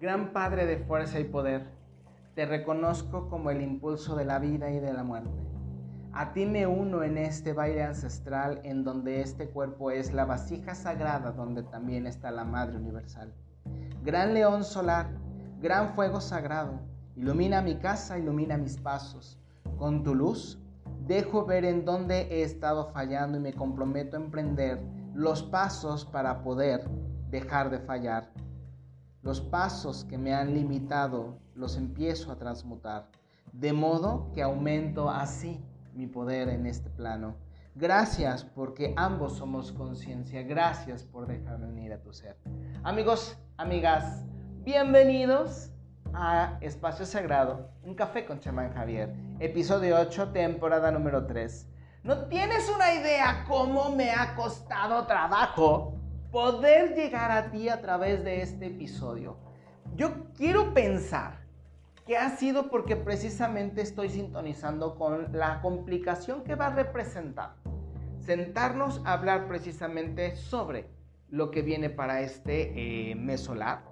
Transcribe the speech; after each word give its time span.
Gran 0.00 0.32
Padre 0.32 0.64
de 0.64 0.78
fuerza 0.78 1.20
y 1.20 1.24
poder, 1.24 1.66
te 2.34 2.46
reconozco 2.46 3.28
como 3.28 3.50
el 3.50 3.60
impulso 3.60 4.16
de 4.16 4.24
la 4.24 4.38
vida 4.38 4.70
y 4.70 4.80
de 4.80 4.94
la 4.94 5.04
muerte. 5.04 5.28
A 6.14 6.32
ti 6.32 6.46
me 6.46 6.66
uno 6.66 7.02
en 7.02 7.18
este 7.18 7.52
baile 7.52 7.82
ancestral 7.82 8.62
en 8.64 8.82
donde 8.82 9.20
este 9.20 9.50
cuerpo 9.50 9.90
es 9.90 10.14
la 10.14 10.24
vasija 10.24 10.74
sagrada 10.74 11.32
donde 11.32 11.64
también 11.64 12.06
está 12.06 12.30
la 12.30 12.44
Madre 12.44 12.78
Universal. 12.78 13.34
Gran 14.02 14.32
león 14.32 14.64
solar, 14.64 15.10
gran 15.60 15.90
fuego 15.90 16.22
sagrado, 16.22 16.80
ilumina 17.14 17.60
mi 17.60 17.76
casa, 17.76 18.18
ilumina 18.18 18.56
mis 18.56 18.78
pasos. 18.78 19.38
Con 19.76 20.02
tu 20.02 20.14
luz 20.14 20.58
dejo 21.06 21.44
ver 21.44 21.66
en 21.66 21.84
dónde 21.84 22.22
he 22.30 22.42
estado 22.42 22.86
fallando 22.86 23.36
y 23.36 23.42
me 23.42 23.52
comprometo 23.52 24.16
a 24.16 24.20
emprender 24.20 24.80
los 25.12 25.42
pasos 25.42 26.06
para 26.06 26.42
poder 26.42 26.88
dejar 27.30 27.68
de 27.68 27.80
fallar. 27.80 28.30
Los 29.22 29.42
pasos 29.42 30.04
que 30.04 30.16
me 30.16 30.32
han 30.32 30.54
limitado 30.54 31.36
los 31.54 31.76
empiezo 31.76 32.32
a 32.32 32.36
transmutar, 32.36 33.10
de 33.52 33.74
modo 33.74 34.32
que 34.32 34.42
aumento 34.42 35.10
así 35.10 35.62
mi 35.92 36.06
poder 36.06 36.48
en 36.48 36.64
este 36.64 36.88
plano. 36.88 37.34
Gracias 37.74 38.44
porque 38.44 38.94
ambos 38.96 39.36
somos 39.36 39.72
conciencia. 39.72 40.42
Gracias 40.42 41.04
por 41.04 41.26
dejarme 41.26 41.66
unir 41.66 41.92
a 41.92 42.00
tu 42.00 42.14
ser. 42.14 42.38
Amigos, 42.82 43.36
amigas, 43.58 44.24
bienvenidos 44.64 45.70
a 46.14 46.56
Espacio 46.62 47.04
Sagrado, 47.04 47.68
un 47.82 47.94
café 47.94 48.24
con 48.24 48.40
chamán 48.40 48.72
Javier, 48.72 49.14
episodio 49.38 49.98
8, 50.00 50.30
temporada 50.30 50.90
número 50.90 51.26
3. 51.26 51.68
No 52.04 52.24
tienes 52.28 52.72
una 52.74 52.94
idea 52.94 53.44
cómo 53.46 53.94
me 53.94 54.12
ha 54.12 54.34
costado 54.34 55.06
trabajo 55.06 55.99
poder 56.30 56.94
llegar 56.94 57.30
a 57.30 57.50
ti 57.50 57.68
a 57.68 57.80
través 57.80 58.22
de 58.24 58.42
este 58.42 58.66
episodio. 58.66 59.36
Yo 59.96 60.28
quiero 60.36 60.72
pensar 60.72 61.40
que 62.06 62.16
ha 62.16 62.30
sido 62.36 62.70
porque 62.70 62.96
precisamente 62.96 63.82
estoy 63.82 64.08
sintonizando 64.08 64.96
con 64.96 65.28
la 65.32 65.60
complicación 65.60 66.42
que 66.44 66.54
va 66.54 66.66
a 66.66 66.74
representar 66.74 67.54
sentarnos 68.20 69.02
a 69.04 69.14
hablar 69.14 69.48
precisamente 69.48 70.36
sobre 70.36 70.86
lo 71.30 71.50
que 71.50 71.62
viene 71.62 71.90
para 71.90 72.20
este 72.20 73.10
eh, 73.10 73.14
mes 73.14 73.40
solar, 73.40 73.84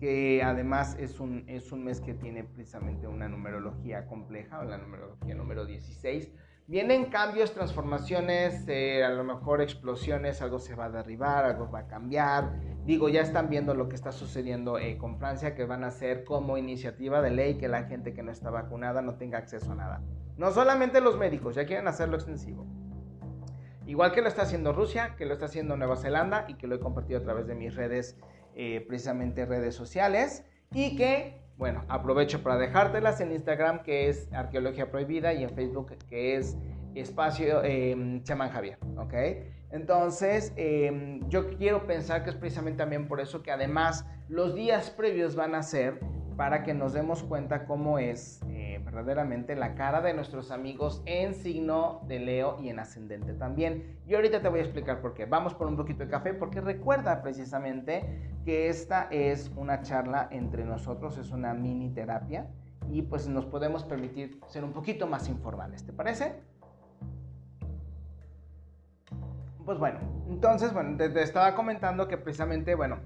que 0.00 0.42
además 0.42 0.96
es 0.98 1.20
un, 1.20 1.44
es 1.46 1.72
un 1.72 1.84
mes 1.84 2.00
que 2.00 2.14
tiene 2.14 2.44
precisamente 2.44 3.06
una 3.06 3.28
numerología 3.28 4.06
compleja, 4.06 4.64
la 4.64 4.78
numerología 4.78 5.34
número 5.34 5.66
16, 5.66 6.30
Vienen 6.68 7.04
cambios, 7.04 7.54
transformaciones, 7.54 8.66
eh, 8.66 9.04
a 9.04 9.10
lo 9.10 9.22
mejor 9.22 9.62
explosiones, 9.62 10.42
algo 10.42 10.58
se 10.58 10.74
va 10.74 10.86
a 10.86 10.90
derribar, 10.90 11.44
algo 11.44 11.70
va 11.70 11.80
a 11.80 11.86
cambiar. 11.86 12.58
Digo, 12.84 13.08
ya 13.08 13.20
están 13.20 13.48
viendo 13.48 13.72
lo 13.72 13.88
que 13.88 13.94
está 13.94 14.10
sucediendo 14.10 14.76
eh, 14.76 14.98
con 14.98 15.16
Francia, 15.16 15.54
que 15.54 15.64
van 15.64 15.84
a 15.84 15.88
hacer 15.88 16.24
como 16.24 16.58
iniciativa 16.58 17.22
de 17.22 17.30
ley 17.30 17.54
que 17.56 17.68
la 17.68 17.84
gente 17.84 18.14
que 18.14 18.24
no 18.24 18.32
está 18.32 18.50
vacunada 18.50 19.00
no 19.00 19.14
tenga 19.14 19.38
acceso 19.38 19.70
a 19.70 19.74
nada. 19.76 20.02
No 20.36 20.50
solamente 20.50 21.00
los 21.00 21.16
médicos, 21.16 21.54
ya 21.54 21.66
quieren 21.66 21.86
hacerlo 21.86 22.16
extensivo. 22.16 22.66
Igual 23.86 24.10
que 24.10 24.20
lo 24.20 24.26
está 24.26 24.42
haciendo 24.42 24.72
Rusia, 24.72 25.14
que 25.16 25.24
lo 25.24 25.34
está 25.34 25.46
haciendo 25.46 25.76
Nueva 25.76 25.94
Zelanda 25.94 26.46
y 26.48 26.54
que 26.54 26.66
lo 26.66 26.74
he 26.74 26.80
compartido 26.80 27.20
a 27.20 27.22
través 27.22 27.46
de 27.46 27.54
mis 27.54 27.76
redes, 27.76 28.18
eh, 28.56 28.84
precisamente 28.88 29.46
redes 29.46 29.76
sociales. 29.76 30.44
Y 30.72 30.96
que 30.96 31.45
bueno, 31.56 31.84
aprovecho 31.88 32.42
para 32.42 32.56
dejártelas 32.58 33.20
en 33.20 33.32
Instagram, 33.32 33.82
que 33.82 34.08
es 34.08 34.32
Arqueología 34.32 34.90
Prohibida, 34.90 35.32
y 35.32 35.42
en 35.42 35.50
Facebook, 35.50 35.96
que 36.08 36.36
es 36.36 36.56
Espacio 36.94 37.62
eh, 37.64 38.20
Chamán 38.24 38.50
Javier, 38.50 38.78
¿ok? 38.96 39.14
Entonces, 39.70 40.52
em, 40.56 41.28
yo 41.28 41.48
quiero 41.56 41.86
pensar 41.86 42.24
que 42.24 42.30
es 42.30 42.36
precisamente 42.36 42.78
también 42.78 43.08
por 43.08 43.20
eso 43.20 43.42
que 43.42 43.50
además 43.50 44.06
los 44.28 44.54
días 44.54 44.90
previos 44.90 45.34
van 45.34 45.54
a 45.54 45.62
ser 45.62 46.00
para 46.36 46.62
que 46.62 46.74
nos 46.74 46.92
demos 46.92 47.22
cuenta 47.22 47.64
cómo 47.64 47.98
es 47.98 48.40
eh, 48.48 48.80
verdaderamente 48.84 49.56
la 49.56 49.74
cara 49.74 50.02
de 50.02 50.12
nuestros 50.12 50.50
amigos 50.50 51.02
en 51.06 51.34
signo 51.34 52.02
de 52.06 52.18
Leo 52.18 52.58
y 52.60 52.68
en 52.68 52.78
ascendente 52.78 53.32
también. 53.32 53.98
Y 54.06 54.14
ahorita 54.14 54.42
te 54.42 54.48
voy 54.48 54.60
a 54.60 54.62
explicar 54.62 55.00
por 55.00 55.14
qué. 55.14 55.24
Vamos 55.24 55.54
por 55.54 55.66
un 55.66 55.76
poquito 55.76 56.04
de 56.04 56.10
café 56.10 56.34
porque 56.34 56.60
recuerda 56.60 57.22
precisamente 57.22 58.30
que 58.44 58.68
esta 58.68 59.08
es 59.10 59.50
una 59.56 59.80
charla 59.82 60.28
entre 60.30 60.64
nosotros, 60.64 61.16
es 61.16 61.30
una 61.30 61.54
mini 61.54 61.88
terapia 61.90 62.46
y 62.90 63.02
pues 63.02 63.26
nos 63.26 63.46
podemos 63.46 63.84
permitir 63.84 64.38
ser 64.46 64.62
un 64.62 64.72
poquito 64.72 65.06
más 65.06 65.28
informales, 65.28 65.84
¿te 65.84 65.92
parece? 65.92 66.34
Pues 69.64 69.78
bueno, 69.78 69.98
entonces, 70.28 70.72
bueno, 70.72 70.96
te, 70.96 71.08
te 71.08 71.22
estaba 71.22 71.56
comentando 71.56 72.06
que 72.06 72.16
precisamente, 72.18 72.76
bueno, 72.76 73.00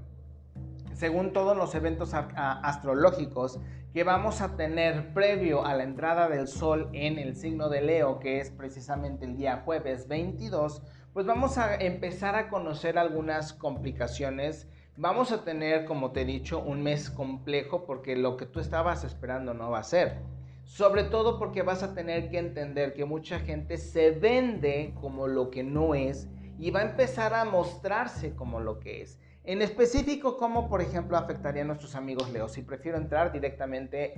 según 1.00 1.32
todos 1.32 1.56
los 1.56 1.74
eventos 1.74 2.12
astrológicos 2.12 3.58
que 3.94 4.04
vamos 4.04 4.42
a 4.42 4.54
tener 4.56 5.14
previo 5.14 5.64
a 5.64 5.72
la 5.74 5.82
entrada 5.82 6.28
del 6.28 6.46
Sol 6.46 6.90
en 6.92 7.18
el 7.18 7.36
signo 7.36 7.70
de 7.70 7.80
Leo, 7.80 8.18
que 8.20 8.38
es 8.38 8.50
precisamente 8.50 9.24
el 9.24 9.38
día 9.38 9.62
jueves 9.64 10.08
22, 10.08 10.82
pues 11.14 11.24
vamos 11.24 11.56
a 11.56 11.74
empezar 11.76 12.34
a 12.34 12.50
conocer 12.50 12.98
algunas 12.98 13.54
complicaciones. 13.54 14.68
Vamos 14.98 15.32
a 15.32 15.42
tener, 15.42 15.86
como 15.86 16.12
te 16.12 16.20
he 16.20 16.24
dicho, 16.26 16.58
un 16.58 16.82
mes 16.82 17.08
complejo 17.08 17.86
porque 17.86 18.14
lo 18.14 18.36
que 18.36 18.44
tú 18.44 18.60
estabas 18.60 19.02
esperando 19.02 19.54
no 19.54 19.70
va 19.70 19.78
a 19.78 19.84
ser. 19.84 20.18
Sobre 20.64 21.04
todo 21.04 21.38
porque 21.38 21.62
vas 21.62 21.82
a 21.82 21.94
tener 21.94 22.28
que 22.28 22.38
entender 22.38 22.92
que 22.92 23.06
mucha 23.06 23.40
gente 23.40 23.78
se 23.78 24.10
vende 24.10 24.92
como 25.00 25.28
lo 25.28 25.50
que 25.50 25.62
no 25.62 25.94
es 25.94 26.28
y 26.58 26.70
va 26.70 26.80
a 26.80 26.90
empezar 26.90 27.32
a 27.32 27.46
mostrarse 27.46 28.34
como 28.34 28.60
lo 28.60 28.78
que 28.80 29.00
es. 29.00 29.18
En 29.44 29.62
específico, 29.62 30.36
¿cómo, 30.36 30.68
por 30.68 30.82
ejemplo, 30.82 31.16
afectaría 31.16 31.62
a 31.62 31.64
nuestros 31.64 31.94
amigos 31.94 32.30
Leo? 32.30 32.48
Si 32.48 32.60
prefiero 32.60 32.98
entrar 32.98 33.32
directamente 33.32 34.12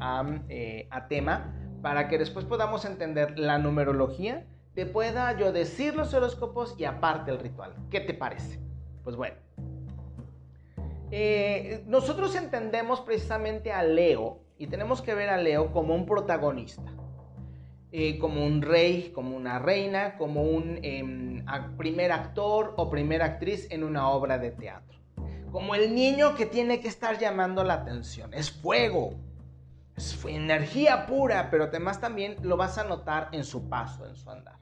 eh, 0.49 0.89
a, 0.91 1.07
tema 1.07 1.55
para 1.81 2.09
que 2.09 2.19
después 2.19 2.45
podamos 2.45 2.85
entender 2.85 3.39
la 3.39 3.59
numerología, 3.59 4.45
te 4.75 4.85
pueda 4.85 5.39
yo 5.39 5.53
decir 5.53 5.95
los 5.95 6.13
horóscopos 6.13 6.75
y 6.77 6.87
aparte 6.87 7.31
el 7.31 7.39
ritual. 7.39 7.73
¿Qué 7.89 8.01
te 8.01 8.15
parece? 8.15 8.59
Pues 9.05 9.15
bueno. 9.15 9.37
Eh, 11.13 11.85
nosotros 11.87 12.35
entendemos 12.35 13.01
precisamente 13.01 13.71
a 13.71 13.85
Leo 13.85 14.41
y 14.59 14.67
tenemos 14.67 15.03
que 15.03 15.15
ver 15.15 15.29
a 15.29 15.37
Leo 15.37 15.71
como 15.71 15.95
un 15.95 16.05
protagonista, 16.05 16.91
eh, 17.93 18.19
como 18.19 18.45
un 18.45 18.61
rey, 18.61 19.13
como 19.15 19.37
una 19.37 19.61
reina, 19.61 20.17
como 20.17 20.43
un 20.43 20.81
em, 20.83 21.45
primer 21.77 22.11
actor 22.11 22.75
o 22.77 22.91
primera 22.91 23.27
actriz 23.27 23.69
en 23.71 23.85
una 23.85 24.09
obra 24.09 24.39
de 24.39 24.51
teatro 24.51 25.02
como 25.53 25.75
el 25.75 25.95
niño 25.95 26.35
que 26.35 26.47
tiene 26.47 26.81
que 26.81 26.89
estar 26.89 27.19
llamando 27.19 27.63
la 27.63 27.75
atención. 27.75 28.33
Es 28.33 28.51
fuego, 28.51 29.15
es 29.95 30.19
energía 30.25 31.07
pura, 31.07 31.51
pero 31.51 31.65
además 31.65 32.01
también 32.01 32.37
lo 32.43 32.57
vas 32.57 32.79
a 32.79 32.85
notar 32.85 33.29
en 33.33 33.45
su 33.45 33.69
paso, 33.69 34.07
en 34.07 34.17
su 34.17 34.31
andar. 34.31 34.57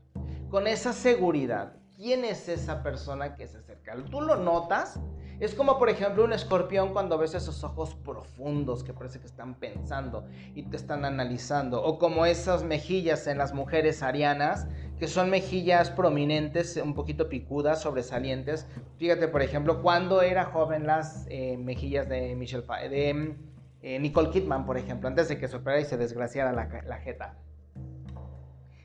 Con 0.51 0.67
esa 0.67 0.93
seguridad, 0.93 1.75
¿quién 1.95 2.25
es 2.25 2.49
esa 2.49 2.83
persona 2.83 3.37
que 3.37 3.47
se 3.47 3.59
acerca? 3.59 3.95
¿Tú 4.11 4.21
lo 4.21 4.35
notas? 4.37 4.99
Es 5.41 5.55
como 5.55 5.79
por 5.79 5.89
ejemplo 5.89 6.23
un 6.23 6.35
escorpión 6.35 6.93
cuando 6.93 7.17
ves 7.17 7.35
esos 7.35 7.65
ojos 7.65 7.95
profundos 7.95 8.85
que 8.85 8.93
parece 8.93 9.21
que 9.21 9.27
están 9.27 9.55
pensando 9.55 10.27
y 10.55 10.65
te 10.65 10.77
están 10.77 11.07
analizando. 11.07 11.83
O 11.83 11.99
como 11.99 12.27
esas 12.27 12.63
mejillas 12.63 13.27
en 13.27 13.39
las 13.39 13.55
mujeres 13.55 14.03
arianas, 14.03 14.69
que 14.99 15.09
son 15.09 15.31
mejillas 15.31 15.91
prominentes, 15.91 16.77
un 16.77 16.93
poquito 16.93 17.31
picudas, 17.31 17.81
sobresalientes. 17.81 18.67
Fíjate 18.99 19.29
por 19.29 19.41
ejemplo, 19.41 19.81
cuando 19.81 20.21
era 20.21 20.45
joven 20.45 20.87
las 20.87 21.27
eh, 21.31 21.57
mejillas 21.57 22.07
de, 22.07 22.37
Michelle, 22.37 22.67
de 22.91 23.35
eh, 23.81 23.99
Nicole 23.99 24.29
Kidman, 24.29 24.67
por 24.67 24.77
ejemplo, 24.77 25.09
antes 25.09 25.31
de 25.31 25.39
que 25.39 25.49
se 25.49 25.57
operara 25.57 25.81
y 25.81 25.87
se 25.87 25.97
desgraciara 25.97 26.53
la, 26.53 26.69
la 26.87 26.99
jeta. 26.99 27.39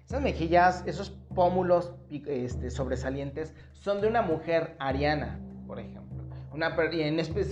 Esas 0.06 0.22
mejillas, 0.22 0.84
esos 0.86 1.10
pómulos 1.10 1.91
este, 2.09 2.70
sobresalientes 2.70 3.53
son 3.74 4.00
de 4.00 4.08
una 4.08 4.22
mujer 4.22 4.78
ariana, 4.79 5.41
por 5.68 5.79
ejemplo 5.79 6.04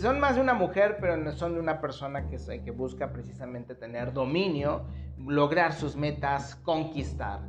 son 0.02 0.20
más 0.20 0.36
de 0.36 0.42
una 0.42 0.54
mujer, 0.54 0.98
pero 1.00 1.32
son 1.32 1.54
de 1.54 1.60
una 1.60 1.82
persona 1.82 2.28
que, 2.28 2.38
que 2.64 2.72
busca 2.72 3.12
precisamente 3.12 3.76
tener 3.76 4.14
dominio, 4.14 4.86
lograr 5.18 5.74
sus 5.74 5.96
metas, 5.96 6.56
conquistar. 6.56 7.42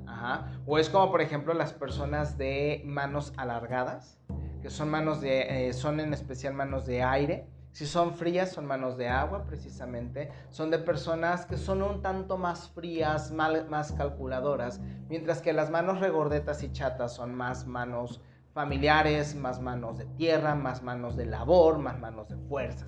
O 0.67 0.79
es 0.79 0.89
como, 0.89 1.11
por 1.11 1.21
ejemplo, 1.21 1.55
las 1.55 1.73
personas 1.73 2.39
de 2.39 2.83
manos 2.85 3.33
alargadas, 3.37 4.19
que 4.63 4.71
son 4.71 4.91
manos 4.91 5.21
de, 5.21 5.69
eh, 5.69 5.73
son 5.73 6.01
en 6.01 6.13
especial 6.13 6.55
manos 6.55 6.87
de 6.87 7.03
aire. 7.03 7.47
Si 7.73 7.87
son 7.87 8.15
frías, 8.15 8.53
son 8.53 8.67
manos 8.67 8.97
de 8.97 9.09
agua, 9.09 9.45
precisamente. 9.47 10.31
Son 10.51 10.71
de 10.71 10.79
personas 10.79 11.45
que 11.45 11.57
son 11.57 11.83
un 11.83 12.03
tanto 12.03 12.39
más 12.39 12.69
frías, 12.71 13.33
más 13.33 13.93
calculadoras, 13.93 14.81
mientras 15.09 15.43
que 15.43 15.53
las 15.53 15.71
manos 15.71 15.99
regordetas 15.99 16.63
y 16.63 16.71
chatas 16.71 17.15
son 17.15 17.35
más 17.35 17.67
manos 17.67 18.21
familiares, 18.55 19.35
más 19.35 19.61
manos 19.61 19.99
de 19.99 20.07
tierra, 20.07 20.55
más 20.55 20.83
manos 20.83 21.17
de 21.17 21.27
labor, 21.27 21.79
más 21.79 21.99
manos 21.99 22.29
de 22.29 22.37
fuerza, 22.49 22.87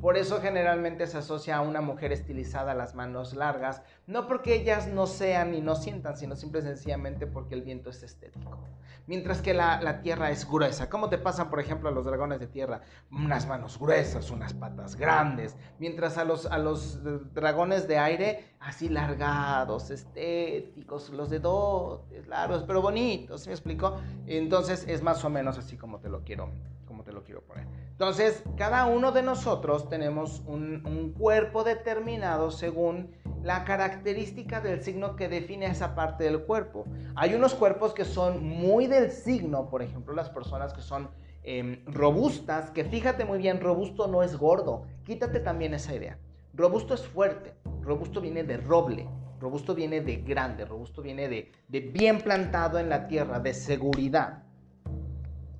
Por 0.00 0.16
eso 0.16 0.40
generalmente 0.40 1.06
se 1.06 1.18
asocia 1.18 1.56
a 1.56 1.60
una 1.60 1.80
mujer 1.80 2.12
estilizada 2.12 2.74
las 2.74 2.94
manos 2.94 3.34
largas, 3.34 3.82
no 4.06 4.26
porque 4.26 4.54
ellas 4.54 4.88
no 4.88 5.06
sean 5.06 5.54
y 5.54 5.60
no 5.60 5.74
sientan, 5.74 6.16
sino 6.16 6.36
simple 6.36 6.60
y 6.60 6.62
sencillamente 6.62 7.26
porque 7.26 7.54
el 7.54 7.62
viento 7.62 7.90
es 7.90 8.02
estético. 8.02 8.58
Mientras 9.06 9.42
que 9.42 9.54
la, 9.54 10.02
tierra 10.02 10.30
es 10.30 10.48
gruesa. 10.48 10.88
¿Cómo 10.88 11.08
te 11.08 11.18
pasan, 11.18 11.50
por 11.50 11.58
ejemplo, 11.58 11.88
a 11.88 11.92
los 11.92 12.04
dragones 12.04 12.38
de 12.38 12.46
tierra? 12.46 12.82
Unas 13.10 13.46
manos 13.46 13.78
gruesas, 13.78 14.30
unas 14.30 14.54
patas 14.54 14.94
grandes. 14.94 15.56
Mientras 15.78 16.16
a 16.16 16.24
los, 16.24 16.48
los 16.58 17.02
dragones 17.34 17.88
de 17.88 17.98
aire, 17.98 18.54
así 18.60 18.88
largados, 18.88 19.90
estéticos, 19.90 21.10
los 21.10 21.30
dedotes 21.30 22.28
largos, 22.28 22.62
pero 22.64 22.82
bonitos, 22.82 23.46
¿me 23.46 23.52
explico? 23.52 24.00
Entonces 24.26 24.86
es 24.86 25.02
más 25.02 25.24
o 25.24 25.30
menos 25.30 25.58
así 25.58 25.76
como 25.76 25.98
te 25.98 26.08
lo 26.08 26.22
quiero, 26.22 26.50
como 26.86 27.02
te 27.02 27.12
lo 27.12 27.24
quiero 27.24 27.42
poner. 27.42 27.66
Entonces, 28.00 28.42
cada 28.56 28.86
uno 28.86 29.12
de 29.12 29.22
nosotros 29.22 29.90
tenemos 29.90 30.42
un, 30.46 31.12
cuerpo 31.18 31.64
determinado 31.64 32.50
según 32.50 33.10
la 33.42 33.64
característica 33.64 34.62
del 34.62 34.82
signo 34.82 35.16
que 35.16 35.28
define 35.28 35.66
esa 35.66 35.94
parte 35.94 36.24
del 36.24 36.44
cuerpo. 36.44 36.86
Hay 37.14 37.34
unos 37.34 37.54
cuerpos 37.54 37.92
que 37.92 38.06
son 38.06 38.42
muy 38.42 38.86
del 38.86 39.10
signo, 39.10 39.68
por 39.68 39.82
ejemplo, 39.82 40.14
las 40.14 40.30
personas 40.30 40.72
que 40.72 40.80
son 40.80 41.10
em, 41.42 41.84
robustas, 41.84 42.70
que 42.70 42.86
fíjate 42.86 43.26
muy 43.26 43.36
bien, 43.36 43.60
robusto 43.60 44.06
no 44.06 44.22
es 44.22 44.34
gordo, 44.34 44.86
quítate 45.04 45.38
también 45.38 45.74
esa 45.74 45.94
idea. 45.94 46.16
Robusto 46.54 46.94
es 46.94 47.06
fuerte, 47.06 47.52
robusto 47.82 48.22
viene 48.22 48.44
de 48.44 48.56
roble, 48.56 49.10
robusto 49.38 49.74
viene 49.74 50.00
de 50.00 50.16
grande, 50.16 50.64
robusto 50.64 51.02
viene 51.02 51.28
de, 51.28 51.52
de 51.68 51.80
bien 51.80 52.22
plantado 52.22 52.78
en 52.78 52.88
la 52.88 53.06
tierra, 53.08 53.40
de 53.40 53.52
seguridad. 53.52 54.44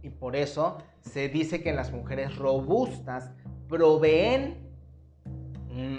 Y 0.02 0.08
por 0.08 0.34
eso 0.34 0.78
se 1.02 1.28
dice 1.28 1.62
que 1.62 1.72
las 1.72 1.92
mujeres 1.92 2.36
robustas 2.36 3.30
proveen 3.68 4.70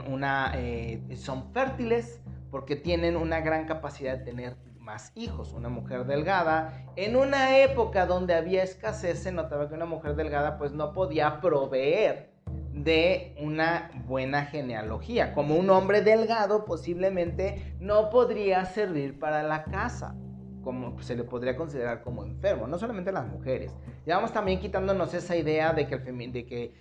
una, 0.08 0.52
eh, 0.56 1.02
son 1.16 1.52
fértiles 1.54 2.22
porque 2.50 2.76
tienen 2.76 3.16
una 3.16 3.40
gran 3.40 3.66
capacidad 3.66 4.18
de 4.18 4.26
tener 4.26 4.58
más 4.78 5.12
hijos. 5.16 5.54
Una 5.54 5.70
mujer 5.70 6.06
delgada, 6.06 6.86
en 6.96 7.16
una 7.16 7.60
época 7.60 8.06
donde 8.06 8.34
había 8.34 8.64
escasez, 8.64 9.20
se 9.20 9.32
notaba 9.32 9.70
que 9.70 9.76
una 9.76 9.86
mujer 9.86 10.16
delgada 10.16 10.58
pues 10.58 10.74
no 10.74 10.92
podía 10.92 11.40
proveer 11.40 12.32
de 12.74 13.36
una 13.40 13.92
buena 14.06 14.46
genealogía. 14.46 15.34
Como 15.34 15.56
un 15.56 15.70
hombre 15.70 16.02
delgado 16.02 16.66
posiblemente 16.66 17.76
no 17.80 18.10
podría 18.10 18.66
servir 18.66 19.18
para 19.20 19.44
la 19.44 19.64
casa 19.64 20.16
como 20.64 21.02
se 21.02 21.16
le 21.16 21.24
podría 21.24 21.56
considerar 21.56 22.02
como 22.04 22.24
enfermo, 22.24 22.68
no 22.68 22.78
solamente 22.78 23.12
las 23.12 23.28
mujeres. 23.28 23.76
Ya 24.06 24.16
vamos 24.16 24.32
también 24.32 24.60
quitándonos 24.60 25.14
esa 25.14 25.36
idea 25.36 25.74
de 25.74 25.88
que, 25.88 25.96
el, 25.96 26.32
de 26.32 26.46
que 26.46 26.74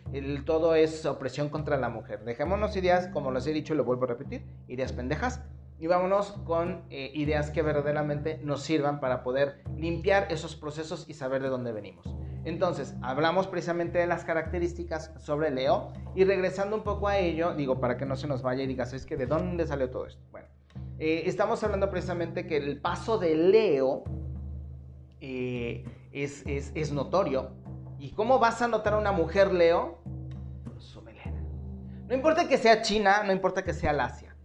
todo 0.45 0.75
es 0.75 1.05
opresión 1.07 1.49
contra 1.49 1.77
la 1.77 1.89
mujer. 1.89 2.25
Dejémonos 2.25 2.77
ideas, 2.77 3.09
como 3.09 3.31
les 3.31 3.47
he 3.47 3.53
dicho 3.53 3.75
y 3.75 3.77
lo 3.77 3.85
vuelvo 3.85 4.05
a 4.05 4.09
repetir, 4.09 4.45
ideas 4.69 4.93
pendejas, 4.93 5.43
y 5.79 5.87
vámonos 5.87 6.33
con 6.45 6.83
eh, 6.91 7.11
ideas 7.15 7.51
que 7.51 7.63
verdaderamente 7.63 8.39
nos 8.45 8.63
sirvan 8.63 9.01
para 9.01 9.23
poder 9.23 9.63
limpiar 9.77 10.31
esos 10.31 10.55
procesos 10.55 11.07
y 11.09 11.15
saber 11.15 11.43
de 11.43 11.49
dónde 11.49 11.73
venimos. 11.73 12.07
Entonces, 12.45 12.95
hablamos 13.03 13.47
precisamente 13.47 13.99
de 13.99 14.07
las 14.07 14.25
características 14.25 15.13
sobre 15.19 15.51
Leo 15.51 15.93
y 16.15 16.25
regresando 16.25 16.77
un 16.77 16.83
poco 16.83 17.09
a 17.09 17.19
ello, 17.19 17.55
digo, 17.55 17.81
para 17.81 17.97
que 17.97 18.07
no 18.07 18.17
se 18.17 18.27
nos 18.27 18.43
vaya 18.43 18.63
y 18.63 18.67
digas, 18.67 18.93
es 18.93 19.05
que 19.05 19.17
de 19.17 19.27
dónde 19.27 19.67
salió 19.67 19.91
todo 19.91 20.07
esto. 20.07 20.23
Bueno, 20.31 20.49
eh, 21.03 21.23
estamos 21.25 21.65
hablando 21.65 21.89
precisamente 21.89 22.47
que 22.47 22.59
el 22.59 22.79
paso 22.79 23.17
de 23.17 23.35
Leo 23.35 24.05
eh, 25.23 25.85
es, 26.13 26.93
notorio. 26.93 27.53
¿Y 27.99 28.13
cómo 28.13 28.39
vas 28.39 28.61
a 28.61 28.69
notar 28.69 28.93
a 28.93 28.99
una 28.99 29.11
mujer 29.11 29.51
Leo? 29.51 30.03
su 30.77 31.01
melena. 31.01 31.43
No 32.07 32.15
importa 32.15 32.49
que 32.49 32.59
sea 32.59 32.83
China, 32.83 33.23
no 33.25 33.33
importa 33.33 33.65
que 33.65 33.73
sea 33.73 33.93
Asia. 33.93 34.37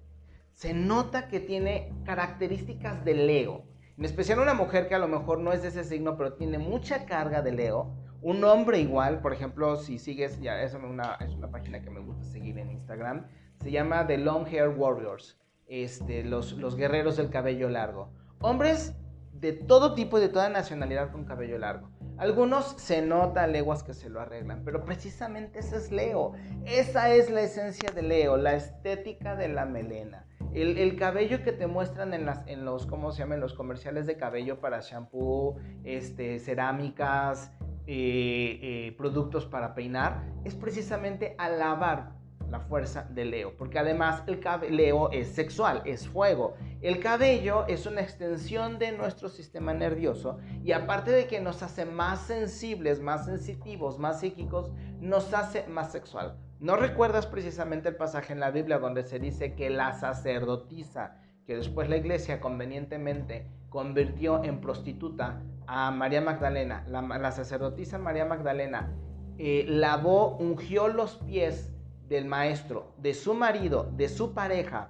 Se 0.53 0.73
nota 0.73 1.27
que 1.27 1.41
tiene 1.41 1.93
características 2.05 3.03
de 3.03 3.15
Leo. 3.15 3.65
En 3.97 4.05
especial 4.05 4.39
una 4.39 4.53
mujer 4.53 4.87
que 4.87 4.95
a 4.95 4.99
lo 4.99 5.09
mejor 5.09 5.39
no 5.39 5.51
es 5.51 5.61
de 5.61 5.67
ese 5.67 5.83
signo, 5.83 6.15
pero 6.15 6.35
tiene 6.35 6.57
mucha 6.57 7.05
carga 7.05 7.41
de 7.41 7.51
Leo. 7.51 7.93
Un 8.21 8.41
hombre 8.45 8.79
igual, 8.79 9.19
por 9.21 9.33
ejemplo, 9.33 9.75
si 9.75 9.99
sigues, 9.99 10.39
ya 10.39 10.61
es 10.61 10.73
una, 10.73 11.15
es 11.15 11.33
una 11.33 11.51
página 11.51 11.81
que 11.81 11.89
me 11.89 11.99
gusta 11.99 12.23
seguir 12.23 12.57
en 12.59 12.71
Instagram, 12.71 13.27
se 13.61 13.71
llama 13.71 14.07
The 14.07 14.17
Long 14.17 14.47
Hair 14.47 14.69
Warriors 14.69 15.37
este, 15.67 16.23
los, 16.23 16.53
los 16.53 16.75
guerreros 16.75 17.17
del 17.17 17.29
cabello 17.29 17.69
largo. 17.69 18.11
Hombres 18.39 18.95
de 19.33 19.53
todo 19.53 19.93
tipo 19.93 20.17
y 20.17 20.21
de 20.21 20.29
toda 20.29 20.49
nacionalidad 20.49 21.11
con 21.11 21.25
cabello 21.25 21.57
largo. 21.57 21.89
Algunos 22.17 22.75
se 22.77 23.01
nota 23.01 23.45
leguas 23.45 23.83
que 23.83 23.93
se 23.93 24.09
lo 24.09 24.21
arreglan, 24.21 24.63
pero 24.63 24.85
precisamente 24.85 25.59
ese 25.59 25.75
es 25.75 25.91
Leo. 25.91 26.31
Esa 26.65 27.13
es 27.13 27.29
la 27.29 27.41
esencia 27.41 27.91
de 27.91 28.01
Leo, 28.01 28.37
la 28.37 28.55
estética 28.55 29.35
de 29.35 29.49
la 29.49 29.65
melena. 29.65 30.25
El, 30.53 30.95
cabello 30.95 31.43
que 31.43 31.51
te 31.51 31.67
muestran 31.67 32.13
en, 32.13 32.25
las, 32.25 32.47
en 32.47 32.63
los, 32.63 32.85
¿cómo 32.85 33.11
se 33.11 33.19
llaman? 33.19 33.41
Los 33.41 33.53
comerciales 33.53 34.07
de 34.07 34.15
cabello 34.15 34.61
para 34.61 34.79
shampoo, 34.79 35.57
este, 35.83 36.39
cerámicas, 36.39 37.51
eh, 37.87 38.59
eh, 38.61 38.95
productos 38.97 39.45
para 39.45 39.75
peinar, 39.75 40.23
es 40.45 40.55
precisamente 40.55 41.35
alabar 41.37 42.14
la 42.49 42.59
fuerza 42.59 43.07
de 43.09 43.25
Leo, 43.25 43.55
porque 43.57 43.79
además 43.79 44.23
el 44.27 44.75
Leo 44.75 45.11
es 45.11 45.29
sexual, 45.29 45.81
es 45.85 46.07
fuego. 46.07 46.55
El 46.81 46.99
cabello 46.99 47.65
es 47.67 47.85
una 47.85 48.01
extensión 48.01 48.79
de 48.79 48.91
nuestro 48.91 49.29
sistema 49.29 49.73
nervioso 49.73 50.39
y 50.63 50.71
aparte 50.71 51.11
de 51.11 51.27
que 51.27 51.41
nos 51.41 51.63
hace 51.63 51.85
más 51.85 52.21
sensibles, 52.21 53.01
más 53.01 53.25
sensitivos, 53.25 53.99
más 53.99 54.19
psíquicos, 54.19 54.71
nos 54.99 55.33
hace 55.33 55.67
más 55.67 55.91
sexual. 55.91 56.37
¿No 56.59 56.75
recuerdas 56.75 57.27
precisamente 57.27 57.89
el 57.89 57.95
pasaje 57.95 58.33
en 58.33 58.39
la 58.39 58.51
Biblia 58.51 58.79
donde 58.79 59.03
se 59.03 59.19
dice 59.19 59.55
que 59.55 59.69
la 59.69 59.93
sacerdotisa, 59.93 61.17
que 61.45 61.55
después 61.55 61.89
la 61.89 61.97
iglesia 61.97 62.39
convenientemente 62.39 63.47
convirtió 63.69 64.43
en 64.43 64.61
prostituta 64.61 65.41
a 65.67 65.91
María 65.91 66.21
Magdalena, 66.21 66.85
la, 66.87 67.31
sacerdotisa 67.31 67.97
María 67.97 68.25
Magdalena, 68.25 68.93
eh, 69.37 69.65
lavó, 69.67 70.37
ungió 70.37 70.87
los 70.87 71.17
pies 71.17 71.74
del 72.07 72.25
maestro, 72.25 72.93
de 72.97 73.13
su 73.13 73.33
marido, 73.33 73.91
de 73.95 74.09
su 74.09 74.33
pareja, 74.33 74.89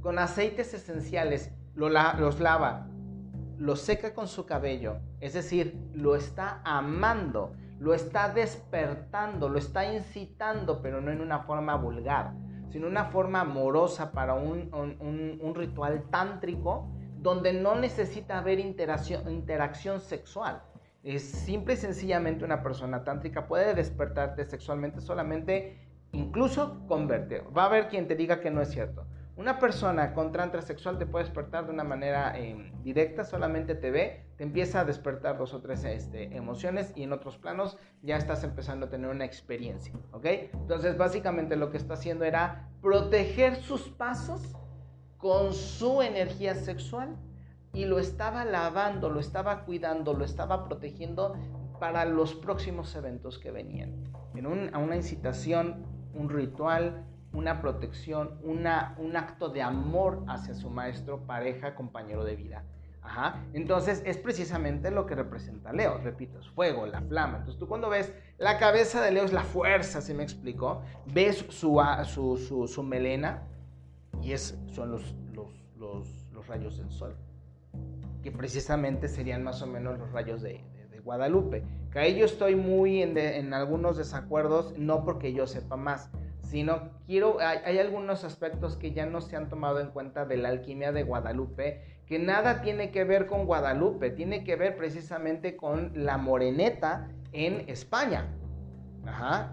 con 0.00 0.18
aceites 0.18 0.74
esenciales, 0.74 1.52
los 1.74 1.90
lava, 2.40 2.88
los 3.56 3.80
seca 3.80 4.14
con 4.14 4.28
su 4.28 4.46
cabello, 4.46 4.98
es 5.20 5.34
decir, 5.34 5.78
lo 5.92 6.16
está 6.16 6.60
amando, 6.64 7.52
lo 7.78 7.94
está 7.94 8.28
despertando, 8.28 9.48
lo 9.48 9.58
está 9.58 9.92
incitando, 9.92 10.82
pero 10.82 11.00
no 11.00 11.10
en 11.10 11.20
una 11.20 11.40
forma 11.40 11.76
vulgar, 11.76 12.32
sino 12.70 12.86
una 12.86 13.06
forma 13.06 13.40
amorosa 13.40 14.12
para 14.12 14.34
un, 14.34 14.70
un 14.72 15.54
ritual 15.54 16.04
tántrico 16.10 16.88
donde 17.16 17.52
no 17.52 17.74
necesita 17.74 18.38
haber 18.38 18.60
interacción 18.60 20.00
sexual 20.00 20.62
es 21.02 21.22
simple 21.22 21.74
y 21.74 21.76
sencillamente 21.76 22.44
una 22.44 22.62
persona 22.62 23.04
tántrica 23.04 23.46
puede 23.46 23.74
despertarte 23.74 24.44
sexualmente 24.44 25.00
solamente, 25.00 25.78
incluso 26.12 26.86
con 26.86 27.06
verte. 27.06 27.42
Va 27.56 27.64
a 27.64 27.66
haber 27.66 27.88
quien 27.88 28.08
te 28.08 28.16
diga 28.16 28.40
que 28.40 28.50
no 28.50 28.60
es 28.60 28.70
cierto. 28.70 29.06
Una 29.38 29.60
persona 29.60 30.14
con 30.14 30.32
tantra 30.32 30.62
sexual 30.62 30.98
te 30.98 31.06
puede 31.06 31.24
despertar 31.24 31.66
de 31.66 31.70
una 31.70 31.84
manera 31.84 32.36
em, 32.36 32.72
directa, 32.82 33.22
solamente 33.22 33.76
te 33.76 33.92
ve, 33.92 34.24
te 34.36 34.42
empieza 34.42 34.80
a 34.80 34.84
despertar 34.84 35.38
dos 35.38 35.54
o 35.54 35.60
tres 35.60 35.84
este, 35.84 36.36
emociones 36.36 36.92
y 36.96 37.04
en 37.04 37.12
otros 37.12 37.38
planos 37.38 37.78
ya 38.02 38.16
estás 38.16 38.42
empezando 38.42 38.86
a 38.86 38.88
tener 38.88 39.08
una 39.08 39.24
experiencia, 39.24 39.94
¿ok? 40.10 40.26
Entonces 40.52 40.98
básicamente 40.98 41.54
lo 41.54 41.70
que 41.70 41.76
está 41.76 41.94
haciendo 41.94 42.24
era 42.24 42.68
proteger 42.82 43.54
sus 43.54 43.88
pasos 43.88 44.56
con 45.18 45.54
su 45.54 46.02
energía 46.02 46.56
sexual 46.56 47.16
y 47.72 47.84
lo 47.84 47.98
estaba 47.98 48.44
lavando, 48.44 49.10
lo 49.10 49.20
estaba 49.20 49.64
cuidando, 49.64 50.14
lo 50.14 50.24
estaba 50.24 50.66
protegiendo 50.66 51.34
para 51.78 52.04
los 52.04 52.34
próximos 52.34 52.94
eventos 52.94 53.38
que 53.38 53.50
venían. 53.50 54.04
En 54.34 54.46
una 54.46 54.96
incitación, 54.96 55.84
un 56.14 56.28
ritual, 56.28 57.04
una 57.32 57.60
protección, 57.60 58.38
un 58.42 59.16
acto 59.16 59.48
de 59.48 59.62
amor 59.62 60.24
hacia 60.28 60.54
su 60.54 60.70
maestro, 60.70 61.26
pareja, 61.26 61.74
compañero 61.74 62.24
de 62.24 62.36
vida. 62.36 62.64
Ajá. 63.02 63.42
Entonces 63.52 64.02
es 64.04 64.18
precisamente 64.18 64.90
lo 64.90 65.06
que 65.06 65.14
representa 65.14 65.72
Leo. 65.72 65.98
Repito, 65.98 66.40
es 66.40 66.48
fuego, 66.50 66.86
la 66.86 67.00
flama. 67.00 67.38
Entonces 67.38 67.58
tú 67.58 67.68
cuando 67.68 67.88
ves 67.88 68.12
la 68.38 68.58
cabeza 68.58 69.00
de 69.00 69.12
Leo 69.12 69.24
es 69.24 69.32
la 69.32 69.44
fuerza, 69.44 70.00
¿se 70.00 70.14
me 70.14 70.22
explicó? 70.22 70.82
Ves 71.06 71.46
su, 71.48 72.82
melena 72.82 73.44
y 74.20 74.36
son 74.36 74.90
los 74.90 75.14
rayos 76.46 76.78
del 76.78 76.90
sol 76.90 77.16
que 78.28 78.36
precisamente 78.36 79.08
serían 79.08 79.42
más 79.42 79.62
o 79.62 79.66
menos 79.66 79.98
los 79.98 80.12
rayos 80.12 80.42
de, 80.42 80.62
Guadalupe. 81.02 81.62
Que 81.90 82.00
ahí 82.00 82.18
yo 82.18 82.26
estoy 82.26 82.54
muy 82.54 83.00
en, 83.00 83.54
algunos 83.54 83.96
desacuerdos, 83.96 84.76
no 84.76 85.02
porque 85.02 85.32
yo 85.32 85.46
sepa 85.46 85.76
más, 85.76 86.10
sino 86.42 86.90
quiero, 87.06 87.38
hay, 87.40 87.78
algunos 87.78 88.24
aspectos 88.24 88.76
que 88.76 88.92
ya 88.92 89.06
no 89.06 89.22
se 89.22 89.36
han 89.36 89.48
tomado 89.48 89.80
en 89.80 89.88
cuenta 89.88 90.26
de 90.26 90.36
la 90.36 90.50
alquimia 90.50 90.92
de 90.92 91.04
Guadalupe, 91.04 91.80
que 92.04 92.18
nada 92.18 92.60
tiene 92.60 92.90
que 92.90 93.04
ver 93.04 93.26
con 93.26 93.46
Guadalupe, 93.46 94.10
tiene 94.10 94.44
que 94.44 94.56
ver 94.56 94.76
precisamente 94.76 95.56
con 95.56 95.92
la 95.94 96.18
moreneta 96.18 97.08
en 97.32 97.64
España. 97.70 98.34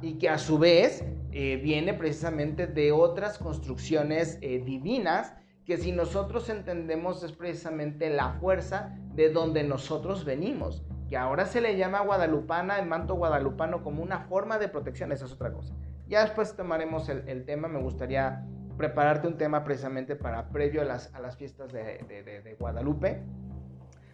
y 0.01 0.15
que 0.15 0.27
a 0.27 0.37
su 0.37 0.59
vez 0.59 1.05
eh, 1.31 1.61
viene 1.63 1.93
precisamente 1.93 2.67
de 2.67 2.91
otras 2.91 3.37
construcciones 3.37 4.37
eh, 4.41 4.61
divinas 4.65 5.33
que 5.65 5.77
si 5.77 5.91
nosotros 5.91 6.49
entendemos 6.49 7.23
es 7.23 7.31
precisamente 7.31 8.09
la 8.09 8.33
fuerza 8.33 8.95
de 9.15 9.31
donde 9.31 9.63
nosotros 9.63 10.23
venimos, 10.23 10.85
que 11.09 11.17
ahora 11.17 11.45
se 11.45 11.59
le 11.59 11.75
llama 11.75 12.01
guadalupana, 12.01 12.79
el 12.79 12.87
manto 12.87 13.15
guadalupano 13.15 13.83
como 13.83 14.03
una 14.03 14.21
forma 14.21 14.59
de 14.59 14.69
protección, 14.69 15.11
esa 15.11 15.25
es 15.25 15.31
otra 15.31 15.51
cosa. 15.51 15.73
Ya 16.07 16.21
después 16.21 16.55
tomaremos 16.55 17.09
el, 17.09 17.45
tema, 17.45 17.67
me 17.67 17.81
gustaría 17.81 18.45
prepararte 18.77 19.27
un 19.27 19.37
tema 19.37 19.63
precisamente 19.63 20.15
para 20.15 20.49
previo 20.49 20.81
a 20.81 20.85
las, 20.85 21.13
a 21.15 21.19
las 21.19 21.35
fiestas 21.35 21.73
de, 21.73 21.81
de 22.07 22.55
Guadalupe. 22.59 23.23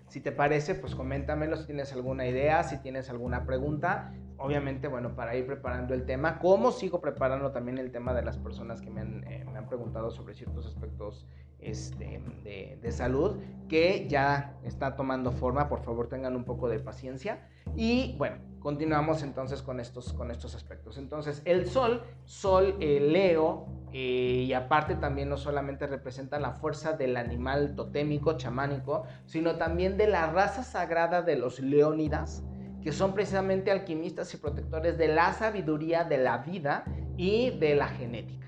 Si 0.07 0.21
te 0.21 0.31
parece, 0.31 0.75
pues 0.75 0.95
coméntamelo 0.95 1.57
si 1.57 1.65
tienes 1.65 1.91
alguna 1.93 2.27
idea, 2.27 2.63
si 2.63 2.77
tienes 2.77 3.09
alguna 3.09 3.45
pregunta 3.45 4.13
obviamente, 4.41 4.87
bueno, 4.87 5.15
para 5.15 5.35
ir 5.35 5.45
preparando 5.45 5.93
el 5.93 6.05
tema, 6.05 6.39
como 6.39 6.71
sigo 6.71 6.99
preparando 6.99 7.51
también 7.51 7.77
el 7.77 7.91
tema 7.91 8.13
de 8.13 8.23
las 8.23 8.37
personas 8.37 8.81
que 8.81 8.89
me 8.89 9.01
han, 9.01 9.23
eh, 9.25 9.45
preguntado 9.69 10.09
sobre 10.11 10.33
ciertos 10.33 10.65
aspectos 10.65 11.27
este, 11.59 12.19
de, 12.43 12.91
salud, 12.91 13.37
que 13.69 14.07
ya 14.09 14.57
está 14.63 14.95
tomando 14.95 15.31
forma, 15.31 15.69
por 15.69 15.81
favor 15.81 16.09
tengan 16.09 16.35
un 16.35 16.43
poco 16.43 16.67
de 16.67 16.79
paciencia. 16.79 17.47
Y 17.75 18.15
bueno, 18.17 18.37
continuamos 18.59 19.21
entonces 19.21 19.61
con 19.61 19.79
estos, 19.79 20.13
con 20.13 20.31
estos 20.31 20.55
aspectos. 20.55 20.97
Entonces, 20.97 21.41
el 21.45 21.67
sol, 21.67 22.03
sol 22.25 22.75
eh, 22.79 22.99
Leo, 22.99 23.67
eh, 23.93 24.45
y 24.47 24.53
aparte 24.53 24.95
también 24.95 25.29
no 25.29 25.37
solamente 25.37 25.85
representa 25.85 26.39
la 26.39 26.53
fuerza 26.53 26.93
del 26.93 27.15
animal 27.15 27.75
totémico, 27.75 28.37
chamánico, 28.37 29.03
sino 29.25 29.55
también 29.57 29.97
de 29.97 30.07
la 30.07 30.31
raza 30.31 30.63
sagrada 30.63 31.21
de 31.21 31.35
los 31.35 31.59
leónidas, 31.59 32.43
que 32.81 32.91
son 32.91 33.13
precisamente 33.13 33.71
alquimistas 33.71 34.33
y 34.33 34.37
protectores 34.37 34.97
de 34.97 35.07
la 35.07 35.33
sabiduría, 35.33 36.03
de 36.03 36.17
la 36.17 36.39
vida 36.39 36.83
y 37.17 37.51
de 37.51 37.75
la 37.75 37.87
genética. 37.87 38.47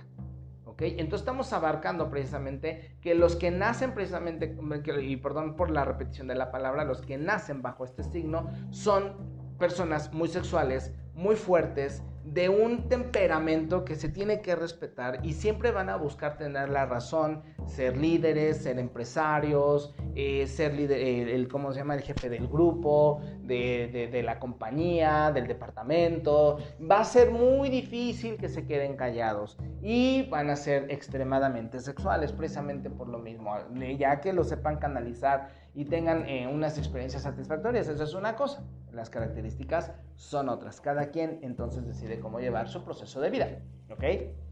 ¿ok? 0.65 0.81
Entonces 0.81 1.21
estamos 1.21 1.53
abarcando 1.53 2.09
precisamente 2.09 2.97
que 3.01 3.15
los 3.15 3.35
que 3.35 3.51
nacen 3.51 3.93
precisamente, 3.93 4.55
y 5.01 5.17
perdón 5.17 5.55
por 5.55 5.69
la 5.69 5.85
repetición 5.85 6.27
de 6.27 6.35
la 6.35 6.51
palabra, 6.51 6.83
los 6.83 7.01
que 7.01 7.17
nacen 7.17 7.61
bajo 7.61 7.85
este 7.85 8.03
signo 8.03 8.49
son 8.71 9.13
personas 9.59 10.11
muy 10.13 10.27
sexuales, 10.27 10.93
muy 11.13 11.35
fuertes, 11.35 12.03
de 12.25 12.49
un 12.49 12.87
temperamento 12.87 13.83
que 13.83 13.95
se 13.95 14.09
tiene 14.09 14.41
que 14.41 14.55
respetar 14.55 15.19
y 15.23 15.33
siempre 15.33 15.71
van 15.71 15.89
a 15.89 15.97
buscar 15.97 16.37
tener 16.37 16.69
la 16.69 16.85
razón, 16.85 17.43
ser 17.65 17.97
líderes, 17.97 18.57
ser 18.63 18.79
empresarios, 18.79 19.93
eh, 20.15 20.47
ser 20.47 20.73
líder, 20.73 21.29
el, 21.29 21.47
¿cómo 21.47 21.73
se 21.73 21.79
llama? 21.79 21.95
El 21.95 22.01
jefe 22.01 22.29
del 22.29 22.47
grupo, 22.47 23.21
de, 23.41 24.09
de, 24.11 24.23
la 24.23 24.39
compañía, 24.39 25.31
del 25.31 25.47
departamento. 25.47 26.59
Va 26.79 27.01
a 27.01 27.05
ser 27.05 27.31
muy 27.31 27.69
difícil 27.69 28.37
que 28.37 28.47
se 28.47 28.65
queden 28.65 28.95
callados 28.95 29.57
y 29.81 30.29
van 30.29 30.49
a 30.49 30.55
ser 30.55 30.85
extremadamente 30.89 31.79
sexuales, 31.79 32.31
precisamente 32.31 32.89
por 32.89 33.09
lo 33.09 33.19
mismo, 33.19 33.53
ya 33.97 34.21
que 34.21 34.31
lo 34.31 34.43
sepan 34.43 34.77
canalizar 34.77 35.62
y 35.75 35.85
tengan 35.85 36.27
eh, 36.27 36.47
unas 36.47 36.77
experiencias 36.77 37.23
satisfactorias. 37.23 37.87
Eso 37.87 38.03
es 38.03 38.13
una 38.13 38.35
cosa. 38.35 38.63
Las 38.91 39.09
características 39.09 39.91
son 40.15 40.49
otras. 40.49 40.81
Cada 40.81 41.07
quien 41.09 41.39
entonces 41.41 41.85
decide 41.85 42.19
cómo 42.19 42.39
llevar 42.39 42.69
su 42.69 42.83
proceso 42.83 43.19
de 43.21 43.29
vida. 43.29 43.59
¿Ok? 43.89 44.03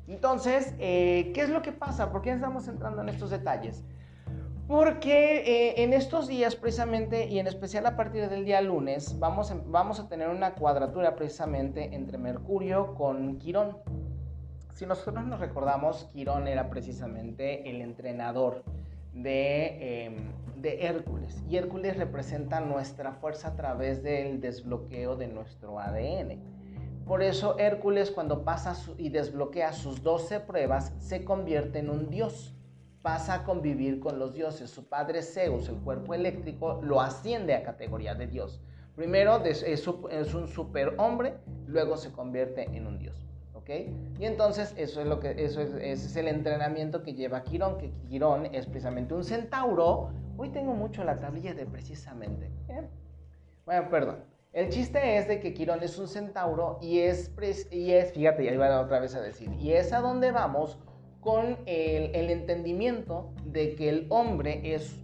Entonces, 0.07 0.73
eh, 0.79 1.31
¿qué 1.33 1.41
es 1.41 1.49
lo 1.49 1.61
que 1.61 1.71
pasa? 1.71 2.11
¿Por 2.11 2.21
qué 2.21 2.31
estamos 2.31 2.67
entrando 2.67 3.01
en 3.01 3.09
estos 3.09 3.29
detalles? 3.29 3.83
Porque 4.67 5.39
eh, 5.39 5.83
en 5.83 5.93
estos 5.93 6.27
días 6.27 6.55
precisamente, 6.55 7.27
y 7.27 7.39
en 7.39 7.47
especial 7.47 7.85
a 7.85 7.95
partir 7.95 8.29
del 8.29 8.45
día 8.45 8.61
lunes, 8.61 9.19
vamos, 9.19 9.53
vamos 9.67 9.99
a 9.99 10.07
tener 10.07 10.29
una 10.29 10.53
cuadratura 10.53 11.15
precisamente 11.15 11.93
entre 11.93 12.17
Mercurio 12.17 12.95
con 12.95 13.37
Quirón. 13.37 13.77
Si 14.73 14.85
nosotros 14.85 15.25
nos 15.25 15.39
recordamos, 15.39 16.05
Quirón 16.13 16.47
era 16.47 16.69
precisamente 16.69 17.69
el 17.69 17.81
entrenador 17.81 18.63
de, 19.13 20.05
em, 20.05 20.15
de 20.61 20.85
Hércules. 20.85 21.43
Y 21.49 21.57
Hércules 21.57 21.97
representa 21.97 22.59
nuestra 22.59 23.13
fuerza 23.13 23.49
a 23.49 23.55
través 23.55 24.03
del 24.03 24.39
desbloqueo 24.39 25.15
de 25.15 25.27
nuestro 25.27 25.79
ADN. 25.79 26.39
Por 27.05 27.23
eso 27.23 27.57
Hércules 27.57 28.11
cuando 28.11 28.43
pasa 28.45 28.75
y 28.97 29.09
desbloquea 29.09 29.73
sus 29.73 30.03
12 30.03 30.41
pruebas 30.41 30.93
se 30.99 31.25
convierte 31.25 31.79
en 31.79 31.89
un 31.89 32.09
dios. 32.09 32.55
Pasa 33.01 33.33
a 33.33 33.43
convivir 33.43 33.99
con 33.99 34.19
los 34.19 34.33
dioses. 34.33 34.69
Su 34.69 34.87
padre 34.87 35.23
Zeus, 35.23 35.67
el 35.67 35.77
cuerpo 35.77 36.13
eléctrico, 36.13 36.79
lo 36.83 37.01
asciende 37.01 37.55
a 37.55 37.63
categoría 37.63 38.13
de 38.13 38.27
dios. 38.27 38.61
Primero 38.95 39.43
es 39.43 40.33
un 40.35 40.47
superhombre, 40.47 41.37
luego 41.65 41.97
se 41.97 42.11
convierte 42.11 42.65
en 42.75 42.85
un 42.85 42.99
dios. 42.99 43.30
Y 44.19 44.25
entonces 44.25 44.73
eso 44.77 45.01
es 45.01 45.07
lo 45.07 45.19
que 45.19 45.43
eso 45.43 45.61
es, 45.61 45.73
es 45.73 46.15
el 46.15 46.27
entrenamiento 46.27 47.03
que 47.03 47.13
lleva 47.13 47.43
Quirón, 47.43 47.77
que 47.77 47.91
Quirón 48.09 48.47
es 48.53 48.65
precisamente 48.65 49.13
un 49.13 49.23
centauro. 49.23 50.11
Hoy 50.37 50.49
tengo 50.49 50.73
mucho 50.73 51.03
la 51.03 51.19
tablilla 51.19 51.53
de 51.53 51.65
precisamente. 51.65 52.51
¿eh? 52.69 52.87
Bueno, 53.65 53.89
perdón. 53.89 54.17
El 54.53 54.69
chiste 54.69 55.17
es 55.17 55.29
de 55.29 55.39
que 55.39 55.53
Quirón 55.53 55.81
es 55.81 55.97
un 55.97 56.09
centauro 56.09 56.77
y 56.81 56.99
es, 56.99 57.31
y 57.71 57.91
es 57.91 58.11
fíjate, 58.11 58.43
ya 58.43 58.51
iba 58.51 58.81
otra 58.81 58.99
vez 58.99 59.15
a 59.15 59.21
decir, 59.21 59.49
y 59.53 59.71
es 59.71 59.93
a 59.93 60.01
donde 60.01 60.31
vamos 60.31 60.77
con 61.21 61.57
el 61.65 62.29
entendimiento 62.29 63.31
de 63.45 63.75
que 63.75 63.87
el 63.87 64.07
hombre 64.09 64.75
es 64.75 64.97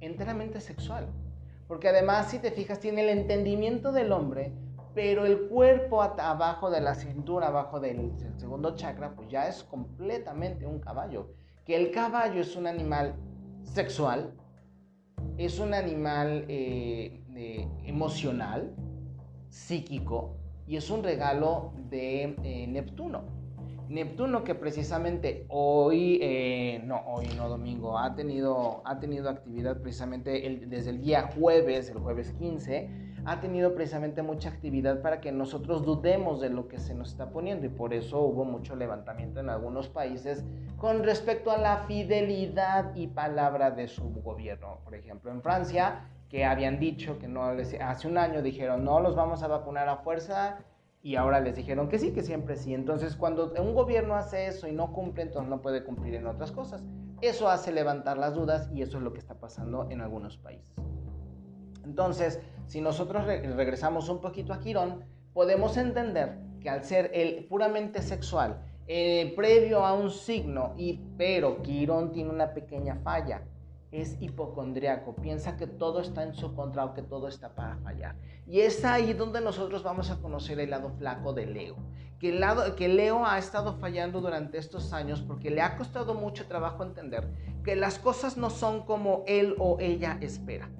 enteramente 0.00 0.60
sexual. 0.60 1.08
Porque 1.66 1.88
además, 1.88 2.30
si 2.30 2.38
te 2.38 2.50
fijas, 2.50 2.78
tiene 2.78 3.02
el 3.02 3.08
entendimiento 3.08 3.92
del 3.92 4.12
hombre 4.12 4.52
pero 4.94 5.24
el 5.24 5.48
cuerpo 5.48 6.02
abajo 6.02 6.70
de 6.70 6.80
la 6.80 6.94
cintura, 6.94 7.48
abajo 7.48 7.80
del, 7.80 8.12
segundo 8.36 8.74
chakra, 8.76 9.14
pues 9.14 9.28
ya 9.28 9.48
es 9.48 9.62
completamente 9.64 10.66
un 10.66 10.80
caballo. 10.80 11.30
Que 11.64 11.76
el 11.76 11.90
caballo 11.90 12.40
es 12.40 12.56
un 12.56 12.66
animal 12.66 13.14
sexual, 13.62 14.34
es 15.38 15.58
un 15.58 15.72
animal 15.72 16.44
eh, 16.48 17.22
emocional, 17.84 18.74
psíquico, 19.48 20.36
y 20.66 20.76
es 20.76 20.90
un 20.90 21.02
regalo 21.02 21.72
de 21.88 22.36
eh, 22.42 22.66
Neptuno. 22.66 23.22
Neptuno 23.88 24.42
que 24.42 24.54
precisamente 24.54 25.44
hoy, 25.48 26.18
eh, 26.22 26.80
no, 26.84 27.02
hoy 27.06 27.28
no 27.36 27.48
domingo, 27.48 27.98
ha 27.98 28.14
tenido, 28.14 28.80
ha 28.86 28.98
tenido 28.98 29.28
actividad 29.28 29.80
precisamente 29.82 30.60
desde 30.66 30.90
el 30.90 31.02
día 31.02 31.30
jueves, 31.34 31.90
el 31.90 31.98
jueves 31.98 32.32
15, 32.38 33.11
ha 33.24 33.40
tenido 33.40 33.74
precisamente 33.74 34.22
mucha 34.22 34.48
actividad 34.48 35.00
para 35.00 35.20
que 35.20 35.30
nosotros 35.30 35.84
dudemos 35.84 36.40
de 36.40 36.50
lo 36.50 36.68
que 36.68 36.78
se 36.78 36.94
nos 36.94 37.10
está 37.10 37.30
poniendo 37.30 37.66
y 37.66 37.68
por 37.68 37.94
eso 37.94 38.20
hubo 38.20 38.44
mucho 38.44 38.74
levantamiento 38.74 39.40
en 39.40 39.48
algunos 39.48 39.88
países 39.88 40.44
con 40.76 41.04
respecto 41.04 41.50
a 41.50 41.58
la 41.58 41.78
fidelidad 41.86 42.94
y 42.96 43.06
palabra 43.06 43.70
de 43.70 43.86
su 43.86 44.10
gobierno. 44.22 44.78
Por 44.84 44.94
ejemplo, 44.94 45.30
en 45.30 45.40
Francia, 45.40 46.08
que 46.28 46.44
habían 46.44 46.80
dicho 46.80 47.18
que 47.18 47.28
no 47.28 47.54
les, 47.54 47.74
hace 47.80 48.08
un 48.08 48.18
año 48.18 48.42
dijeron 48.42 48.84
no 48.84 49.00
los 49.00 49.14
vamos 49.14 49.42
a 49.42 49.48
vacunar 49.48 49.88
a 49.88 49.98
fuerza 49.98 50.58
y 51.02 51.16
ahora 51.16 51.40
les 51.40 51.56
dijeron 51.56 51.88
que 51.88 51.98
sí, 51.98 52.12
que 52.12 52.22
siempre 52.22 52.56
sí. 52.56 52.74
Entonces, 52.74 53.16
cuando 53.16 53.52
un 53.60 53.74
gobierno 53.74 54.14
hace 54.14 54.46
eso 54.46 54.68
y 54.68 54.72
no 54.72 54.92
cumple, 54.92 55.24
entonces 55.24 55.50
no 55.50 55.60
puede 55.60 55.84
cumplir 55.84 56.14
en 56.14 56.26
otras 56.26 56.52
cosas. 56.52 56.82
Eso 57.20 57.48
hace 57.48 57.72
levantar 57.72 58.18
las 58.18 58.34
dudas 58.34 58.70
y 58.72 58.82
eso 58.82 58.98
es 58.98 59.04
lo 59.04 59.12
que 59.12 59.18
está 59.18 59.34
pasando 59.34 59.88
en 59.90 60.00
algunos 60.00 60.36
países. 60.38 60.72
Entonces, 61.84 62.40
si 62.72 62.80
nosotros 62.80 63.26
regresamos 63.26 64.08
un 64.08 64.22
poquito 64.22 64.54
a 64.54 64.58
Quirón, 64.58 65.04
podemos 65.34 65.76
entender 65.76 66.38
que 66.62 66.70
al 66.70 66.84
ser 66.84 67.10
el 67.12 67.44
puramente 67.44 68.00
sexual, 68.00 68.62
eh, 68.86 69.34
previo 69.36 69.84
a 69.84 69.92
un 69.92 70.10
signo, 70.10 70.72
y, 70.78 70.98
pero 71.18 71.60
Quirón 71.60 72.12
tiene 72.12 72.30
una 72.30 72.54
pequeña 72.54 72.94
falla, 73.04 73.42
es 73.90 74.16
hipocondriaco, 74.22 75.14
piensa 75.16 75.58
que 75.58 75.66
todo 75.66 76.00
está 76.00 76.22
en 76.22 76.32
su 76.32 76.54
contra 76.54 76.86
o 76.86 76.94
que 76.94 77.02
todo 77.02 77.28
está 77.28 77.54
para 77.54 77.76
fallar. 77.76 78.16
Y 78.46 78.60
es 78.60 78.82
ahí 78.86 79.12
donde 79.12 79.42
nosotros 79.42 79.82
vamos 79.82 80.10
a 80.10 80.22
conocer 80.22 80.58
el 80.58 80.70
lado 80.70 80.92
flaco 80.96 81.34
de 81.34 81.44
Leo. 81.44 81.76
Que, 82.18 82.30
el 82.30 82.40
lado, 82.40 82.74
que 82.74 82.88
Leo 82.88 83.26
ha 83.26 83.36
estado 83.36 83.74
fallando 83.80 84.22
durante 84.22 84.56
estos 84.56 84.94
años 84.94 85.20
porque 85.20 85.50
le 85.50 85.60
ha 85.60 85.76
costado 85.76 86.14
mucho 86.14 86.46
trabajo 86.46 86.84
entender 86.84 87.28
que 87.64 87.76
las 87.76 87.98
cosas 87.98 88.38
no 88.38 88.48
son 88.48 88.86
como 88.86 89.24
él 89.26 89.56
o 89.58 89.76
ella 89.78 90.16
espera. 90.22 90.70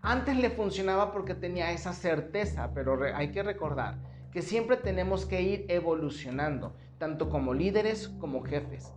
Antes 0.00 0.36
le 0.36 0.50
funcionaba 0.50 1.12
porque 1.12 1.34
tenía 1.34 1.72
esa 1.72 1.92
certeza, 1.92 2.70
pero 2.74 2.98
hay 3.14 3.32
que 3.32 3.42
recordar 3.42 3.96
que 4.30 4.42
siempre 4.42 4.76
tenemos 4.76 5.26
que 5.26 5.42
ir 5.42 5.66
evolucionando, 5.68 6.74
tanto 6.98 7.28
como 7.28 7.54
líderes 7.54 8.08
como 8.20 8.42
jefes, 8.44 8.92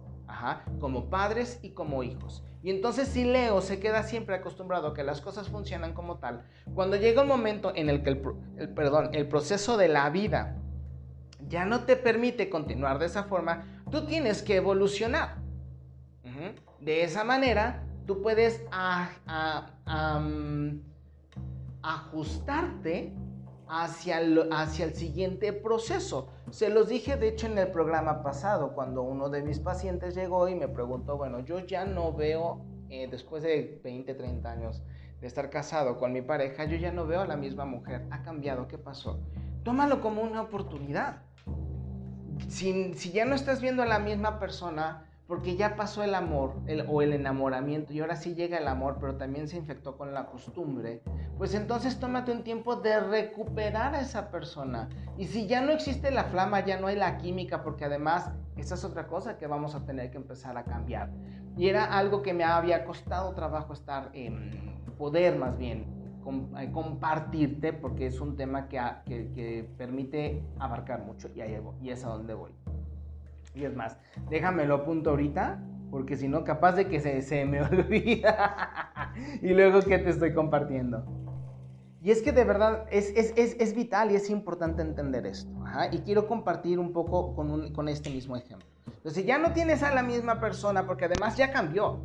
como 0.80 1.10
padres 1.10 1.60
y 1.62 1.72
como 1.72 2.04
hijos. 2.04 2.44
Y 2.64 2.70
entonces 2.70 3.08
si 3.08 3.24
Leo 3.24 3.62
se 3.62 3.80
queda 3.80 4.04
siempre 4.04 4.36
acostumbrado 4.36 4.90
a 4.90 4.94
que 4.94 5.04
las 5.04 5.22
cosas 5.22 5.50
funcionan 5.50 5.94
como 5.94 6.18
tal, 6.18 6.46
cuando 6.76 6.96
llega 6.96 7.24
un 7.24 7.28
momento 7.28 7.72
en 7.76 7.90
el 7.90 8.04
que 8.04 8.10
el, 8.12 8.70
perdón, 8.70 9.10
el 9.14 9.28
proceso 9.28 9.78
de 9.78 9.88
la 9.88 10.10
vida 10.10 10.58
ya 11.48 11.66
no 11.66 11.86
te 11.86 11.96
permite 11.96 12.50
continuar 12.50 13.00
de 13.00 13.08
esa 13.08 13.24
forma, 13.24 13.66
tú 13.90 14.06
tienes 14.06 14.44
que 14.44 14.58
evolucionar. 14.58 15.42
De 16.80 17.04
esa 17.04 17.24
manera, 17.24 17.84
tú 18.06 18.22
puedes 18.22 18.64
ajustarte 21.84 23.14
hacia 23.68 24.20
el, 24.20 24.50
hacia 24.52 24.86
el 24.86 24.94
siguiente 24.94 25.54
proceso. 25.54 26.28
Se 26.50 26.70
los 26.70 26.90
dije 26.90 27.16
de 27.16 27.30
hecho 27.30 27.48
en 27.48 27.58
el 27.58 27.72
programa 27.72 28.22
pasado, 28.22 28.74
cuando 28.74 29.02
uno 29.02 29.30
de 29.30 29.42
mis 29.42 29.60
pacientes 29.60 30.14
llegó 30.14 30.50
y 30.50 30.56
me 30.56 30.68
preguntó, 30.68 31.18
bueno, 31.18 31.40
yo 31.40 31.60
ya 31.60 31.86
no 31.86 32.12
veo, 32.14 32.66
eh, 32.90 33.08
después 33.10 33.44
de 33.44 33.80
20, 33.84 34.14
30 34.14 34.52
años 34.52 34.84
de 35.22 35.28
estar 35.28 35.50
casado 35.50 35.98
con 35.98 36.12
mi 36.12 36.22
pareja, 36.22 36.66
yo 36.66 36.76
ya 36.76 36.92
no 36.92 37.06
veo 37.06 37.22
a 37.22 37.28
la 37.28 37.38
misma 37.38 37.64
mujer. 37.64 38.06
Ha 38.12 38.24
cambiado, 38.24 38.68
¿qué 38.68 38.78
pasó? 38.78 39.20
Tómalo 39.64 40.02
como 40.02 40.22
una 40.22 40.42
oportunidad. 40.42 41.22
Si, 42.50 42.94
si 42.96 43.12
ya 43.12 43.24
no 43.24 43.36
estás 43.36 43.62
viendo 43.62 43.84
a 43.84 43.86
la 43.86 44.00
misma 44.00 44.40
persona, 44.40 45.11
porque 45.32 45.56
ya 45.56 45.78
pasó 45.78 46.04
el 46.04 46.14
amor 46.14 46.56
o 46.90 47.02
el 47.02 47.14
enamoramiento 47.14 47.94
y 47.94 48.02
ahora 48.02 48.18
sí 48.18 48.36
llega 48.36 48.58
el 48.58 48.68
amor, 48.68 48.98
pero 49.00 49.16
también 49.16 49.48
se 49.48 49.56
infectó 49.56 49.96
con 49.96 50.14
la 50.14 50.26
costumbre, 50.26 51.04
pues 51.38 51.54
entonces 51.54 51.98
tómate 52.02 52.34
un 52.34 52.44
tiempo 52.44 52.76
de 52.76 53.00
recuperar 53.00 53.96
a 53.96 54.02
esa 54.02 54.30
persona. 54.30 54.90
Y 55.18 55.28
si 55.28 55.48
ya 55.48 55.62
no 55.62 55.72
existe 55.72 56.12
la 56.12 56.26
flama, 56.26 56.66
ya 56.66 56.82
no 56.82 56.88
hay 56.88 56.98
la 56.98 57.18
química, 57.18 57.64
porque 57.64 57.86
además 57.86 58.30
esa 58.58 58.76
es 58.76 58.84
otra 58.84 59.08
cosa 59.08 59.38
que 59.38 59.48
vamos 59.48 59.74
a 59.74 59.86
tener 59.86 60.12
que 60.12 60.18
empezar 60.18 60.58
a 60.58 60.66
cambiar. 60.66 61.10
Y 61.56 61.70
era 61.70 61.86
algo 61.86 62.24
que 62.24 62.34
me 62.34 62.44
había 62.44 62.84
costado 62.84 63.34
trabajo 63.34 63.72
estar, 63.72 64.10
en 64.12 64.84
poder 64.98 65.38
más 65.38 65.58
bien 65.58 65.86
eh, 66.60 66.72
compartirte, 66.74 67.72
porque 67.72 68.08
es 68.08 68.20
un 68.20 68.36
tema 68.36 68.68
que, 68.68 68.82
que, 69.06 69.66
permite 69.78 70.44
abarcar 70.60 71.06
mucho 71.06 71.30
y, 71.34 71.40
ahí, 71.40 71.58
y 71.82 71.90
es 71.90 72.04
a 72.04 72.10
donde 72.10 72.34
voy. 72.34 72.52
Y 73.54 73.66
es 73.66 73.76
más, 73.76 73.98
déjame 74.30 74.66
lo 74.66 74.76
apunto 74.76 75.12
ahorita, 75.12 75.62
porque 75.90 76.16
si 76.16 76.28
no, 76.28 76.44
capaz 76.44 76.74
de 76.74 76.88
que 76.88 77.00
se, 77.00 77.22
se 77.22 77.46
me 77.46 77.62
olvida. 77.64 79.14
y 79.42 79.50
luego, 79.50 79.82
¿qué 79.82 79.98
te 80.00 80.10
estoy 80.10 80.34
compartiendo? 80.34 81.06
Y 82.04 82.10
es 82.10 82.24
que 82.24 82.32
de 82.32 82.44
verdad 82.44 82.86
es, 82.90 83.14
es, 83.16 83.34
es, 83.38 83.56
es 83.60 83.76
vital 83.76 84.12
y 84.12 84.16
es 84.16 84.30
importante 84.30 84.82
entender 84.82 85.28
esto. 85.28 85.52
Y 85.92 86.00
quiero 86.00 86.28
compartir 86.28 86.80
un 86.80 86.94
poco 86.94 87.36
con, 87.36 87.52
un, 87.52 87.74
con 87.74 87.88
este 87.90 88.10
mismo 88.10 88.36
ejemplo. 88.36 88.68
Entonces, 88.88 89.26
ya 89.26 89.38
no 89.38 89.54
tienes 89.54 89.84
a 89.84 89.94
la 89.94 90.02
misma 90.02 90.40
persona, 90.40 90.88
porque 90.88 91.06
además 91.06 91.38
ya 91.38 91.52
cambió. 91.52 92.00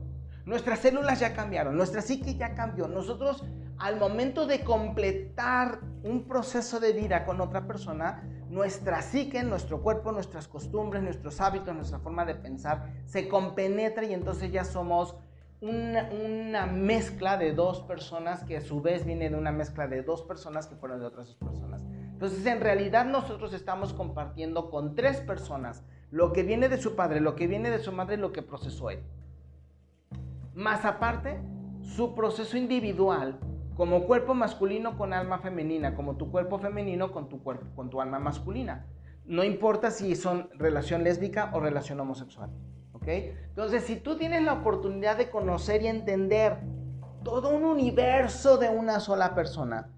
Nuestras 0.45 0.81
células 0.81 1.19
ya 1.19 1.35
cambiaron, 1.35 1.77
nuestra 1.77 2.03
psique 2.03 2.37
ya 2.37 2.55
cambió. 2.55 2.89
Nosotros, 2.89 3.43
al 3.79 3.99
momento 3.99 4.47
de 4.47 4.63
completar 4.63 5.81
un 6.05 6.25
proceso 6.29 6.79
de 6.79 6.93
vida 6.93 7.25
con 7.25 7.41
otra 7.41 7.67
persona, 7.67 8.23
nuestra 8.51 9.03
psique, 9.03 9.43
nuestro 9.43 9.83
cuerpo, 9.83 10.13
nuestras 10.13 10.49
costumbres, 10.49 11.03
nuestros 11.03 11.41
hábitos, 11.41 11.75
nuestra 11.75 11.99
forma 11.99 12.25
de 12.25 12.35
pensar 12.35 12.93
se 13.05 13.29
compenetra 13.29 14.05
y 14.05 14.15
entonces 14.15 14.53
ya 14.53 14.65
somos 14.65 15.17
una, 15.61 16.67
mezcla 16.67 17.37
de 17.37 17.53
dos 17.53 17.81
personas 17.81 18.45
que 18.45 18.59
a 18.59 18.61
su 18.61 18.81
vez 18.83 19.05
viene 19.05 19.31
de 19.31 19.37
una 19.37 19.53
mezcla 19.53 19.87
de 19.89 20.03
dos 20.03 20.23
personas 20.23 20.67
que 20.67 20.77
fueron 20.77 21.01
de 21.01 21.07
otras 21.07 21.29
dos 21.29 21.37
personas. 21.37 21.83
Entonces 22.13 22.45
en 22.47 22.61
realidad 22.61 23.05
nosotros 23.07 23.53
estamos 23.53 23.93
compartiendo 23.93 24.71
con 24.71 24.95
tres 24.95 25.21
personas 25.21 25.83
lo 26.11 26.33
que 26.33 26.43
viene 26.43 26.69
de 26.69 26.79
su 26.79 26.95
padre, 26.95 27.21
lo 27.21 27.35
que 27.35 27.47
viene 27.47 27.71
de 27.71 27.79
su 27.79 27.93
madre, 27.93 28.17
lo 28.17 28.33
que 28.33 28.43
procesó 28.43 28.91
él. 28.91 29.01
Más 30.55 30.85
aparte, 30.85 31.41
su 31.83 32.15
proceso 32.15 32.57
individual 32.57 33.39
como 33.77 34.07
cuerpo 34.07 34.35
masculino 34.35 34.97
con 34.97 35.13
alma 35.13 35.39
femenina, 35.39 35.95
como 35.95 36.17
tu 36.17 36.31
cuerpo 36.31 36.59
femenino 36.59 37.13
con 37.13 37.29
tu 37.29 37.43
cuerpo, 37.43 37.67
con 37.77 37.91
tu 37.91 38.01
alma 38.01 38.19
masculina. 38.19 38.87
No 39.27 39.45
importa 39.45 39.91
si 39.91 40.17
son 40.17 40.49
relación 40.55 41.05
lésbica 41.05 41.51
o 41.53 41.61
relación 41.61 42.01
homosexual. 42.01 42.51
¿Ok? 42.93 43.09
Entonces, 43.09 43.85
si 43.85 43.97
tú 43.97 44.17
tienes 44.17 44.43
la 44.43 44.55
oportunidad 44.55 45.19
de 45.19 45.29
conocer 45.29 45.83
y 45.83 45.89
entender 45.89 46.59
todo 47.23 47.55
un 47.55 47.65
universo 47.65 48.57
de 48.57 48.71
una 48.71 48.99
sola 49.01 49.35
persona, 49.35 49.91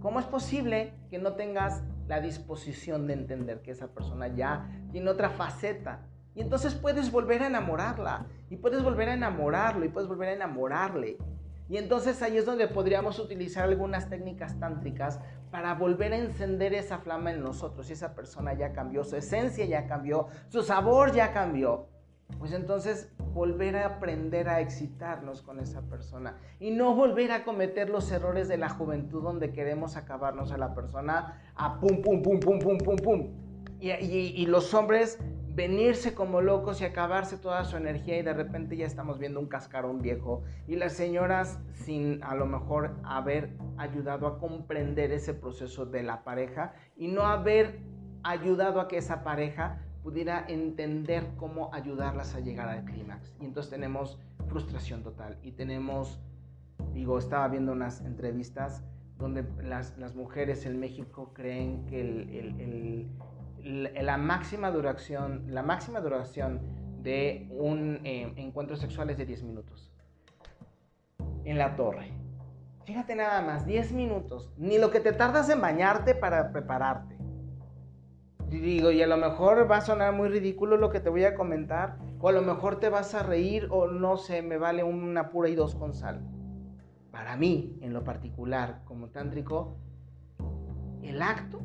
¿cómo 0.00 0.18
es 0.18 0.26
posible 0.26 0.94
que 1.10 1.18
no 1.18 1.34
tengas 1.34 1.84
la 2.08 2.20
disposición 2.20 3.06
de 3.06 3.14
entender 3.14 3.62
que 3.62 3.70
esa 3.70 3.88
persona 3.88 4.28
ya 4.28 4.68
tiene 4.90 5.10
otra 5.10 5.30
faceta? 5.30 6.08
Y 6.34 6.40
entonces 6.40 6.74
puedes 6.74 7.12
volver 7.12 7.42
a 7.42 7.46
enamorarla, 7.46 8.26
y 8.50 8.56
puedes 8.56 8.82
volver 8.82 9.10
a 9.10 9.14
enamorarlo, 9.14 9.84
y 9.84 9.88
puedes 9.88 10.08
volver 10.08 10.30
a 10.30 10.32
enamorarle. 10.32 11.18
Y 11.68 11.78
entonces 11.78 12.20
ahí 12.22 12.36
es 12.36 12.44
donde 12.44 12.68
podríamos 12.68 13.18
utilizar 13.18 13.64
algunas 13.64 14.10
técnicas 14.10 14.58
tántricas 14.60 15.20
para 15.50 15.74
volver 15.74 16.12
a 16.12 16.18
encender 16.18 16.74
esa 16.74 16.98
flama 16.98 17.30
en 17.30 17.42
nosotros. 17.42 17.86
Si 17.86 17.94
esa 17.94 18.14
persona 18.14 18.52
ya 18.54 18.72
cambió, 18.72 19.04
su 19.04 19.16
esencia 19.16 19.64
ya 19.64 19.86
cambió, 19.86 20.28
su 20.48 20.62
sabor 20.62 21.12
ya 21.12 21.32
cambió. 21.32 21.88
Pues 22.38 22.52
entonces 22.52 23.12
volver 23.32 23.76
a 23.76 23.86
aprender 23.86 24.48
a 24.48 24.60
excitarnos 24.60 25.42
con 25.42 25.60
esa 25.60 25.82
persona 25.82 26.36
y 26.58 26.70
no 26.70 26.94
volver 26.94 27.32
a 27.32 27.44
cometer 27.44 27.90
los 27.90 28.10
errores 28.12 28.48
de 28.48 28.56
la 28.56 28.68
juventud 28.68 29.22
donde 29.22 29.52
queremos 29.52 29.96
acabarnos 29.96 30.50
a 30.50 30.58
la 30.58 30.74
persona 30.74 31.42
a 31.54 31.80
pum, 31.80 32.02
pum, 32.02 32.22
pum, 32.22 32.40
pum, 32.40 32.58
pum, 32.58 32.78
pum, 32.78 32.96
pum. 32.96 33.28
Y, 33.80 33.90
y 33.90 34.46
los 34.46 34.72
hombres 34.72 35.18
venirse 35.54 36.14
como 36.14 36.40
locos 36.40 36.80
y 36.80 36.84
acabarse 36.84 37.36
toda 37.36 37.64
su 37.64 37.76
energía 37.76 38.18
y 38.18 38.22
de 38.22 38.34
repente 38.34 38.76
ya 38.76 38.86
estamos 38.86 39.18
viendo 39.18 39.38
un 39.38 39.46
cascarón 39.46 40.02
viejo 40.02 40.42
y 40.66 40.74
las 40.74 40.94
señoras 40.94 41.60
sin 41.72 42.22
a 42.24 42.34
lo 42.34 42.46
mejor 42.46 42.96
haber 43.04 43.56
ayudado 43.76 44.26
a 44.26 44.38
comprender 44.38 45.12
ese 45.12 45.32
proceso 45.32 45.86
de 45.86 46.02
la 46.02 46.24
pareja 46.24 46.72
y 46.96 47.06
no 47.06 47.22
haber 47.22 47.78
ayudado 48.24 48.80
a 48.80 48.88
que 48.88 48.98
esa 48.98 49.22
pareja 49.22 49.80
pudiera 50.02 50.44
entender 50.48 51.24
cómo 51.36 51.72
ayudarlas 51.72 52.34
a 52.34 52.40
llegar 52.40 52.68
al 52.68 52.84
clímax. 52.84 53.32
Y 53.40 53.46
entonces 53.46 53.70
tenemos 53.70 54.18
frustración 54.48 55.02
total 55.02 55.38
y 55.42 55.52
tenemos, 55.52 56.20
digo, 56.92 57.18
estaba 57.18 57.46
viendo 57.48 57.72
unas 57.72 58.00
entrevistas 58.02 58.84
donde 59.18 59.44
las, 59.62 59.96
las 59.98 60.16
mujeres 60.16 60.66
en 60.66 60.80
México 60.80 61.32
creen 61.32 61.86
que 61.86 62.00
el 62.00 63.08
la 63.64 64.18
máxima 64.18 64.70
duración, 64.70 65.44
la 65.48 65.62
máxima 65.62 66.00
duración 66.00 66.60
de 67.02 67.48
un 67.50 68.00
eh, 68.04 68.32
encuentro 68.36 68.76
sexual 68.76 69.10
es 69.10 69.18
de 69.18 69.26
10 69.26 69.42
minutos. 69.44 69.90
En 71.44 71.58
la 71.58 71.76
torre. 71.76 72.12
Fíjate 72.84 73.14
nada 73.14 73.40
más, 73.42 73.66
10 73.66 73.92
minutos. 73.92 74.52
Ni 74.58 74.78
lo 74.78 74.90
que 74.90 75.00
te 75.00 75.12
tardas 75.12 75.48
en 75.48 75.60
bañarte 75.60 76.14
para 76.14 76.52
prepararte. 76.52 77.16
Y 78.50 78.58
digo, 78.58 78.90
y 78.90 79.02
a 79.02 79.06
lo 79.06 79.16
mejor 79.16 79.70
va 79.70 79.78
a 79.78 79.80
sonar 79.80 80.12
muy 80.12 80.28
ridículo 80.28 80.76
lo 80.76 80.90
que 80.90 81.00
te 81.00 81.08
voy 81.08 81.24
a 81.24 81.34
comentar, 81.34 81.96
o 82.20 82.28
a 82.28 82.32
lo 82.32 82.42
mejor 82.42 82.78
te 82.78 82.88
vas 82.88 83.14
a 83.14 83.22
reír, 83.22 83.68
o 83.70 83.86
no 83.86 84.16
sé, 84.16 84.42
me 84.42 84.58
vale 84.58 84.84
una 84.84 85.30
pura 85.30 85.48
y 85.48 85.54
dos 85.54 85.74
con 85.74 85.94
sal. 85.94 86.20
Para 87.10 87.36
mí, 87.36 87.78
en 87.80 87.92
lo 87.92 88.04
particular, 88.04 88.82
como 88.84 89.08
tántrico, 89.08 89.76
el 91.02 91.22
acto 91.22 91.60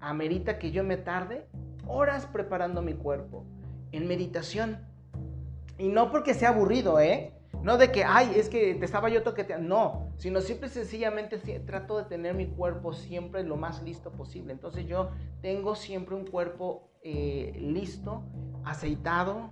amerita 0.00 0.58
que 0.58 0.70
yo 0.70 0.84
me 0.84 0.96
tarde 0.96 1.46
horas 1.86 2.26
preparando 2.26 2.82
mi 2.82 2.94
cuerpo 2.94 3.44
en 3.92 4.06
meditación. 4.06 4.78
Y 5.78 5.88
no 5.88 6.10
porque 6.10 6.34
sea 6.34 6.50
aburrido, 6.50 7.00
¿eh? 7.00 7.32
No 7.62 7.76
de 7.76 7.90
que, 7.90 8.04
ay, 8.04 8.32
es 8.36 8.48
que 8.48 8.74
te 8.74 8.84
estaba 8.84 9.08
yo 9.08 9.22
toqueteando. 9.22 9.68
No, 9.68 10.12
sino 10.16 10.40
simple 10.40 10.68
y 10.68 10.70
sencillamente 10.70 11.38
trato 11.60 11.98
de 11.98 12.04
tener 12.04 12.34
mi 12.34 12.46
cuerpo 12.46 12.92
siempre 12.92 13.42
lo 13.42 13.56
más 13.56 13.82
listo 13.82 14.12
posible. 14.12 14.52
Entonces 14.52 14.86
yo 14.86 15.10
tengo 15.40 15.74
siempre 15.74 16.14
un 16.14 16.26
cuerpo 16.26 16.90
eh, 17.02 17.52
listo, 17.58 18.22
aceitado. 18.64 19.50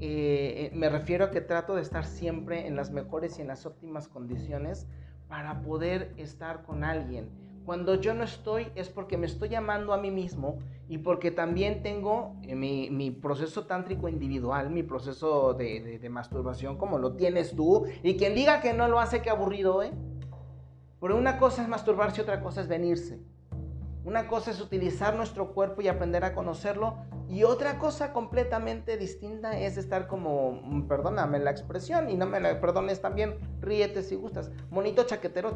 Eh, 0.00 0.70
me 0.74 0.90
refiero 0.90 1.26
a 1.26 1.30
que 1.30 1.40
trato 1.40 1.76
de 1.76 1.82
estar 1.82 2.04
siempre 2.04 2.66
en 2.66 2.76
las 2.76 2.90
mejores 2.90 3.38
y 3.38 3.42
en 3.42 3.48
las 3.48 3.64
óptimas 3.64 4.08
condiciones 4.08 4.86
para 5.28 5.62
poder 5.62 6.12
estar 6.18 6.62
con 6.62 6.84
alguien 6.84 7.30
cuando 7.66 7.96
yo 7.96 8.14
no 8.14 8.22
estoy 8.22 8.68
es 8.76 8.88
porque 8.88 9.16
me 9.16 9.26
estoy 9.26 9.48
llamando 9.48 9.92
a 9.92 9.98
mí 9.98 10.12
mismo 10.12 10.60
y 10.88 10.98
porque 10.98 11.32
también 11.32 11.82
tengo 11.82 12.36
eh, 12.44 12.54
mi, 12.54 13.10
proceso 13.10 13.66
tántrico 13.66 14.08
individual, 14.08 14.70
mi 14.70 14.84
proceso 14.84 15.52
de, 15.52 16.00
masturbación 16.08 16.78
como 16.78 16.98
lo 16.98 17.14
tienes 17.14 17.56
tú. 17.56 17.84
Y 18.04 18.16
quien 18.16 18.36
diga 18.36 18.60
que 18.60 18.72
no 18.72 18.86
lo 18.86 19.00
hace, 19.00 19.20
qué 19.20 19.30
aburrido, 19.30 19.82
¿eh? 19.82 19.90
Pero 21.00 21.16
una 21.16 21.38
cosa 21.38 21.62
es 21.62 21.68
masturbarse, 21.68 22.22
otra 22.22 22.40
cosa 22.40 22.60
es 22.60 22.68
venirse. 22.68 23.18
Una 24.04 24.28
cosa 24.28 24.52
es 24.52 24.60
utilizar 24.60 25.16
nuestro 25.16 25.52
cuerpo 25.52 25.82
y 25.82 25.88
aprender 25.88 26.24
a 26.24 26.32
conocerlo. 26.34 26.98
Y 27.28 27.42
otra 27.42 27.80
cosa 27.80 28.12
completamente 28.12 28.96
distinta 28.96 29.58
es 29.58 29.76
estar 29.76 30.06
como, 30.06 30.60
mm, 30.62 30.86
perdóname 30.86 31.40
la 31.40 31.50
expresión, 31.50 32.08
y 32.08 32.16
no 32.16 32.26
me 32.26 32.38
la 32.38 32.60
perdones 32.60 33.02
también, 33.02 33.36
ríete 33.60 34.04
si 34.04 34.14
gustas, 34.14 34.52
monito 34.70 35.02
chaquetero. 35.02 35.52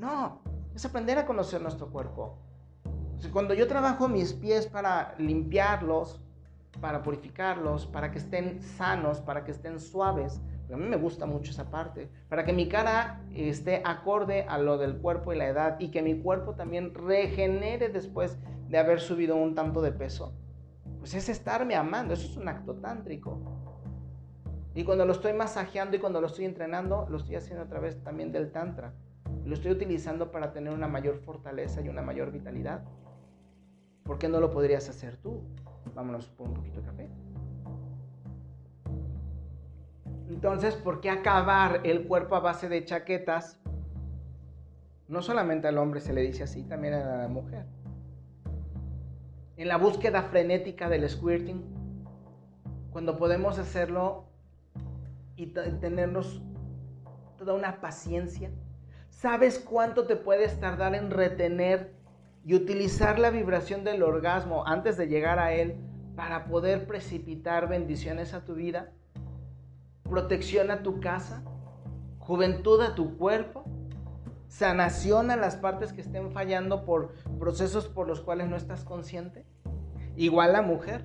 No, 0.00 0.40
es 0.74 0.82
aprender 0.86 1.18
a 1.18 1.26
conocer 1.26 1.60
nuestro 1.60 1.90
cuerpo. 1.90 2.38
Cuando 3.34 3.52
yo 3.52 3.68
trabajo 3.68 4.08
mis 4.08 4.32
pies 4.32 4.66
para 4.66 5.14
limpiarlos, 5.18 6.22
para 6.80 7.02
purificarlos, 7.02 7.86
para 7.86 8.10
que 8.10 8.16
estén 8.16 8.62
sanos, 8.62 9.20
para 9.20 9.44
que 9.44 9.50
estén 9.50 9.78
suaves, 9.78 10.40
a 10.72 10.76
mí 10.78 10.86
me 10.86 10.96
gusta 10.96 11.26
mucho 11.26 11.50
esa 11.50 11.70
parte, 11.70 12.08
para 12.30 12.46
que 12.46 12.54
mi 12.54 12.66
cara 12.66 13.20
esté 13.34 13.82
acorde 13.84 14.44
a 14.44 14.56
lo 14.56 14.78
del 14.78 14.96
cuerpo 14.96 15.34
y 15.34 15.36
la 15.36 15.48
edad 15.48 15.78
y 15.78 15.90
que 15.90 16.00
mi 16.00 16.18
cuerpo 16.18 16.54
también 16.54 16.94
regenere 16.94 17.90
después 17.90 18.38
de 18.70 18.78
haber 18.78 19.00
subido 19.00 19.36
un 19.36 19.54
tanto 19.54 19.82
de 19.82 19.92
peso. 19.92 20.32
Pues 20.98 21.12
es 21.12 21.28
estarme 21.28 21.74
amando, 21.74 22.14
eso 22.14 22.26
es 22.26 22.38
un 22.38 22.48
acto 22.48 22.74
tántrico. 22.76 23.38
Y 24.74 24.82
cuando 24.84 25.04
lo 25.04 25.12
estoy 25.12 25.34
masajeando 25.34 25.94
y 25.94 26.00
cuando 26.00 26.22
lo 26.22 26.28
estoy 26.28 26.46
entrenando, 26.46 27.06
lo 27.10 27.18
estoy 27.18 27.36
haciendo 27.36 27.64
a 27.64 27.68
través 27.68 28.02
también 28.02 28.32
del 28.32 28.50
tantra 28.50 28.94
lo 29.50 29.56
estoy 29.56 29.72
utilizando 29.72 30.30
para 30.30 30.52
tener 30.52 30.72
una 30.72 30.86
mayor 30.86 31.18
fortaleza 31.18 31.80
y 31.80 31.88
una 31.88 32.02
mayor 32.02 32.30
vitalidad. 32.30 32.84
¿Por 34.04 34.16
qué 34.16 34.28
no 34.28 34.38
lo 34.38 34.52
podrías 34.52 34.88
hacer 34.88 35.16
tú? 35.16 35.42
Vámonos 35.92 36.28
por 36.28 36.46
un 36.46 36.54
poquito 36.54 36.80
de 36.80 36.86
café. 36.86 37.08
Entonces, 40.28 40.76
¿por 40.76 41.00
qué 41.00 41.10
acabar 41.10 41.80
el 41.82 42.06
cuerpo 42.06 42.36
a 42.36 42.40
base 42.40 42.68
de 42.68 42.84
chaquetas? 42.84 43.58
No 45.08 45.20
solamente 45.20 45.66
al 45.66 45.78
hombre 45.78 45.98
se 45.98 46.12
le 46.12 46.20
dice 46.20 46.44
así, 46.44 46.62
también 46.62 46.94
a 46.94 47.22
la 47.22 47.26
mujer. 47.26 47.66
En 49.56 49.66
la 49.66 49.78
búsqueda 49.78 50.22
frenética 50.22 50.88
del 50.88 51.08
squirting, 51.08 51.60
cuando 52.92 53.18
podemos 53.18 53.58
hacerlo 53.58 54.26
y 55.34 55.46
tenernos 55.46 56.40
toda 57.36 57.54
una 57.54 57.80
paciencia, 57.80 58.52
¿sabes 59.20 59.58
cuánto 59.58 60.06
te 60.06 60.16
puedes 60.16 60.58
tardar 60.60 60.94
en 60.94 61.10
retener 61.10 61.92
y 62.42 62.54
utilizar 62.54 63.18
la 63.18 63.28
vibración 63.28 63.84
del 63.84 64.02
orgasmo 64.02 64.66
antes 64.66 64.96
de 64.96 65.08
llegar 65.08 65.38
a 65.38 65.52
él 65.52 65.76
para 66.16 66.46
poder 66.46 66.86
precipitar 66.86 67.68
bendiciones 67.68 68.32
a 68.32 68.46
tu 68.46 68.54
vida? 68.54 68.92
protección 70.08 70.72
a 70.72 70.82
tu 70.82 71.00
casa, 71.00 71.44
juventud 72.18 72.80
a 72.80 72.96
tu 72.96 73.16
cuerpo, 73.16 73.64
sanación 74.48 75.30
a 75.30 75.36
las 75.36 75.54
partes 75.54 75.92
que 75.92 76.00
estén 76.00 76.32
fallando 76.32 76.84
por 76.84 77.14
procesos 77.38 77.86
por 77.86 78.08
los 78.08 78.20
cuales 78.20 78.48
no 78.48 78.56
estás 78.56 78.84
consciente. 78.84 79.46
Igual 80.16 80.52
la 80.54 80.62
mujer. 80.62 81.04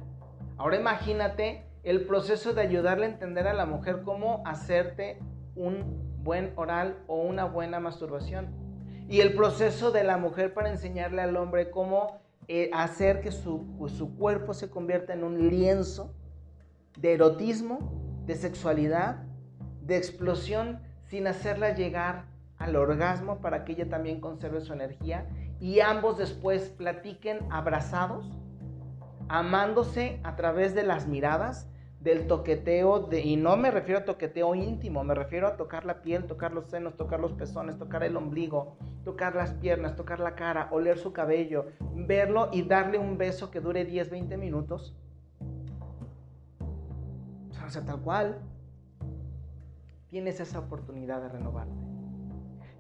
Ahora 0.58 0.78
imagínate 0.78 1.68
el 1.84 2.08
proceso 2.08 2.54
de 2.54 2.62
ayudarle 2.62 3.06
a 3.06 3.10
entender 3.10 3.48
a 3.48 3.54
la 3.54 3.68
mujer 3.68 4.02
cómo 4.04 4.42
hacerte 4.46 5.20
un 5.56 6.05
buen 6.26 6.52
oral 6.58 6.98
o 7.08 7.22
una 7.22 7.46
buena 7.46 7.80
masturbación. 7.80 8.48
Y 9.08 9.22
el 9.22 9.34
proceso 9.34 9.92
de 9.92 10.04
la 10.04 10.18
mujer 10.18 10.54
para 10.54 10.70
enseñarle 10.70 11.22
al 11.22 11.38
hombre 11.38 11.72
cómo 11.72 12.20
eh, 12.50 12.70
hacer 12.74 13.22
que 13.22 13.32
su, 13.32 13.88
su 13.88 14.18
cuerpo 14.18 14.54
se 14.54 14.70
convierta 14.70 15.14
en 15.14 15.24
un 15.24 15.48
lienzo 15.48 16.14
de 16.98 17.14
erotismo 17.14 18.04
de 18.26 18.36
sexualidad, 18.36 19.24
de 19.82 19.98
explosión, 19.98 20.80
sin 21.04 21.28
hacerla 21.28 21.76
llegar 21.76 22.26
al 22.58 22.76
orgasmo 22.76 23.40
para 23.40 23.64
que 23.64 23.74
ella 23.74 23.90
también 23.90 24.20
conserve 24.20 24.62
su 24.62 24.74
energía 24.74 25.28
y 25.60 25.80
ambos 25.80 26.18
después 26.18 26.70
platiquen 26.70 27.40
abrazados, 27.52 28.32
amándose 29.28 30.20
a 30.24 30.36
través 30.36 30.74
de 30.74 30.84
las 30.84 31.08
miradas, 31.08 31.70
del 32.06 32.28
toqueteo, 32.28 33.02
de, 33.02 33.20
y 33.20 33.36
no 33.36 33.58
me 33.58 33.70
refiero 33.70 34.00
a 34.00 34.06
toqueteo 34.06 34.56
íntimo, 34.56 35.04
me 35.04 35.14
refiero 35.14 35.48
a 35.48 35.58
tocar 35.58 35.84
la 35.84 36.02
piel, 36.02 36.26
tocar 36.26 36.54
los 36.54 36.68
senos, 36.68 36.96
tocar 36.96 37.20
los 37.20 37.34
pezones, 37.34 37.78
tocar 37.78 38.04
el 38.04 38.16
ombligo, 38.16 38.78
tocar 39.04 39.36
las 39.36 39.52
piernas, 39.56 39.98
tocar 39.98 40.22
la 40.22 40.36
cara, 40.36 40.70
oler 40.72 40.98
su 40.98 41.12
cabello, 41.12 41.66
verlo 41.94 42.48
y 42.54 42.62
darle 42.62 42.98
un 42.98 43.18
beso 43.18 43.52
que 43.52 43.60
dure 43.60 43.84
10, 43.84 44.10
20 44.10 44.38
minutos 44.38 44.96
o 47.66 47.70
sea, 47.70 47.84
tal 47.84 48.00
cual, 48.02 48.38
tienes 50.10 50.40
esa 50.40 50.60
oportunidad 50.60 51.22
de 51.22 51.30
renovarte. 51.30 51.74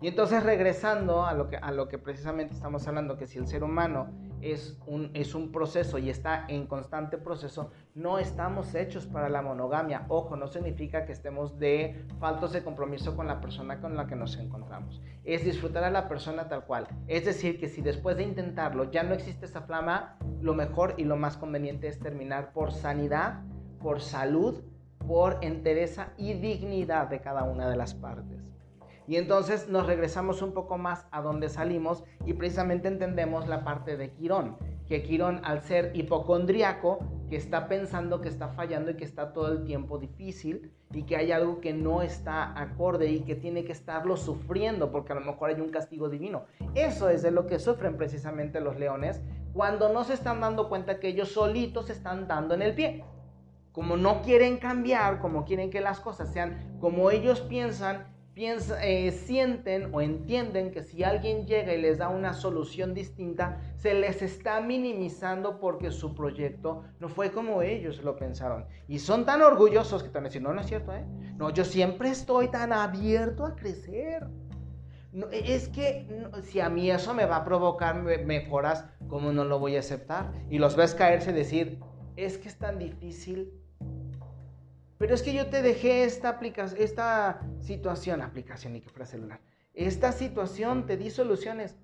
Y 0.01 0.07
entonces 0.07 0.43
regresando 0.43 1.25
a 1.25 1.33
lo 1.33 1.49
que, 1.49 1.57
a 1.57 1.71
lo 1.71 1.87
que 1.87 1.97
precisamente 1.97 2.53
estamos 2.53 2.87
hablando, 2.87 3.17
que 3.17 3.27
si 3.27 3.39
el 3.39 3.47
ser 3.47 3.63
humano 3.63 4.07
es 4.53 4.77
un, 4.85 5.11
es 5.13 5.35
un 5.35 5.51
proceso 5.51 5.97
y 5.97 6.09
está 6.09 6.45
en 6.47 6.67
constante 6.67 7.17
proceso, 7.17 7.71
no 7.93 8.19
estamos 8.19 8.73
hechos 8.75 9.05
para 9.05 9.29
la 9.29 9.41
monogamia. 9.41 10.05
Ojo, 10.07 10.35
no 10.35 10.47
significa 10.47 11.05
que 11.05 11.11
estemos 11.11 11.57
de 11.59 12.05
faltos 12.19 12.53
de 12.53 12.63
compromiso 12.63 13.15
con 13.15 13.27
la 13.27 13.41
persona 13.41 13.81
con 13.81 13.95
la 13.95 14.07
que 14.07 14.15
nos 14.15 14.37
encontramos. 14.37 15.01
Es 15.23 15.43
disfrutar 15.43 15.83
a 15.83 15.91
la 15.91 16.07
persona 16.07 16.47
tal 16.47 16.65
cual. 16.65 16.87
Es 17.07 17.25
decir, 17.25 17.59
que 17.59 17.67
si 17.67 17.81
después 17.81 18.17
de 18.17 18.23
intentarlo 18.23 18.91
ya 18.91 19.03
no 19.03 19.13
existe 19.13 19.45
esa 19.45 19.61
flama, 19.61 20.17
lo 20.41 20.53
mejor 20.53 20.95
y 20.97 21.03
lo 21.03 21.15
más 21.15 21.37
conveniente 21.37 21.87
es 21.87 21.99
terminar 21.99 22.53
por 22.53 22.71
sanidad, 22.71 23.41
por 23.79 24.01
salud 24.01 24.63
por 25.07 25.37
entereza 25.41 26.13
y 26.17 26.33
dignidad 26.33 27.07
de 27.07 27.21
cada 27.21 27.43
una 27.43 27.69
de 27.69 27.75
las 27.75 27.93
partes. 27.93 28.54
Y 29.07 29.17
entonces 29.17 29.69
nos 29.69 29.85
regresamos 29.85 30.41
un 30.41 30.53
poco 30.53 30.77
más 30.77 31.05
a 31.11 31.21
donde 31.21 31.49
salimos 31.49 32.03
y 32.25 32.33
precisamente 32.33 32.87
entendemos 32.87 33.47
la 33.47 33.63
parte 33.63 33.97
de 33.97 34.11
Quirón, 34.11 34.57
que 34.87 35.03
Quirón 35.03 35.41
al 35.43 35.61
ser 35.61 35.91
hipocondriaco, 35.95 36.99
que 37.29 37.35
está 37.35 37.67
pensando 37.67 38.21
que 38.21 38.29
está 38.29 38.49
fallando 38.49 38.91
y 38.91 38.97
que 38.97 39.03
está 39.03 39.33
todo 39.33 39.51
el 39.51 39.63
tiempo 39.63 39.97
difícil 39.97 40.71
y 40.91 41.03
que 41.03 41.17
hay 41.17 41.31
algo 41.31 41.59
que 41.59 41.73
no 41.73 42.01
está 42.01 42.59
acorde 42.59 43.07
y 43.07 43.21
que 43.21 43.35
tiene 43.35 43.63
que 43.65 43.71
estarlo 43.71 44.17
sufriendo 44.17 44.91
porque 44.91 45.13
a 45.13 45.15
lo 45.15 45.21
mejor 45.21 45.49
hay 45.49 45.61
un 45.61 45.69
castigo 45.69 46.09
divino. 46.09 46.45
Eso 46.73 47.09
es 47.09 47.21
de 47.21 47.31
lo 47.31 47.47
que 47.47 47.59
sufren 47.59 47.97
precisamente 47.97 48.59
los 48.59 48.77
leones 48.77 49.21
cuando 49.53 49.91
no 49.91 50.03
se 50.03 50.13
están 50.13 50.41
dando 50.41 50.69
cuenta 50.69 50.99
que 50.99 51.09
ellos 51.09 51.29
solitos 51.29 51.89
están 51.89 52.27
dando 52.27 52.53
en 52.53 52.61
el 52.61 52.75
pie 52.75 53.03
como 53.75 53.97
no 53.97 54.21
quieren 54.21 54.55
cambiar, 54.55 55.19
como 55.19 55.43
quieren 55.43 55.69
que 55.69 55.81
las 55.81 55.99
cosas 55.99 56.31
sean 56.31 56.77
como 56.79 57.11
ellos 57.11 57.41
piensan, 57.41 58.05
eh, 58.37 59.11
sienten 59.11 59.93
o 59.93 60.01
entienden 60.01 60.71
que 60.71 60.83
si 60.83 61.03
alguien 61.03 61.45
llega 61.45 61.73
y 61.73 61.81
les 61.81 61.97
da 61.97 62.09
una 62.09 62.33
solución 62.33 62.93
distinta, 62.93 63.61
se 63.77 63.93
les 63.93 64.21
está 64.21 64.59
minimizando 64.59 65.57
porque 65.59 65.89
su 65.89 66.13
proyecto 66.13 66.83
no 66.99 67.07
fue 67.07 67.31
como 67.31 67.61
ellos 67.61 68.03
lo 68.03 68.17
pensaron. 68.17 68.65
Y 68.89 68.99
son 68.99 69.25
tan 69.25 69.41
orgullosos 69.41 70.03
que 70.03 70.09
también 70.09 70.31
dicen, 70.31 70.43
no, 70.43 70.53
no 70.53 70.59
es 70.59 70.67
cierto, 70.67 70.93
¿eh? 70.93 71.05
No, 71.37 71.49
yo 71.49 71.63
siempre 71.63 72.09
estoy 72.09 72.49
tan 72.49 72.73
abierto 72.73 73.45
a 73.45 73.55
crecer. 73.55 74.27
No, 75.13 75.27
es 75.31 75.69
que 75.69 76.05
si 76.43 76.59
a 76.59 76.69
mí 76.69 76.91
eso 76.91 77.13
me 77.13 77.25
va 77.25 77.37
a 77.37 77.45
provocar 77.45 78.01
mejoras, 78.03 78.85
¿cómo 79.07 79.31
no 79.31 79.45
lo 79.45 79.59
voy 79.59 79.77
a 79.77 79.79
aceptar? 79.79 80.33
Y 80.49 80.59
los 80.59 80.75
ves 80.75 80.93
caerse 80.93 81.31
y 81.31 81.33
decir, 81.33 81.79
es 82.17 82.37
que 82.37 82.49
es 82.49 82.57
tan 82.57 82.79
difícil 82.79 83.64
pero 84.97 85.13
es 85.13 85.21
que 85.21 85.33
yo 85.33 85.47
te 85.47 85.61
dejé 85.61 86.03
esta, 86.03 86.29
aplicación, 86.29 86.81
esta 86.81 87.41
situación, 87.61 88.21
aplicación 88.21 88.75
y 88.75 88.81
que 88.81 88.89
fuera 88.89 89.05
celular. 89.05 89.41
Esta 89.73 90.11
situación 90.11 90.85
te 90.85 90.95
di 90.95 91.09
soluciones. 91.09 91.75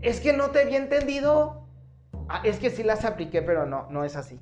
Es 0.00 0.20
que 0.20 0.32
no 0.32 0.50
te 0.50 0.62
había 0.62 0.78
entendido. 0.78 1.68
Ah, 2.28 2.40
es 2.44 2.58
que 2.58 2.70
sí 2.70 2.82
las 2.82 3.04
apliqué, 3.04 3.42
pero 3.42 3.66
no, 3.66 3.88
no 3.90 4.04
es 4.04 4.16
así. 4.16 4.40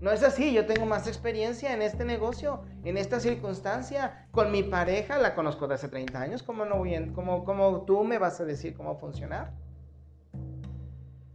No 0.00 0.12
es 0.12 0.22
así, 0.22 0.52
yo 0.52 0.64
tengo 0.64 0.86
más 0.86 1.08
experiencia 1.08 1.72
en 1.72 1.82
este 1.82 2.04
negocio, 2.04 2.62
en 2.84 2.96
esta 2.96 3.18
circunstancia. 3.18 4.28
Con 4.30 4.52
mi 4.52 4.62
pareja 4.62 5.18
la 5.18 5.34
conozco 5.34 5.66
de 5.66 5.74
hace 5.74 5.88
30 5.88 6.20
años. 6.20 6.42
¿Cómo, 6.42 6.64
no 6.64 6.76
voy 6.76 7.12
cómo, 7.14 7.44
cómo 7.44 7.82
tú 7.82 8.04
me 8.04 8.18
vas 8.18 8.40
a 8.40 8.44
decir 8.44 8.74
cómo 8.74 8.96
funcionar? 8.96 9.52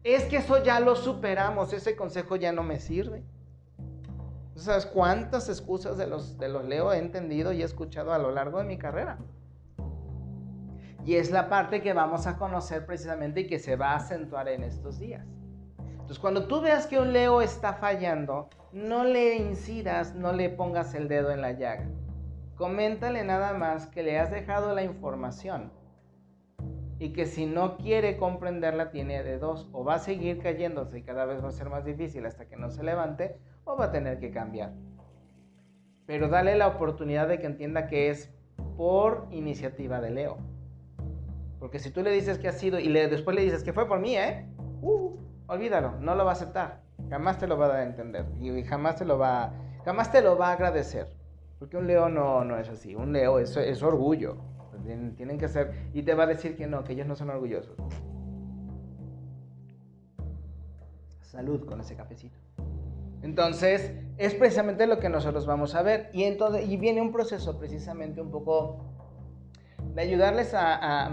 Es 0.04 0.26
que 0.26 0.38
eso 0.38 0.64
ya 0.64 0.80
lo 0.80 0.96
superamos, 0.96 1.74
ese 1.74 1.96
consejo 1.96 2.36
ya 2.36 2.52
no 2.52 2.64
me 2.64 2.80
sirve. 2.80 3.24
¿Sabes 4.56 4.86
cuántas 4.86 5.50
excusas 5.50 5.98
de 5.98 6.08
los, 6.08 6.38
de 6.38 6.48
los 6.48 6.64
leo 6.66 6.94
he 6.94 7.00
entendido 7.00 7.52
y 7.54 7.62
he 7.62 7.66
escuchado 7.66 8.14
a 8.14 8.20
lo 8.20 8.32
largo 8.32 8.60
de 8.60 8.66
mi 8.66 8.78
carrera? 8.78 9.18
Y 11.06 11.16
es 11.16 11.32
la 11.32 11.50
parte 11.50 11.82
que 11.82 11.94
vamos 11.94 12.28
a 12.28 12.38
conocer 12.38 12.86
precisamente 12.86 13.42
y 13.42 13.48
que 13.48 13.60
se 13.60 13.76
va 13.76 13.92
a 13.92 13.96
acentuar 13.98 14.48
en 14.48 14.64
estos 14.64 15.00
días. 15.00 15.26
Entonces, 15.78 16.20
cuando 16.20 16.48
tú 16.48 16.62
veas 16.62 16.88
que 16.88 17.00
un 17.00 17.14
Leo 17.14 17.42
está 17.42 17.74
fallando, 17.74 18.50
no 18.72 19.04
le 19.04 19.36
incidas, 19.36 20.16
no 20.16 20.34
le 20.34 20.50
pongas 20.50 20.94
el 20.94 21.08
dedo 21.08 21.32
en 21.32 21.42
la 21.42 21.52
llaga. 21.54 21.88
Coméntale 22.56 23.24
nada 23.24 23.54
más 23.54 23.88
que 23.88 24.04
le 24.04 24.20
has 24.20 24.32
dejado 24.32 24.76
la 24.76 24.84
información 24.84 25.72
y 27.00 27.12
que 27.12 27.26
si 27.26 27.46
no 27.46 27.78
quiere 27.78 28.18
comprenderla 28.18 28.92
tiene 28.92 29.24
de 29.24 29.40
dos, 29.40 29.68
o 29.74 29.84
va 29.84 29.96
a 29.96 30.00
seguir 30.00 30.40
cayéndose 30.40 31.00
y 31.00 31.04
cada 31.04 31.26
vez 31.26 31.44
va 31.44 31.50
a 31.50 31.52
ser 31.52 31.70
más 31.70 31.84
difícil 31.84 32.26
hasta 32.26 32.46
que 32.46 32.56
no 32.56 32.70
se 32.70 32.84
levante, 32.84 33.38
o 33.66 33.76
va 33.76 33.86
a 33.86 33.92
tener 33.92 34.20
que 34.20 34.32
cambiar. 34.32 34.74
Pero 36.06 36.28
dale 36.28 36.56
la 36.56 36.68
oportunidad 36.68 37.28
de 37.28 37.40
que 37.40 37.48
entienda 37.48 37.88
que 37.88 38.10
es 38.10 38.30
por 38.78 39.28
iniciativa 39.32 40.02
de 40.02 40.12
Leo. 40.12 40.38
Porque 41.60 41.80
si 41.80 41.92
tú 41.92 42.02
le 42.02 42.12
dices 42.12 42.40
que 42.40 42.50
ha 42.50 42.52
sido 42.52 42.80
y 42.80 42.92
después 42.92 43.36
le 43.36 43.44
dices 43.44 43.64
que 43.64 43.72
fue 43.72 43.88
por 43.88 44.00
mí, 44.00 44.18
¿eh? 44.18 44.46
Uh, 44.82 45.16
olvídalo, 45.48 46.00
no 46.00 46.14
lo 46.16 46.26
va 46.26 46.32
a 46.32 46.34
aceptar. 46.34 46.82
Jamás 47.10 47.38
te 47.38 47.48
lo 47.48 47.58
va 47.58 47.74
a 47.74 47.84
entender 47.84 48.26
y 48.42 48.64
jamás 48.64 48.98
te 48.98 49.06
lo 49.06 49.18
va, 49.18 49.54
jamás 49.86 50.12
te 50.12 50.22
lo 50.22 50.38
va 50.38 50.50
a 50.50 50.54
agradecer. 50.54 51.08
Porque 51.60 51.78
un 51.78 51.88
Leo 51.88 52.10
no, 52.10 52.44
no 52.44 52.58
es 52.58 52.68
así. 52.68 52.96
Un 52.96 53.14
Leo 53.14 53.40
es, 53.40 53.56
es 53.56 53.82
orgullo. 53.82 54.38
Tienen 55.16 55.38
que 55.38 55.48
ser. 55.48 55.72
Y 55.94 56.04
te 56.04 56.14
va 56.14 56.24
a 56.24 56.28
decir 56.28 56.58
que 56.58 56.68
no, 56.68 56.84
que 56.84 56.92
ellos 56.92 57.08
no 57.08 57.16
son 57.16 57.30
orgullosos. 57.30 57.78
Salud 61.22 61.66
con 61.66 61.80
ese 61.80 61.96
cafecito. 61.96 62.43
Entonces, 63.24 63.94
es 64.18 64.36
precisamente 64.36 64.86
lo 64.86 65.00
que 65.00 65.10
nosotros 65.10 65.46
vamos 65.46 65.76
a 65.76 65.82
ver. 65.82 66.10
Y, 66.14 66.24
entonces, 66.24 66.68
y 66.68 66.78
viene 66.78 67.02
un 67.02 67.12
proceso 67.12 67.58
precisamente 67.58 68.22
un 68.22 68.30
poco 68.30 68.80
de 69.96 70.02
ayudarles 70.02 70.54
a, 70.54 71.10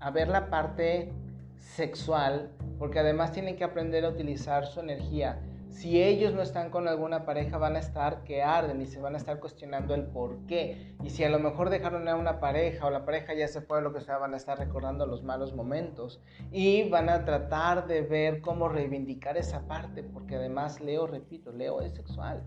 a, 0.00 0.10
ver 0.10 0.28
la 0.28 0.50
parte 0.50 1.12
sexual, 1.58 2.50
porque 2.78 2.98
además 2.98 3.32
tienen 3.32 3.56
que 3.56 3.64
aprender 3.64 4.04
a 4.04 4.10
utilizar 4.10 4.66
su 4.66 4.80
energía 4.80 5.40
si 5.74 6.00
ellos 6.00 6.32
no 6.32 6.40
están 6.40 6.70
con 6.70 6.86
alguna 6.86 7.24
pareja, 7.24 7.58
van 7.58 7.74
a 7.74 7.80
estar 7.80 8.22
que 8.22 8.44
arden 8.44 8.80
y 8.80 8.86
se 8.86 9.00
van 9.00 9.14
a 9.14 9.18
estar 9.18 9.40
cuestionando 9.40 9.92
el 9.96 10.04
por 10.04 10.46
qué. 10.46 10.94
Y 11.02 11.10
si 11.10 11.24
a 11.24 11.28
lo 11.28 11.40
mejor 11.40 11.68
dejaron 11.68 12.06
a 12.06 12.14
una 12.14 12.38
pareja 12.38 12.86
o 12.86 12.90
la 12.90 13.04
pareja 13.04 13.34
ya 13.34 13.48
se 13.48 13.60
fue, 13.60 13.82
lo 13.82 13.92
que 13.92 14.00
sea, 14.00 14.18
van 14.18 14.34
a 14.34 14.36
estar 14.36 14.56
recordando 14.56 15.04
los 15.04 15.24
malos 15.24 15.52
momentos 15.52 16.22
y 16.52 16.88
van 16.90 17.08
a 17.08 17.24
tratar 17.24 17.88
de 17.88 18.02
ver 18.02 18.40
cómo 18.40 18.68
reivindicar 18.68 19.36
esa 19.36 19.66
parte, 19.66 20.04
porque 20.04 20.36
además 20.36 20.80
Leo, 20.80 21.08
repito, 21.08 21.50
Leo 21.50 21.80
es 21.80 21.94
sexual. 21.94 22.44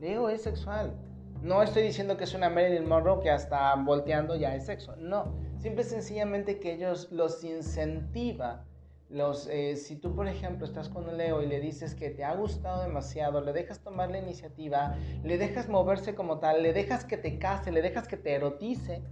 Leo 0.00 0.30
es 0.30 0.42
sexual. 0.42 0.94
No 1.42 1.62
estoy 1.62 1.82
diciendo 1.82 2.16
que 2.16 2.24
es 2.24 2.32
una 2.32 2.48
Marilyn 2.48 2.88
Monroe 2.88 3.20
que 3.20 3.30
hasta 3.30 3.74
volteando 3.74 4.36
ya 4.36 4.54
es 4.54 4.64
sexo. 4.64 4.96
No, 4.96 5.34
simple 5.58 5.82
y 5.82 5.84
sencillamente 5.84 6.58
que 6.60 6.72
ellos 6.72 7.12
los 7.12 7.44
incentiva 7.44 8.64
los, 9.10 9.48
eh, 9.48 9.76
si 9.76 9.96
tú, 9.96 10.14
por 10.14 10.28
ejemplo, 10.28 10.64
estás 10.64 10.88
con 10.88 11.16
Leo 11.16 11.42
y 11.42 11.46
le 11.46 11.60
dices 11.60 11.94
que 11.94 12.10
te 12.10 12.24
ha 12.24 12.34
gustado 12.34 12.82
demasiado, 12.82 13.40
le 13.40 13.52
dejas 13.52 13.80
tomar 13.80 14.10
la 14.10 14.18
iniciativa, 14.18 14.94
le 15.24 15.36
dejas 15.36 15.68
moverse 15.68 16.14
como 16.14 16.38
tal, 16.38 16.62
le 16.62 16.72
dejas 16.72 17.04
que 17.04 17.16
te 17.16 17.38
case, 17.38 17.72
le 17.72 17.82
dejas 17.82 18.06
que 18.06 18.16
te 18.16 18.32
erotice, 18.32 19.02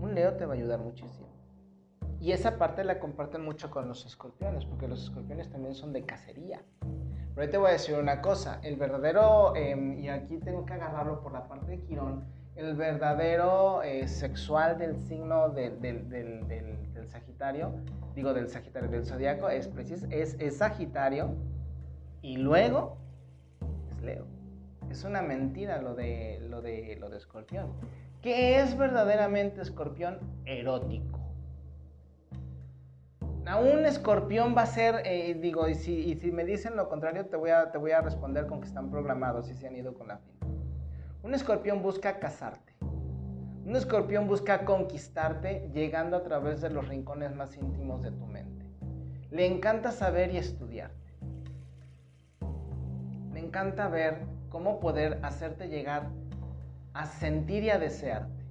un 0.00 0.14
Leo 0.14 0.34
te 0.34 0.44
va 0.44 0.54
a 0.54 0.56
ayudar 0.56 0.80
muchísimo. 0.80 1.28
Y 2.20 2.32
esa 2.32 2.58
parte 2.58 2.82
la 2.82 2.98
comparten 2.98 3.42
mucho 3.42 3.70
con 3.70 3.86
los 3.88 4.04
escorpiones, 4.06 4.64
porque 4.64 4.88
los 4.88 5.04
escorpiones 5.04 5.50
también 5.50 5.74
son 5.74 5.92
de 5.92 6.04
cacería. 6.04 6.62
Pero 6.80 7.44
ahí 7.44 7.50
te 7.50 7.58
voy 7.58 7.68
a 7.68 7.72
decir 7.72 7.94
una 7.94 8.22
cosa, 8.22 8.60
el 8.62 8.76
verdadero, 8.76 9.54
em, 9.54 9.98
y 10.00 10.08
aquí 10.08 10.38
tengo 10.38 10.64
que 10.64 10.72
agarrarlo 10.72 11.20
por 11.20 11.32
la 11.32 11.46
parte 11.46 11.70
de 11.72 11.82
Quirón, 11.82 12.24
el 12.56 12.74
verdadero 12.74 13.82
eh, 13.82 14.08
sexual 14.08 14.78
del 14.78 14.96
signo 14.96 15.50
del, 15.50 15.78
Sagitario, 17.06 17.74
digo 18.14 18.34
del 18.34 18.48
Sagitario, 18.48 18.88
del 18.88 19.04
Zodíaco, 19.04 19.48
es, 19.48 19.70
es, 20.10 20.36
es 20.38 20.56
Sagitario 20.56 21.34
y 22.22 22.36
luego 22.36 22.98
es 23.90 24.02
Leo. 24.02 24.26
Es 24.90 25.04
una 25.04 25.22
mentira 25.22 25.80
lo 25.82 25.94
de, 25.94 26.38
lo 26.48 26.62
de, 26.62 26.96
lo 27.00 27.10
de 27.10 27.16
Escorpión. 27.16 27.72
¿Qué 28.22 28.60
es 28.60 28.76
verdaderamente 28.76 29.60
Escorpión? 29.60 30.18
Erótico. 30.44 31.20
A 33.46 33.58
un 33.60 33.86
escorpión 33.86 34.56
va 34.56 34.62
a 34.62 34.66
ser, 34.66 35.02
eh, 35.04 35.34
digo, 35.40 35.68
y 35.68 35.76
si, 35.76 35.92
y 35.92 36.16
si, 36.16 36.32
me 36.32 36.44
dicen 36.44 36.74
lo 36.74 36.88
contrario, 36.88 37.26
te 37.26 37.36
voy, 37.36 37.50
a, 37.50 37.70
te 37.70 37.78
voy 37.78 37.92
a 37.92 38.00
responder 38.00 38.48
con 38.48 38.60
que 38.60 38.66
están 38.66 38.90
programados 38.90 39.48
y 39.48 39.54
se 39.54 39.68
han 39.68 39.76
ido 39.76 39.94
con 39.94 40.08
la 40.08 40.18
fin. 40.18 40.34
Un 41.22 41.32
escorpión 41.32 41.80
busca 41.80 42.18
casarte. 42.18 42.72
Un 43.66 43.74
escorpión 43.74 44.28
busca 44.28 44.64
conquistarte 44.64 45.68
llegando 45.74 46.16
a 46.16 46.22
través 46.22 46.60
de 46.60 46.70
los 46.70 46.86
rincones 46.86 47.34
más 47.34 47.56
íntimos 47.56 48.00
de 48.00 48.12
tu 48.12 48.24
mente. 48.24 48.64
Le 49.32 49.44
encanta 49.44 49.90
saber 49.90 50.32
y 50.32 50.36
estudiarte. 50.36 51.10
Le 53.32 53.40
encanta 53.40 53.88
ver 53.88 54.20
cómo 54.50 54.78
poder 54.78 55.18
hacerte 55.24 55.66
llegar 55.68 56.10
a 56.94 57.06
sentir 57.06 57.64
y 57.64 57.70
a 57.70 57.80
desearte. 57.80 58.44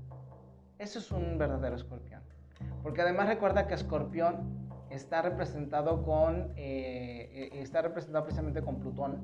Eso 0.79 0.99
es 0.99 1.09
un 1.13 1.37
verdadero 1.37 1.77
escorpión. 1.77 2.21
Porque 2.83 3.01
además 3.01 3.27
recuerda 3.27 3.67
que 3.67 3.73
escorpión 3.73 4.67
está 4.89 5.21
representado 5.21 6.03
con, 6.03 6.51
eh, 6.57 7.29
eh, 7.53 7.61
está 7.61 7.81
representado 7.81 8.25
precisamente 8.25 8.61
con 8.61 8.79
Plutón 8.79 9.21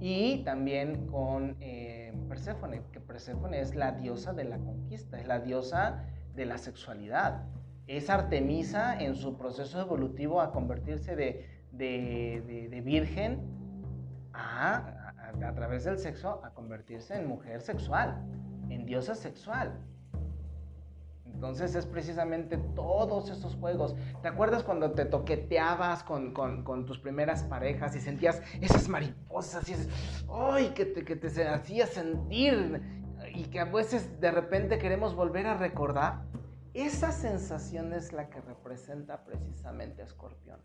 y 0.00 0.42
también 0.42 1.06
con 1.06 1.56
eh, 1.60 1.97
Perséfone, 2.28 2.82
que 2.92 3.00
Perséfone 3.00 3.60
es 3.60 3.74
la 3.74 3.92
diosa 3.92 4.32
de 4.32 4.44
la 4.44 4.58
conquista, 4.58 5.18
es 5.18 5.26
la 5.26 5.40
diosa 5.40 6.04
de 6.34 6.46
la 6.46 6.58
sexualidad. 6.58 7.44
Es 7.86 8.10
Artemisa 8.10 8.98
en 9.00 9.14
su 9.14 9.36
proceso 9.36 9.80
evolutivo 9.80 10.40
a 10.40 10.52
convertirse 10.52 11.16
de, 11.16 12.82
virgen 12.84 13.40
a, 14.32 15.12
a 15.32 15.54
través 15.54 15.84
del 15.84 15.98
sexo 15.98 16.40
a 16.44 16.50
convertirse 16.50 17.16
en 17.16 17.26
mujer 17.26 17.60
sexual, 17.60 18.22
en 18.68 18.84
diosa 18.84 19.14
sexual. 19.14 19.78
Entonces 21.38 21.76
es 21.76 21.86
precisamente 21.86 22.56
todos 22.74 23.30
esos 23.30 23.54
juegos. 23.54 23.94
¿Te 24.22 24.26
acuerdas 24.26 24.64
cuando 24.64 24.90
te 24.90 25.04
toqueteabas 25.04 26.02
con, 26.02 26.34
tus 26.84 26.98
primeras 26.98 27.44
parejas 27.44 27.94
y 27.94 28.00
sentías 28.00 28.42
esas 28.60 28.88
mariposas 28.88 29.68
y 29.68 29.74
esas, 29.74 29.88
¡ay! 30.28 30.70
Que 30.74 30.84
te, 30.84 31.04
que 31.04 31.14
te 31.14 31.46
hacía 31.46 31.86
sentir 31.86 32.82
y 33.32 33.44
que 33.44 33.60
a 33.60 33.66
veces 33.66 34.20
de 34.20 34.32
repente 34.32 34.78
queremos 34.78 35.14
volver 35.14 35.46
a 35.46 35.56
recordar? 35.56 36.24
Esa 36.74 37.12
sensación 37.12 37.92
es 37.92 38.12
la 38.12 38.30
que 38.30 38.40
representa 38.40 39.24
precisamente 39.24 40.02
a 40.02 40.06
Escorpión. 40.06 40.58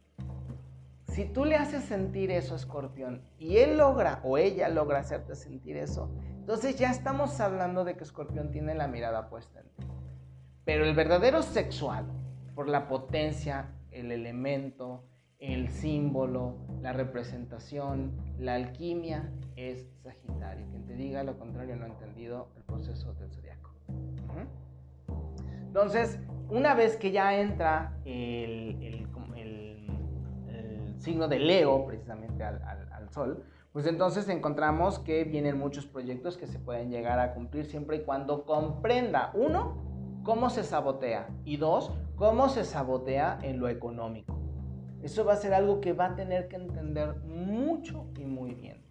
Si 1.05 1.25
tú 1.25 1.45
le 1.45 1.55
haces 1.55 1.83
sentir 1.83 2.31
eso 2.31 2.55
a 2.55 2.57
Escorpión 2.57 3.21
y 3.37 3.57
él 3.57 3.77
logra 3.77 4.21
o 4.23 4.39
ella 4.39 4.69
logra 4.69 5.01
hacerte 5.01 5.35
sentir 5.35 5.77
eso, 5.77 6.09
entonces 6.31 6.77
ya 6.77 6.89
estamos 6.89 7.39
hablando 7.39 7.83
de 7.83 7.95
que 7.95 8.03
Escorpión 8.03 8.49
tiene 8.49 8.73
la 8.73 8.87
mirada 8.87 9.29
puesta 9.29 9.59
en 9.59 9.67
ti. 9.67 9.93
Pero 10.65 10.85
el 10.85 10.95
verdadero 10.95 11.41
sexual, 11.41 12.05
por 12.55 12.69
la 12.69 12.87
potencia, 12.87 13.69
el 13.91 14.11
elemento, 14.11 15.03
el 15.39 15.69
símbolo, 15.69 16.55
la 16.81 16.93
representación, 16.93 18.13
la 18.39 18.55
alquimia, 18.55 19.29
es 19.57 19.89
Sagitario. 20.01 20.65
Quien 20.69 20.85
te 20.85 20.95
diga 20.95 21.23
lo 21.23 21.37
contrario 21.37 21.75
no 21.75 21.83
ha 21.83 21.89
entendido 21.89 22.49
el 22.55 22.63
proceso 22.63 23.13
del 23.15 23.29
zodiaco. 23.31 23.71
Entonces, 25.67 26.19
una 26.49 26.75
vez 26.75 26.95
que 26.97 27.11
ya 27.11 27.39
entra 27.39 27.97
el, 28.05 28.93
signo 30.99 31.27
de 31.27 31.37
Leo, 31.37 31.85
precisamente 31.85 32.45
al, 32.45 32.61
al 32.63 33.09
Sol, 33.09 33.43
pues 33.73 33.85
entonces 33.87 34.29
encontramos 34.29 34.99
que 34.99 35.25
vienen 35.25 35.57
muchos 35.57 35.85
proyectos 35.85 36.37
que 36.37 36.47
se 36.47 36.59
pueden 36.59 36.91
llegar 36.91 37.19
a 37.19 37.33
cumplir 37.33 37.65
siempre 37.65 37.97
y 37.97 38.03
cuando 38.03 38.45
comprenda, 38.45 39.31
uno, 39.33 39.82
cómo 40.23 40.49
se 40.49 40.63
sabotea 40.63 41.27
y 41.45 41.57
dos, 41.57 41.91
cómo 42.15 42.49
se 42.49 42.63
sabotea 42.63 43.39
en 43.43 43.59
lo 43.59 43.67
económico. 43.69 44.39
Eso 45.01 45.25
va 45.25 45.33
a 45.33 45.37
ser 45.37 45.53
algo 45.53 45.81
que 45.81 45.93
va 45.93 46.07
a 46.07 46.15
tener 46.15 46.47
que 46.47 46.55
entender 46.55 47.15
mucho 47.25 48.05
y 48.17 48.25
muy 48.25 48.53
bien. 48.55 48.81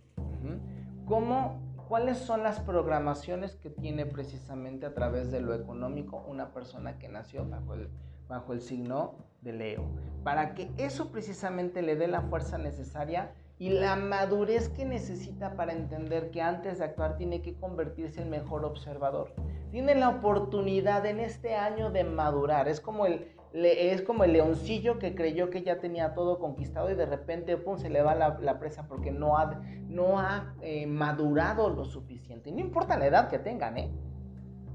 ¿Cómo, 1.07 1.61
¿Cuáles 1.89 2.19
son 2.19 2.43
las 2.43 2.61
programaciones 2.61 3.57
que 3.57 3.71
tiene 3.71 4.05
precisamente 4.07 4.87
a 4.87 4.95
través 4.95 5.31
de 5.31 5.41
lo 5.41 5.55
económico 5.55 6.23
una 6.29 6.53
persona 6.53 6.99
que 6.99 7.09
nació 7.09 7.49
bajo 7.49 7.75
el, 7.75 7.89
bajo 8.29 8.53
el 8.53 8.61
signo 8.61 9.15
de 9.41 9.53
Leo? 9.55 9.85
Para 10.23 10.55
que 10.55 10.71
eso 10.77 11.11
precisamente 11.11 11.81
le 11.81 11.97
dé 11.97 12.09
la 12.09 12.21
fuerza 12.23 12.59
necesaria 12.59 13.33
y 13.63 13.71
la 13.71 13.95
madurez 13.95 14.71
que 14.71 14.85
necesita 14.85 15.55
para 15.55 15.73
entender 15.73 16.33
que 16.33 16.43
antes 16.43 16.79
de 16.79 16.85
actuar 16.85 17.17
tiene 17.17 17.43
que 17.43 17.55
convertirse 17.55 18.21
en 18.21 18.29
mejor 18.29 18.65
observador 18.65 19.33
tiene 19.71 19.95
la 19.95 20.09
oportunidad 20.09 21.07
en 21.07 21.21
este 21.21 21.55
año 21.55 21.93
de 21.93 22.03
madurar. 22.03 22.67
Es 22.67 22.81
como 22.81 23.07
el, 23.07 23.29
es 23.53 24.03
como 24.03 24.25
el 24.25 24.33
leoncillo 24.33 24.99
que 24.99 25.15
creyó 25.15 25.49
que 25.49 25.63
ya 25.63 25.79
tenía 25.79 26.13
todo 26.13 26.41
conquistado 26.41 26.91
y 26.91 26.97
de 26.97 27.07
repente 27.07 27.57
pum, 27.57 27.79
se 27.79 27.89
le 27.89 28.03
va 28.03 28.17
la, 28.17 28.59
presa 28.59 28.89
porque 28.89 29.13
no 29.13 29.39
ha, 29.39 29.63
no 29.87 30.19
ha 30.19 30.57
eh, 30.61 30.89
madurado 30.89 31.71
lo 31.71 31.85
suficiente. 31.85 32.51
no 32.51 32.59
importa 32.59 32.99
la 32.99 33.07
edad 33.07 33.29
que 33.29 33.39
tengan, 33.39 33.79
¿eh? 33.79 33.93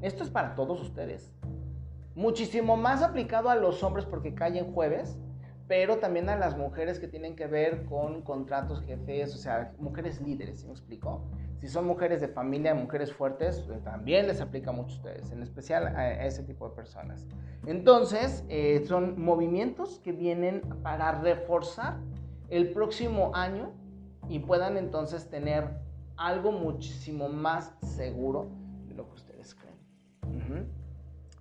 Esto 0.01 0.23
es 0.23 0.29
para 0.29 0.55
todos 0.55 0.81
ustedes. 0.81 1.33
Muchísimo 2.15 2.77
más 2.77 3.03
aplicado 3.03 3.49
a 3.49 3.55
los 3.55 3.83
hombres 3.83 4.05
porque 4.05 4.33
cae 4.33 4.57
en 4.57 4.73
jueves, 4.73 5.19
pero 5.67 5.97
también 5.97 6.29
a 6.29 6.37
las 6.37 6.57
mujeres 6.57 6.99
que 6.99 7.07
tienen 7.07 7.35
que 7.35 7.45
ver 7.47 7.85
con 7.85 8.21
contratos 8.21 8.81
jefes, 8.81 9.35
o 9.35 9.37
sea, 9.37 9.73
mujeres 9.77 10.21
líderes, 10.21 10.61
¿sí 10.61 10.65
me 10.65 10.71
explico? 10.71 11.23
Si 11.59 11.67
son 11.67 11.85
mujeres 11.85 12.21
de 12.21 12.27
familia, 12.27 12.73
mujeres 12.73 13.11
fuertes, 13.11 13.61
pues, 13.67 13.83
también 13.83 14.27
les 14.27 14.39
aplica 14.39 14.71
mucho 14.71 14.93
a 14.93 14.97
ustedes, 14.97 15.31
en 15.31 15.41
especial 15.41 15.87
a, 15.87 16.25
ese 16.25 16.43
tipo 16.43 16.69
de 16.69 16.75
personas. 16.75 17.25
Entonces, 17.65 18.45
eh, 18.47 18.83
son 18.87 19.21
movimientos 19.21 19.99
que 19.99 20.11
vienen 20.13 20.61
para 20.83 21.11
reforzar 21.19 21.97
el 22.49 22.71
próximo 22.71 23.31
año 23.35 23.73
y 24.29 24.39
puedan 24.39 24.77
entonces 24.77 25.29
tener 25.29 25.69
algo 26.15 26.51
muchísimo 26.51 27.27
más 27.27 27.73
seguro 27.81 28.49
de 28.87 28.95
lo 28.95 29.07
que 29.07 29.15
ustedes 29.15 29.55
creen. 29.55 29.77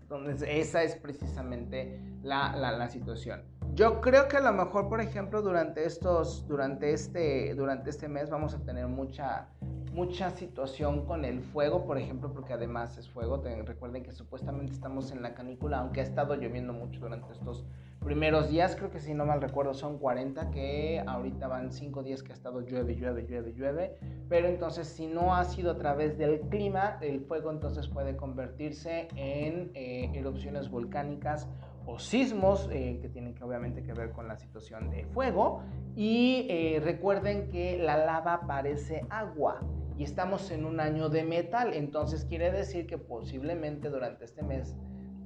Entonces, 0.03 0.45
esa 0.49 0.83
es 0.83 0.97
precisamente 0.97 2.01
la, 2.23 2.55
la, 2.57 2.73
la, 2.73 2.89
situación. 2.89 3.43
Yo 3.77 4.01
creo 4.01 4.27
que 4.27 4.39
a 4.39 4.41
lo 4.41 4.55
mejor, 4.55 4.89
por 4.89 5.03
ejemplo, 5.03 5.43
durante 5.43 5.85
estos, 5.85 6.49
durante 6.49 6.95
este, 6.95 7.55
durante 7.55 7.91
este 7.91 8.09
mes 8.09 8.31
vamos 8.31 8.55
a 8.55 8.65
tener 8.65 8.87
mucha, 8.87 9.49
mucha 9.93 10.31
situación 10.31 11.05
con 11.05 11.27
el 11.27 11.43
fuego, 11.43 11.85
por 11.85 11.99
ejemplo, 11.99 12.33
porque 12.33 12.55
además 12.55 12.97
es 12.97 13.07
fuego. 13.11 13.45
recuerden 13.67 14.03
que 14.03 14.13
supuestamente 14.13 14.73
estamos 14.73 15.13
en 15.13 15.21
la 15.21 15.35
canícula, 15.35 15.81
aunque 15.81 16.01
ha 16.01 16.05
estado 16.05 16.37
lloviendo 16.37 16.73
mucho 16.73 17.01
durante 17.01 17.31
estos 17.31 17.67
primeros 18.03 18.49
días, 18.49 18.77
creo 18.77 18.91
que 18.91 18.99
si 18.99 19.13
no 19.13 19.27
mal 19.27 19.43
recuerdo 19.43 19.75
son 19.75 19.99
40, 19.99 20.51
que 20.53 21.05
ahorita 21.07 21.47
van 21.47 21.71
5 21.71 22.03
días 22.03 22.23
que 22.23 22.33
ha 22.33 22.35
estado 22.35 22.63
llueve, 22.63 22.97
llueve, 22.97 23.27
llueve, 23.27 23.53
llueve. 23.53 23.99
Pero 24.31 24.49
entonces 24.49 24.89
si 24.89 25.07
no 25.07 25.35
ha 25.35 25.45
sido 25.45 25.73
a 25.73 25.77
través 25.77 26.17
del 26.17 26.41
clima, 26.49 26.97
el 27.03 27.21
fuego 27.21 27.51
entonces 27.51 27.89
puede 27.89 28.17
convertirse 28.17 29.09
en 29.17 29.71
eh, 29.75 30.13
erupciones 30.15 30.71
volcánicas 30.71 31.47
o 31.87 31.99
sismos 31.99 32.69
eh, 32.73 32.99
que 33.01 33.09
tienen 33.09 33.35
que 33.35 33.45
obviamente 33.45 33.83
que 33.83 33.93
ver 33.93 34.11
con 34.11 34.27
la 34.27 34.37
situación 34.37 34.91
de 34.91 35.07
fuego. 35.07 35.63
Y 35.95 36.47
eh, 36.51 36.81
recuerden 36.83 37.49
que 37.49 37.79
la 37.79 37.97
lava 37.97 38.43
parece 38.47 39.07
agua 39.09 39.61
y 39.97 40.03
estamos 40.03 40.51
en 40.51 40.67
un 40.67 40.81
año 40.81 41.09
de 41.09 41.25
metal, 41.25 41.73
entonces 41.73 42.27
quiere 42.27 42.51
decir 42.51 42.87
que 42.87 42.99
posiblemente 42.99 43.89
durante 43.89 44.27
este 44.27 44.43
mes, 44.43 44.77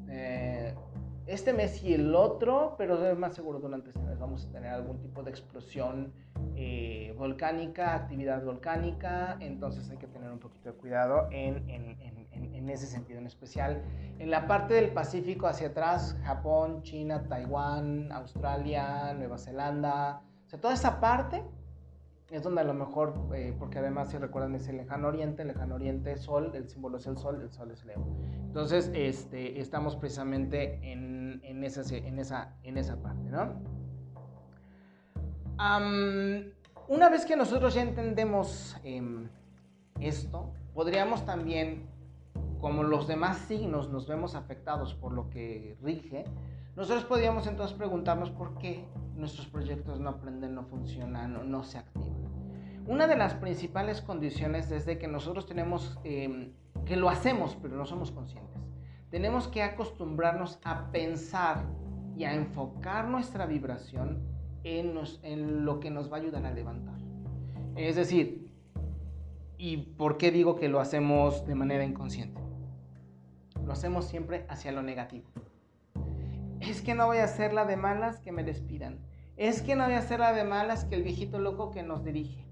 eh, 0.08 0.76
este 1.26 1.52
mes 1.52 1.82
y 1.82 1.94
el 1.94 2.14
otro, 2.14 2.76
pero 2.78 3.04
es 3.04 3.18
más 3.18 3.34
seguro 3.34 3.58
durante 3.58 3.88
este 3.88 4.02
mes 4.02 4.20
vamos 4.20 4.46
a 4.46 4.52
tener 4.52 4.70
algún 4.70 5.00
tipo 5.00 5.24
de 5.24 5.30
explosión 5.30 6.12
volcánica, 7.16 7.94
actividad 7.94 8.44
volcánica, 8.44 9.38
entonces 9.40 9.88
hay 9.90 9.96
que 9.96 10.06
tener 10.06 10.30
un 10.30 10.38
poquito 10.38 10.70
de 10.70 10.76
cuidado 10.76 11.28
en, 11.30 11.68
en, 11.70 11.98
en, 12.00 12.18
en 12.54 12.68
ese 12.70 12.86
sentido 12.86 13.18
en 13.18 13.26
especial. 13.26 13.82
En 14.18 14.30
la 14.30 14.46
parte 14.46 14.74
del 14.74 14.92
Pacífico 14.92 15.46
hacia 15.46 15.68
atrás, 15.68 16.16
Japón, 16.24 16.82
China, 16.82 17.26
Taiwán, 17.28 18.10
Australia, 18.12 19.14
Nueva 19.14 19.38
Zelanda, 19.38 20.22
o 20.46 20.50
sea, 20.50 20.60
toda 20.60 20.74
esa 20.74 21.00
parte 21.00 21.44
es 22.30 22.42
donde 22.42 22.60
a 22.60 22.64
lo 22.64 22.74
mejor, 22.74 23.14
eh, 23.34 23.54
porque 23.58 23.78
además 23.78 24.10
si 24.10 24.18
recuerdan 24.18 24.54
es 24.54 24.68
el 24.68 24.76
lejano 24.76 25.08
oriente, 25.08 25.42
el 25.42 25.48
lejano 25.48 25.74
oriente 25.74 26.16
sol, 26.16 26.52
el 26.54 26.68
símbolo 26.68 26.98
es 26.98 27.06
el 27.06 27.18
sol, 27.18 27.40
el 27.42 27.50
sol 27.50 27.70
es 27.72 27.84
Leo. 27.84 28.06
Entonces, 28.46 28.90
este, 28.94 29.60
estamos 29.60 29.96
precisamente 29.96 30.80
en, 30.92 31.40
en, 31.44 31.64
esa, 31.64 31.82
en, 31.94 32.18
esa, 32.18 32.56
en 32.62 32.78
esa 32.78 32.96
parte, 32.96 33.28
¿no? 33.30 33.80
una 36.88 37.10
vez 37.10 37.26
que 37.26 37.36
nosotros 37.36 37.74
ya 37.74 37.82
entendemos 37.82 38.78
em, 38.82 39.28
esto, 40.00 40.54
podríamos 40.72 41.26
también 41.26 41.86
como 42.60 42.82
los 42.82 43.06
demás 43.06 43.38
signos 43.38 43.90
nos 43.90 44.06
vemos 44.06 44.34
afectados 44.34 44.94
por 44.94 45.12
lo 45.12 45.30
que 45.30 45.76
rige, 45.82 46.24
nosotros 46.76 47.04
podríamos 47.04 47.46
entonces 47.46 47.76
preguntarnos 47.76 48.30
por 48.30 48.58
qué 48.58 48.84
nuestros 49.14 49.46
proyectos 49.46 50.00
no 50.00 50.10
aprenden, 50.10 50.54
no 50.54 50.64
funcionan 50.64 51.50
no 51.50 51.62
se 51.62 51.78
activan. 51.78 52.20
Una 52.86 53.06
de 53.06 53.16
las 53.16 53.34
principales 53.34 54.00
condiciones 54.00 54.70
es 54.70 54.84
de 54.84 54.98
que 54.98 55.06
nosotros 55.06 55.46
tenemos, 55.46 55.98
em, 56.02 56.52
que 56.84 56.96
lo 56.96 57.08
hacemos, 57.08 57.56
pero 57.60 57.76
no 57.76 57.86
somos 57.86 58.10
conscientes. 58.10 58.60
Tenemos 59.10 59.48
que 59.48 59.62
acostumbrarnos 59.62 60.58
a 60.64 60.90
pensar 60.90 61.64
y 62.16 62.24
a 62.24 62.34
enfocar 62.34 63.06
nuestra 63.06 63.46
vibración 63.46 64.22
en, 64.64 64.98
en 65.22 65.64
lo 65.64 65.78
que 65.78 65.90
nos 65.90 66.10
va 66.10 66.16
a 66.16 66.20
ayudar 66.20 66.44
a 66.44 66.50
levantar. 66.50 66.98
Es 67.76 67.96
decir, 67.96 68.49
¿y 69.60 69.76
por 69.76 70.16
qué 70.16 70.30
digo 70.30 70.56
que 70.56 70.68
lo 70.68 70.80
hacemos 70.80 71.46
de 71.46 71.54
manera 71.54 71.84
inconsciente? 71.84 72.40
lo 73.70 73.74
hacemos 73.74 74.06
siempre 74.06 74.46
hacia 74.48 74.72
lo 74.72 74.82
negativo. 74.82 75.30
Es 76.58 76.82
que 76.82 76.96
no 76.96 77.06
voy 77.06 77.18
a 77.18 77.24
hacer 77.24 77.52
la 77.52 77.64
de 77.64 77.76
malas 77.76 78.18
que 78.18 78.32
me 78.32 78.42
despidan. 78.42 78.98
Es 79.36 79.62
que 79.62 79.76
no 79.76 79.84
voy 79.84 79.94
a 79.94 79.98
hacer 79.98 80.18
la 80.18 80.32
de 80.32 80.42
malas 80.42 80.84
que 80.84 80.96
el 80.96 81.04
viejito 81.04 81.38
loco 81.38 81.70
que 81.70 81.84
nos 81.84 82.02
dirige. 82.02 82.44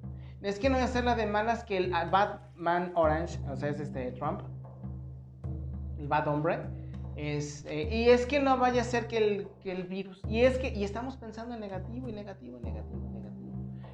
Es 0.42 0.60
que 0.60 0.68
no 0.68 0.76
voy 0.76 0.82
a 0.82 0.84
hacer 0.84 1.04
la 1.04 1.16
de 1.16 1.26
malas 1.26 1.64
que 1.64 1.76
el 1.76 1.90
Batman 1.90 2.92
Orange, 2.94 3.40
o 3.50 3.56
sea, 3.56 3.70
es 3.70 3.80
este 3.80 4.12
Trump, 4.12 4.42
el 5.98 6.06
bad 6.06 6.28
hombre, 6.28 6.60
es, 7.16 7.66
eh, 7.66 7.88
y 7.90 8.10
es 8.10 8.24
que 8.24 8.38
no 8.38 8.56
vaya 8.56 8.82
a 8.82 8.84
ser 8.84 9.08
que 9.08 9.18
el, 9.18 9.48
que 9.60 9.72
el 9.72 9.82
virus. 9.82 10.22
Y 10.28 10.42
es 10.42 10.56
que 10.58 10.72
y 10.72 10.84
estamos 10.84 11.16
pensando 11.16 11.54
en 11.54 11.60
negativo 11.60 12.08
y 12.08 12.12
negativo 12.12 12.58
y 12.58 12.62
negativo 12.62 13.02
y 13.04 13.10
negativo. 13.10 13.52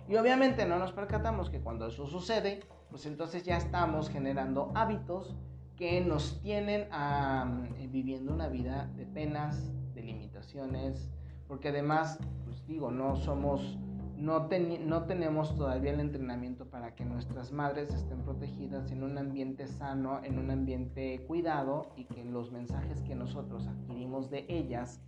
Y 0.08 0.16
obviamente 0.16 0.66
no 0.66 0.78
nos 0.78 0.92
percatamos 0.92 1.48
que 1.48 1.60
cuando 1.60 1.86
eso 1.86 2.06
sucede, 2.06 2.60
pues 2.94 3.06
entonces 3.06 3.42
ya 3.42 3.56
estamos 3.56 4.08
generando 4.08 4.70
hábitos 4.76 5.34
que 5.74 6.00
nos 6.00 6.40
tienen 6.42 6.82
eh, 6.92 7.88
viviendo 7.90 8.32
una 8.32 8.46
vida 8.46 8.88
de 8.94 9.04
penas, 9.04 9.74
de 9.96 10.02
limitaciones, 10.02 11.10
porque 11.48 11.70
además, 11.70 12.20
pues 12.44 12.64
digo, 12.68 12.92
no 12.92 13.16
somos, 13.16 13.76
no, 14.16 14.48
no 14.48 15.02
tenemos 15.06 15.56
todavía 15.56 15.90
el 15.90 15.98
entrenamiento 15.98 16.66
para 16.66 16.94
que 16.94 17.04
nuestras 17.04 17.50
madres 17.50 17.92
estén 17.92 18.22
protegidas 18.22 18.92
en 18.92 19.02
un 19.02 19.18
ambiente 19.18 19.66
sano, 19.66 20.22
en 20.22 20.38
un 20.38 20.52
ambiente 20.52 21.24
cuidado 21.26 21.90
y 21.96 22.04
que 22.04 22.24
los 22.24 22.52
mensajes 22.52 23.02
que 23.02 23.16
nosotros 23.16 23.66
adquirimos 23.66 24.30
de 24.30 24.46
ellas, 24.48 25.00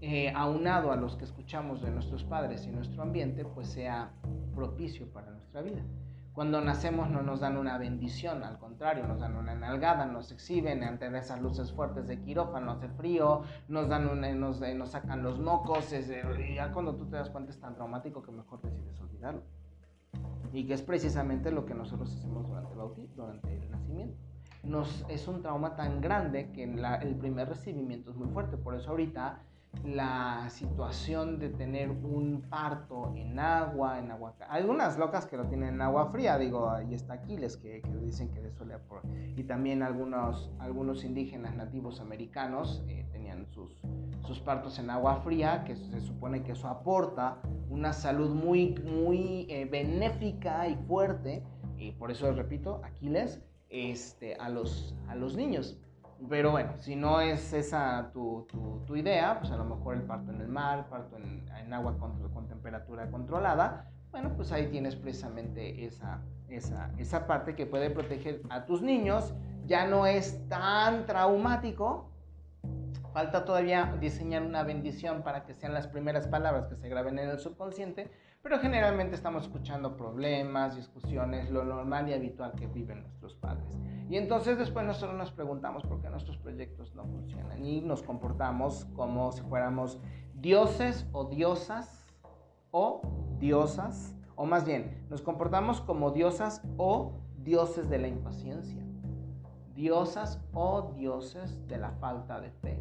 eh, 0.00 0.32
aunado 0.34 0.92
a 0.92 0.96
los 0.96 1.14
que 1.16 1.26
escuchamos 1.26 1.82
de 1.82 1.90
nuestros 1.90 2.24
padres 2.24 2.66
y 2.66 2.70
nuestro 2.70 3.02
ambiente, 3.02 3.44
pues 3.44 3.68
sea 3.68 4.14
propicio 4.54 5.12
para 5.12 5.30
nuestra 5.30 5.60
vida. 5.60 5.84
Cuando 6.38 6.60
nacemos 6.60 7.10
no 7.10 7.20
nos 7.20 7.40
dan 7.40 7.56
una 7.56 7.78
bendición, 7.78 8.44
al 8.44 8.60
contrario, 8.60 9.08
nos 9.08 9.18
dan 9.18 9.34
una 9.34 9.56
nalgada, 9.56 10.06
nos 10.06 10.30
exhiben 10.30 10.84
ante 10.84 11.08
esas 11.18 11.42
luces 11.42 11.72
fuertes 11.72 12.06
de 12.06 12.20
quirófano, 12.20 12.70
hace 12.70 12.88
frío, 12.90 13.42
nos, 13.66 13.88
dan 13.88 14.08
una, 14.08 14.32
nos, 14.32 14.62
eh, 14.62 14.72
nos 14.72 14.90
sacan 14.90 15.24
los 15.24 15.40
mocos, 15.40 15.92
y 15.92 16.54
ya 16.54 16.70
cuando 16.70 16.94
tú 16.94 17.06
te 17.06 17.16
das 17.16 17.28
cuenta 17.28 17.50
es 17.50 17.58
tan 17.58 17.74
traumático 17.74 18.22
que 18.22 18.30
mejor 18.30 18.62
decides 18.62 19.00
olvidarlo. 19.00 19.42
Y 20.52 20.64
que 20.64 20.74
es 20.74 20.82
precisamente 20.82 21.50
lo 21.50 21.66
que 21.66 21.74
nosotros 21.74 22.14
hacemos 22.14 22.46
durante 22.46 23.00
el, 23.00 23.16
durante 23.16 23.56
el 23.56 23.70
nacimiento. 23.72 24.16
Nos, 24.62 25.04
es 25.08 25.26
un 25.26 25.42
trauma 25.42 25.74
tan 25.74 26.00
grande 26.00 26.52
que 26.52 26.62
el 26.62 27.16
primer 27.16 27.48
recibimiento 27.48 28.12
es 28.12 28.16
muy 28.16 28.28
fuerte. 28.28 28.56
Por 28.56 28.76
eso 28.76 28.90
ahorita 28.90 29.42
la 29.84 30.48
situación 30.50 31.38
de 31.38 31.50
tener 31.50 31.90
un 31.90 32.42
parto 32.48 33.12
en 33.14 33.38
agua, 33.38 33.98
en 33.98 34.10
agua... 34.10 34.34
Algunas 34.48 34.98
locas 34.98 35.26
que 35.26 35.36
lo 35.36 35.46
tienen 35.46 35.74
en 35.74 35.82
agua 35.82 36.10
fría, 36.10 36.38
digo, 36.38 36.70
ahí 36.70 36.94
está 36.94 37.14
Aquiles, 37.14 37.56
que, 37.56 37.80
que 37.82 37.96
dicen 37.96 38.30
que 38.30 38.46
eso 38.46 38.64
le 38.64 38.78
por... 38.78 39.02
Y 39.36 39.44
también 39.44 39.82
algunos, 39.82 40.50
algunos 40.58 41.04
indígenas 41.04 41.54
nativos 41.54 42.00
americanos 42.00 42.82
eh, 42.88 43.06
tenían 43.12 43.46
sus, 43.46 43.82
sus 44.26 44.40
partos 44.40 44.78
en 44.78 44.90
agua 44.90 45.16
fría, 45.16 45.64
que 45.64 45.76
se 45.76 46.00
supone 46.00 46.42
que 46.42 46.52
eso 46.52 46.68
aporta 46.68 47.38
una 47.70 47.92
salud 47.92 48.34
muy, 48.34 48.74
muy 48.84 49.46
eh, 49.48 49.66
benéfica 49.66 50.68
y 50.68 50.76
fuerte, 50.76 51.42
y 51.76 51.92
por 51.92 52.10
eso 52.10 52.32
repito, 52.32 52.80
Aquiles, 52.84 53.40
este, 53.68 54.34
a, 54.36 54.48
los, 54.48 54.96
a 55.08 55.14
los 55.14 55.36
niños. 55.36 55.78
Pero 56.28 56.50
bueno, 56.50 56.72
si 56.78 56.96
no 56.96 57.20
es 57.20 57.52
esa 57.52 58.10
tu, 58.12 58.46
tu, 58.86 58.96
idea, 58.96 59.38
pues 59.38 59.52
a 59.52 59.56
lo 59.56 59.64
mejor 59.64 59.94
el 59.94 60.02
parto 60.02 60.32
en 60.32 60.40
el 60.40 60.48
mar, 60.48 60.88
parto 60.88 61.16
en, 61.16 61.46
en 61.56 61.72
agua 61.72 61.96
con, 61.96 62.28
con, 62.30 62.48
temperatura 62.48 63.08
controlada, 63.10 63.88
bueno, 64.10 64.32
pues 64.34 64.50
ahí 64.50 64.68
tienes 64.68 64.96
precisamente 64.96 65.84
esa, 65.84 66.22
esa, 66.48 66.90
esa 66.98 67.26
parte 67.26 67.54
que 67.54 67.66
puede 67.66 67.90
proteger 67.90 68.42
a 68.50 68.64
tus 68.64 68.82
niños. 68.82 69.34
Ya 69.66 69.86
no 69.86 70.06
es 70.06 70.48
tan 70.48 71.06
traumático. 71.06 72.10
Falta 73.12 73.44
todavía 73.44 73.96
diseñar 74.00 74.42
una 74.42 74.62
bendición 74.62 75.22
para 75.22 75.44
que 75.44 75.54
sean 75.54 75.74
las 75.74 75.86
primeras 75.86 76.26
palabras 76.26 76.66
que 76.66 76.76
se 76.76 76.88
graben 76.88 77.18
en 77.18 77.28
el 77.30 77.38
subconsciente, 77.38 78.10
pero 78.42 78.60
generalmente 78.60 79.14
estamos 79.14 79.44
escuchando 79.44 79.96
problemas, 79.96 80.76
discusiones, 80.76 81.50
lo 81.50 81.64
normal 81.64 82.08
y 82.08 82.14
habitual 82.14 82.52
que 82.52 82.66
viven 82.66 83.02
nuestros 83.02 83.34
padres. 83.34 83.78
Y 84.08 84.16
entonces 84.16 84.56
después 84.56 84.86
nosotros 84.86 85.16
nos 85.18 85.32
preguntamos 85.32 85.82
por 85.82 86.00
qué 86.00 86.08
nuestros 86.08 86.38
proyectos 86.38 86.94
no 86.94 87.04
funcionan 87.04 87.64
y 87.64 87.80
nos 87.80 88.02
comportamos 88.02 88.86
como 88.94 89.32
si 89.32 89.42
fuéramos 89.42 90.00
dioses 90.34 91.06
o 91.12 91.24
diosas 91.24 92.06
o 92.70 93.02
diosas, 93.38 94.14
o 94.36 94.46
más 94.46 94.64
bien, 94.64 95.06
nos 95.10 95.22
comportamos 95.22 95.80
como 95.80 96.10
diosas 96.10 96.62
o 96.76 97.12
dioses 97.38 97.88
de 97.88 97.98
la 97.98 98.08
impaciencia, 98.08 98.82
diosas 99.74 100.40
o 100.52 100.92
dioses 100.96 101.66
de 101.66 101.78
la 101.78 101.90
falta 101.92 102.40
de 102.40 102.50
fe, 102.50 102.78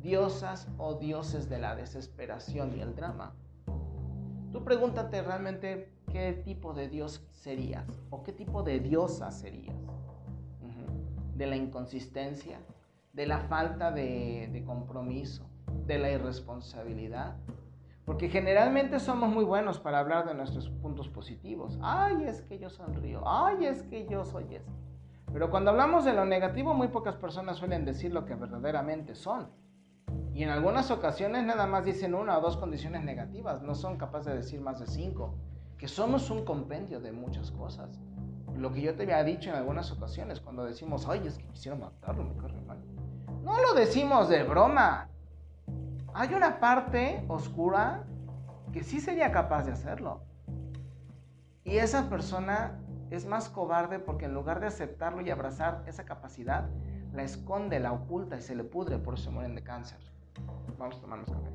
diosas 0.00 0.68
o 0.78 0.94
dioses 0.94 1.48
de 1.48 1.58
la 1.58 1.74
desesperación 1.74 2.76
y 2.76 2.80
el 2.80 2.94
drama. 2.94 3.34
Tú 4.52 4.62
pregúntate 4.64 5.22
realmente 5.22 5.92
qué 6.12 6.32
tipo 6.44 6.74
de 6.74 6.88
dios 6.88 7.26
serías 7.30 7.86
o 8.10 8.22
qué 8.22 8.32
tipo 8.32 8.62
de 8.62 8.80
diosa 8.80 9.30
serías 9.30 9.76
de 11.34 11.46
la 11.46 11.56
inconsistencia, 11.56 12.60
de 13.12 13.26
la 13.26 13.38
falta 13.38 13.90
de, 13.90 14.62
compromiso, 14.66 15.48
de 15.86 15.98
la 15.98 16.10
irresponsabilidad. 16.10 17.36
Porque 18.04 18.28
generalmente 18.28 18.98
somos 18.98 19.30
muy 19.30 19.44
buenos 19.44 19.78
para 19.78 20.00
hablar 20.00 20.26
de 20.26 20.34
nuestros 20.34 20.68
puntos 20.68 21.08
positivos. 21.08 21.78
Ay, 21.82 22.24
es 22.24 22.42
que 22.42 22.58
yo 22.58 22.68
sonrío. 22.68 23.22
Ay, 23.26 23.66
es 23.66 23.82
que 23.84 24.06
yo 24.06 24.24
soy 24.24 24.54
esto. 24.54 24.72
Pero 25.32 25.50
cuando 25.50 25.70
hablamos 25.70 26.04
de 26.04 26.12
lo 26.12 26.24
negativo, 26.24 26.74
muy 26.74 26.88
pocas 26.88 27.16
personas 27.16 27.56
suelen 27.56 27.84
decir 27.84 28.12
lo 28.12 28.24
que 28.24 28.34
verdaderamente 28.34 29.14
son. 29.14 29.48
Y 30.34 30.42
en 30.42 30.48
algunas 30.48 30.90
ocasiones 30.90 31.44
nada 31.44 31.66
más 31.66 31.84
dicen 31.84 32.14
una 32.14 32.38
o 32.38 32.40
dos 32.40 32.56
condiciones 32.56 33.04
negativas. 33.04 33.62
No 33.62 33.74
son 33.74 33.96
capaces 33.96 34.32
de 34.32 34.38
decir 34.38 34.60
más 34.60 34.80
de 34.80 34.86
cinco. 34.86 35.34
Que 35.78 35.88
somos 35.88 36.30
un 36.30 36.44
compendio 36.44 37.00
de 37.00 37.12
muchas 37.12 37.50
cosas 37.50 37.98
lo 38.56 38.72
que 38.72 38.82
yo 38.82 38.94
te 38.94 39.02
había 39.02 39.24
dicho 39.24 39.50
en 39.50 39.56
algunas 39.56 39.90
ocasiones, 39.90 40.40
cuando 40.40 40.64
decimos, 40.64 41.06
ay, 41.08 41.26
es 41.26 41.38
que 41.38 41.46
quisiera 41.48 41.76
matarlo, 41.76 42.24
me 42.24 42.34
corre 42.36 42.60
mal. 42.62 42.78
No 43.42 43.60
lo 43.60 43.74
decimos 43.74 44.28
de 44.28 44.42
broma. 44.44 45.08
Hay 46.14 46.34
una 46.34 46.60
parte 46.60 47.24
oscura 47.28 48.04
que 48.72 48.82
sí 48.82 49.00
sería 49.00 49.32
capaz 49.32 49.64
de 49.64 49.72
hacerlo. 49.72 50.22
Y 51.64 51.78
esa 51.78 52.08
persona 52.08 52.78
es 53.10 53.26
más 53.26 53.48
cobarde 53.48 53.98
porque 53.98 54.26
en 54.26 54.34
lugar 54.34 54.60
de 54.60 54.66
aceptarlo 54.66 55.22
y 55.22 55.30
abrazar 55.30 55.82
esa 55.86 56.04
capacidad, 56.04 56.68
la 57.12 57.22
esconde, 57.22 57.80
la 57.80 57.92
oculta 57.92 58.36
y 58.36 58.42
se 58.42 58.54
le 58.54 58.64
pudre, 58.64 58.98
por 58.98 59.14
eso 59.14 59.30
mueren 59.30 59.54
de 59.54 59.62
cáncer. 59.62 59.98
Vamos 60.78 60.96
a 60.96 61.00
tomarnos 61.00 61.28
café. 61.30 61.50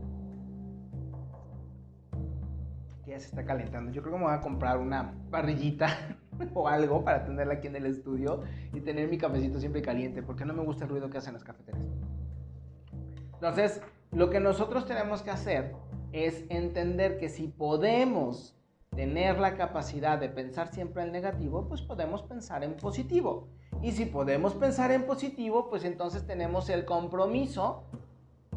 Ya 3.05 3.19
se 3.19 3.27
está 3.27 3.45
calentando. 3.45 3.91
Yo 3.91 4.01
creo 4.01 4.13
que 4.13 4.19
me 4.19 4.25
voy 4.25 4.33
a 4.33 4.41
comprar 4.41 4.77
una 4.77 5.13
parrillita 5.31 5.87
o 6.53 6.67
algo 6.67 7.03
para 7.03 7.23
tenerla 7.23 7.55
aquí 7.55 7.67
en 7.67 7.75
el 7.77 7.85
estudio 7.85 8.43
y 8.73 8.81
tener 8.81 9.09
mi 9.09 9.17
cafecito 9.17 9.59
siempre 9.59 9.81
caliente, 9.81 10.21
porque 10.21 10.45
no 10.45 10.53
me 10.53 10.63
gusta 10.63 10.83
el 10.83 10.89
ruido 10.89 11.09
que 11.09 11.17
hacen 11.17 11.33
las 11.33 11.43
cafeteras. 11.43 11.81
Entonces, 13.33 13.81
lo 14.11 14.29
que 14.29 14.39
nosotros 14.39 14.85
tenemos 14.85 15.21
que 15.21 15.31
hacer 15.31 15.75
es 16.11 16.45
entender 16.49 17.17
que 17.17 17.29
si 17.29 17.47
podemos 17.47 18.57
tener 18.95 19.39
la 19.39 19.55
capacidad 19.55 20.17
de 20.17 20.29
pensar 20.29 20.73
siempre 20.73 21.03
en 21.03 21.11
negativo, 21.11 21.67
pues 21.67 21.81
podemos 21.81 22.23
pensar 22.23 22.63
en 22.63 22.75
positivo. 22.75 23.47
Y 23.81 23.91
si 23.91 24.05
podemos 24.05 24.55
pensar 24.55 24.91
en 24.91 25.05
positivo, 25.05 25.69
pues 25.69 25.85
entonces 25.85 26.25
tenemos 26.25 26.69
el 26.69 26.83
compromiso 26.83 27.83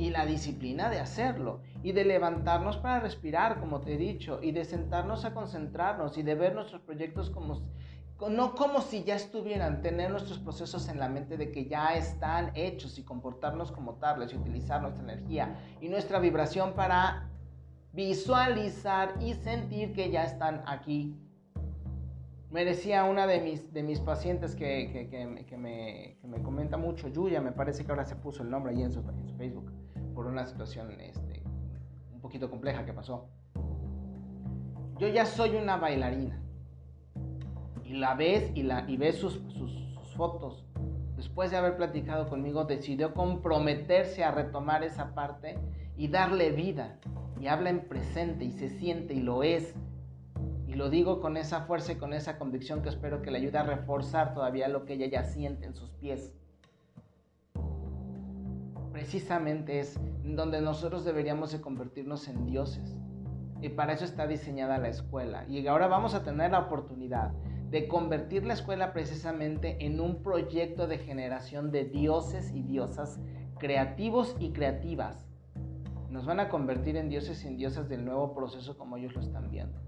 y 0.00 0.08
la 0.08 0.24
disciplina 0.24 0.88
de 0.88 0.98
hacerlo 0.98 1.60
y 1.82 1.92
de 1.92 2.06
levantarnos 2.06 2.78
para 2.78 3.00
respirar, 3.00 3.60
como 3.60 3.82
te 3.82 3.94
he 3.94 3.98
dicho, 3.98 4.40
y 4.42 4.50
de 4.52 4.64
sentarnos 4.64 5.26
a 5.26 5.34
concentrarnos 5.34 6.16
y 6.16 6.22
de 6.22 6.34
ver 6.34 6.54
nuestros 6.54 6.80
proyectos 6.80 7.28
como 7.28 7.60
no 8.28 8.54
como 8.54 8.80
si 8.80 9.04
ya 9.04 9.14
estuvieran, 9.14 9.80
tener 9.80 10.10
nuestros 10.10 10.38
procesos 10.38 10.88
en 10.88 10.98
la 10.98 11.08
mente 11.08 11.36
de 11.36 11.50
que 11.50 11.66
ya 11.66 11.94
están 11.94 12.50
hechos 12.54 12.98
y 12.98 13.02
comportarnos 13.02 13.72
como 13.72 13.94
tales 13.94 14.32
y 14.32 14.36
utilizar 14.36 14.82
nuestra 14.82 15.02
energía 15.04 15.58
y 15.80 15.88
nuestra 15.88 16.18
vibración 16.18 16.74
para 16.74 17.30
visualizar 17.92 19.14
y 19.20 19.34
sentir 19.34 19.92
que 19.92 20.10
ya 20.10 20.24
están 20.24 20.62
aquí. 20.66 21.16
Me 22.50 22.64
decía 22.64 23.04
una 23.04 23.26
de 23.26 23.40
mis, 23.40 23.72
de 23.72 23.82
mis 23.82 24.00
pacientes 24.00 24.56
que, 24.56 24.90
que, 24.92 25.08
que, 25.08 25.26
me, 25.56 26.16
que, 26.16 26.26
me, 26.26 26.42
comenta 26.42 26.76
mucho, 26.76 27.08
Yuya, 27.08 27.40
me 27.40 27.52
parece 27.52 27.84
que 27.84 27.92
ahora 27.92 28.04
se 28.04 28.16
puso 28.16 28.42
el 28.42 28.50
nombre 28.50 28.72
ahí 28.72 28.82
en 28.82 28.92
su, 28.92 29.00
en 29.00 29.28
su 29.28 29.34
Facebook, 29.36 29.70
por 30.14 30.26
una 30.26 30.46
situación 30.46 31.00
este, 31.00 31.42
un 32.12 32.20
poquito 32.20 32.50
compleja 32.50 32.84
que 32.84 32.92
pasó. 32.92 33.28
Yo 34.98 35.08
ya 35.08 35.24
soy 35.24 35.56
una 35.56 35.76
bailarina. 35.76 36.40
Y 37.84 37.94
la 37.94 38.14
ves 38.14 38.52
y, 38.54 38.62
la, 38.62 38.88
y 38.88 38.96
ves 38.96 39.16
sus, 39.16 39.40
sus, 39.48 39.72
sus 39.72 40.14
fotos. 40.14 40.64
Después 41.16 41.50
de 41.50 41.56
haber 41.56 41.76
platicado 41.76 42.28
conmigo, 42.28 42.64
decidió 42.64 43.14
comprometerse 43.14 44.22
a 44.22 44.30
retomar 44.30 44.84
esa 44.84 45.14
parte 45.14 45.58
y 45.96 46.08
darle 46.08 46.50
vida 46.52 46.98
y 47.40 47.46
habla 47.46 47.70
en 47.70 47.88
presente 47.88 48.44
y 48.44 48.52
se 48.52 48.68
siente 48.68 49.14
y 49.14 49.20
lo 49.20 49.42
es. 49.42 49.74
Y 50.66 50.74
lo 50.74 50.88
digo 50.88 51.20
con 51.20 51.36
esa 51.36 51.62
fuerza 51.62 51.92
y 51.92 51.96
con 51.96 52.12
esa 52.12 52.38
convicción 52.38 52.82
que 52.82 52.90
espero 52.90 53.22
que 53.22 53.30
le 53.30 53.38
ayude 53.38 53.58
a 53.58 53.64
reforzar 53.64 54.34
todavía 54.34 54.68
lo 54.68 54.84
que 54.84 54.94
ella 54.94 55.06
ya 55.06 55.24
siente 55.24 55.66
en 55.66 55.74
sus 55.74 55.90
pies. 55.90 56.32
Precisamente 58.92 59.80
es 59.80 59.98
donde 60.24 60.60
nosotros 60.60 61.04
deberíamos 61.04 61.52
de 61.52 61.60
convertirnos 61.60 62.28
en 62.28 62.46
dioses. 62.46 62.96
Y 63.62 63.68
para 63.70 63.92
eso 63.92 64.04
está 64.04 64.26
diseñada 64.26 64.78
la 64.78 64.88
escuela. 64.88 65.44
Y 65.48 65.66
ahora 65.66 65.86
vamos 65.86 66.14
a 66.14 66.24
tener 66.24 66.50
la 66.50 66.60
oportunidad 66.60 67.32
de 67.70 67.86
convertir 67.86 68.44
la 68.44 68.54
escuela 68.54 68.92
precisamente 68.92 69.84
en 69.84 70.00
un 70.00 70.22
proyecto 70.22 70.86
de 70.86 70.98
generación 70.98 71.70
de 71.70 71.84
dioses 71.84 72.50
y 72.54 72.62
diosas 72.62 73.20
creativos 73.58 74.34
y 74.40 74.52
creativas 74.52 75.30
nos 76.10 76.26
van 76.26 76.40
a 76.40 76.48
convertir 76.48 76.96
en 76.96 77.08
dioses 77.08 77.44
y 77.44 77.48
en 77.48 77.56
diosas 77.56 77.88
del 77.88 78.04
nuevo 78.04 78.34
proceso 78.34 78.76
como 78.76 78.96
ellos 78.96 79.14
lo 79.14 79.20
están 79.20 79.50
viendo. 79.50 79.78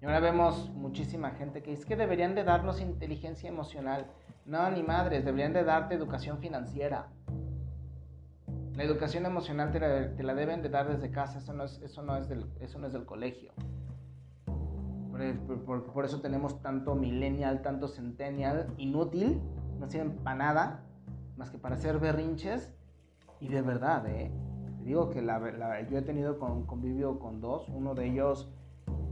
Y 0.00 0.04
ahora 0.04 0.20
vemos 0.20 0.70
muchísima 0.70 1.32
gente 1.32 1.62
que 1.62 1.72
dice 1.72 1.84
que 1.84 1.96
deberían 1.96 2.34
de 2.34 2.44
darnos 2.44 2.80
inteligencia 2.80 3.48
emocional. 3.48 4.06
No, 4.44 4.70
ni 4.70 4.82
madres, 4.82 5.24
deberían 5.24 5.52
de 5.52 5.64
darte 5.64 5.94
educación 5.94 6.38
financiera. 6.38 7.08
La 8.76 8.84
educación 8.84 9.26
emocional 9.26 9.70
te 9.70 10.22
la, 10.22 10.34
deben 10.34 10.62
de 10.62 10.70
dar 10.70 10.88
desde 10.88 11.10
casa, 11.10 11.38
eso 11.38 11.52
no 11.52 11.64
es, 11.64 11.80
eso 11.82 12.02
no 12.02 12.16
es, 12.16 12.28
del, 12.28 12.46
eso 12.60 12.78
no 12.78 12.86
es 12.86 12.92
del 12.92 13.04
colegio. 13.04 13.52
Por, 15.66 15.84
por, 15.92 16.04
eso 16.04 16.20
tenemos 16.20 16.60
tanto 16.62 16.94
millennial, 16.94 17.62
tanto 17.62 17.86
centennial, 17.86 18.72
inútil, 18.78 19.40
no 19.78 19.88
sirven 19.88 20.16
para 20.16 20.36
nada, 20.36 20.84
más 21.36 21.50
que 21.50 21.58
para 21.58 21.76
hacer 21.76 21.98
berrinches. 21.98 22.72
Y 23.40 23.48
de 23.48 23.60
verdad, 23.60 24.06
¿eh? 24.06 24.32
digo 24.84 25.10
que 25.10 25.24
yo 25.90 25.98
he 25.98 26.02
tenido 26.02 26.38
con, 26.38 26.66
convivio 26.66 27.18
con 27.18 27.40
dos, 27.40 27.68
uno 27.68 27.94
de 27.94 28.06
ellos 28.06 28.50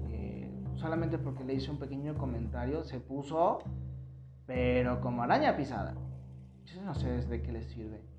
eh, 0.09 0.51
solamente 0.75 1.19
porque 1.19 1.45
le 1.45 1.55
hice 1.55 1.71
un 1.71 1.79
pequeño 1.79 2.17
comentario 2.17 2.83
se 2.85 2.99
puso, 2.99 3.59
pero 4.47 5.01
como 5.01 5.23
araña 5.23 5.57
pisada. 5.57 5.95
Yo 6.65 6.83
no 6.83 6.95
sé 6.95 7.27
de 7.27 7.43
qué 7.43 7.53
les 7.53 7.67
sirve. 7.67 8.10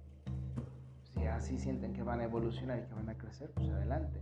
Si 1.13 1.25
así 1.25 1.59
sienten 1.59 1.93
que 1.93 2.03
van 2.03 2.21
a 2.21 2.25
evolucionar 2.25 2.79
y 2.79 2.83
que 2.83 2.93
van 2.93 3.09
a 3.09 3.17
crecer, 3.17 3.51
pues 3.51 3.69
adelante. 3.69 4.21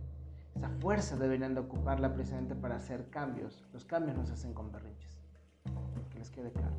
Esa 0.54 0.68
fuerza 0.68 1.16
deberían 1.16 1.54
de 1.54 1.60
ocuparla 1.60 2.12
precisamente 2.12 2.54
para 2.54 2.76
hacer 2.76 3.08
cambios. 3.10 3.64
Los 3.72 3.84
cambios 3.84 4.16
no 4.16 4.26
se 4.26 4.32
hacen 4.32 4.52
con 4.52 4.72
berrinches. 4.72 5.20
Que 6.10 6.18
les 6.18 6.30
quede 6.30 6.52
claro. 6.52 6.74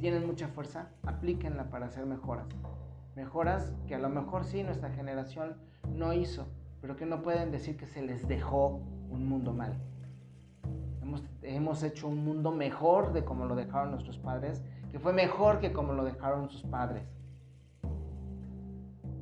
Tienen 0.00 0.26
mucha 0.26 0.48
fuerza, 0.48 0.90
aplíquenla 1.04 1.70
para 1.70 1.86
hacer 1.86 2.06
mejoras 2.06 2.46
mejoras 3.18 3.72
que 3.88 3.96
a 3.96 3.98
lo 3.98 4.08
mejor 4.08 4.44
sí 4.44 4.62
nuestra 4.62 4.90
generación 4.90 5.56
no 5.92 6.12
hizo, 6.12 6.46
pero 6.80 6.96
que 6.96 7.04
no 7.04 7.20
pueden 7.20 7.50
decir 7.50 7.76
que 7.76 7.86
se 7.86 8.00
les 8.00 8.28
dejó 8.28 8.80
un 9.10 9.28
mundo 9.28 9.52
mal. 9.52 9.76
Hemos, 11.02 11.24
hemos 11.42 11.82
hecho 11.82 12.06
un 12.06 12.24
mundo 12.24 12.52
mejor 12.52 13.12
de 13.12 13.24
como 13.24 13.46
lo 13.46 13.56
dejaron 13.56 13.90
nuestros 13.90 14.18
padres, 14.18 14.62
que 14.92 15.00
fue 15.00 15.12
mejor 15.12 15.58
que 15.58 15.72
como 15.72 15.94
lo 15.94 16.04
dejaron 16.04 16.48
sus 16.48 16.62
padres. 16.62 17.02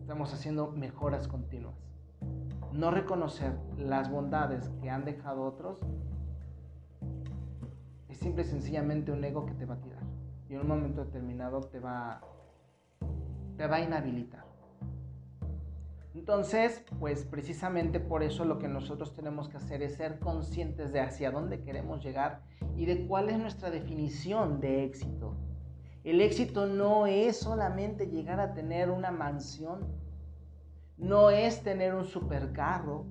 Estamos 0.06 0.32
haciendo 0.32 0.70
mejoras 0.70 1.26
continuas. 1.26 1.74
No 2.70 2.92
reconocer 2.92 3.58
las 3.76 4.08
bondades 4.08 4.68
que 4.80 4.88
han 4.88 5.04
dejado 5.04 5.42
otros 5.42 5.80
es 8.08 8.16
simple 8.16 8.42
y 8.42 8.44
sencillamente 8.44 9.10
un 9.10 9.24
ego 9.24 9.46
que 9.46 9.54
te 9.54 9.66
va 9.66 9.74
a 9.74 9.80
tirar. 9.80 10.04
Y 10.48 10.54
en 10.54 10.60
un 10.60 10.68
momento 10.68 11.04
determinado 11.04 11.60
te 11.62 11.80
va 11.80 12.20
te 13.56 13.66
va 13.66 13.78
a 13.78 13.80
inhabilitar. 13.80 14.44
Entonces, 16.14 16.84
pues 17.00 17.24
precisamente 17.24 17.98
por 17.98 18.22
eso 18.22 18.44
lo 18.44 18.60
que 18.60 18.68
nosotros 18.68 19.12
tenemos 19.12 19.48
que 19.48 19.56
hacer 19.56 19.82
es 19.82 19.96
ser 19.96 20.20
conscientes 20.20 20.92
de 20.92 21.00
hacia 21.00 21.32
dónde 21.32 21.62
queremos 21.62 22.04
llegar 22.04 22.42
y 22.76 22.86
de 22.86 23.08
cuál 23.08 23.28
es 23.28 23.40
nuestra 23.40 23.70
definición 23.70 24.60
de 24.60 24.84
éxito. 24.84 25.34
El 26.06 26.20
éxito 26.20 26.68
no 26.68 27.08
es 27.08 27.36
solamente 27.36 28.06
llegar 28.06 28.38
a 28.38 28.54
tener 28.54 28.90
una 28.90 29.10
mansión, 29.10 29.80
no 30.96 31.30
es 31.30 31.64
tener 31.64 31.96
un 31.96 32.04
supercarro, 32.04 33.04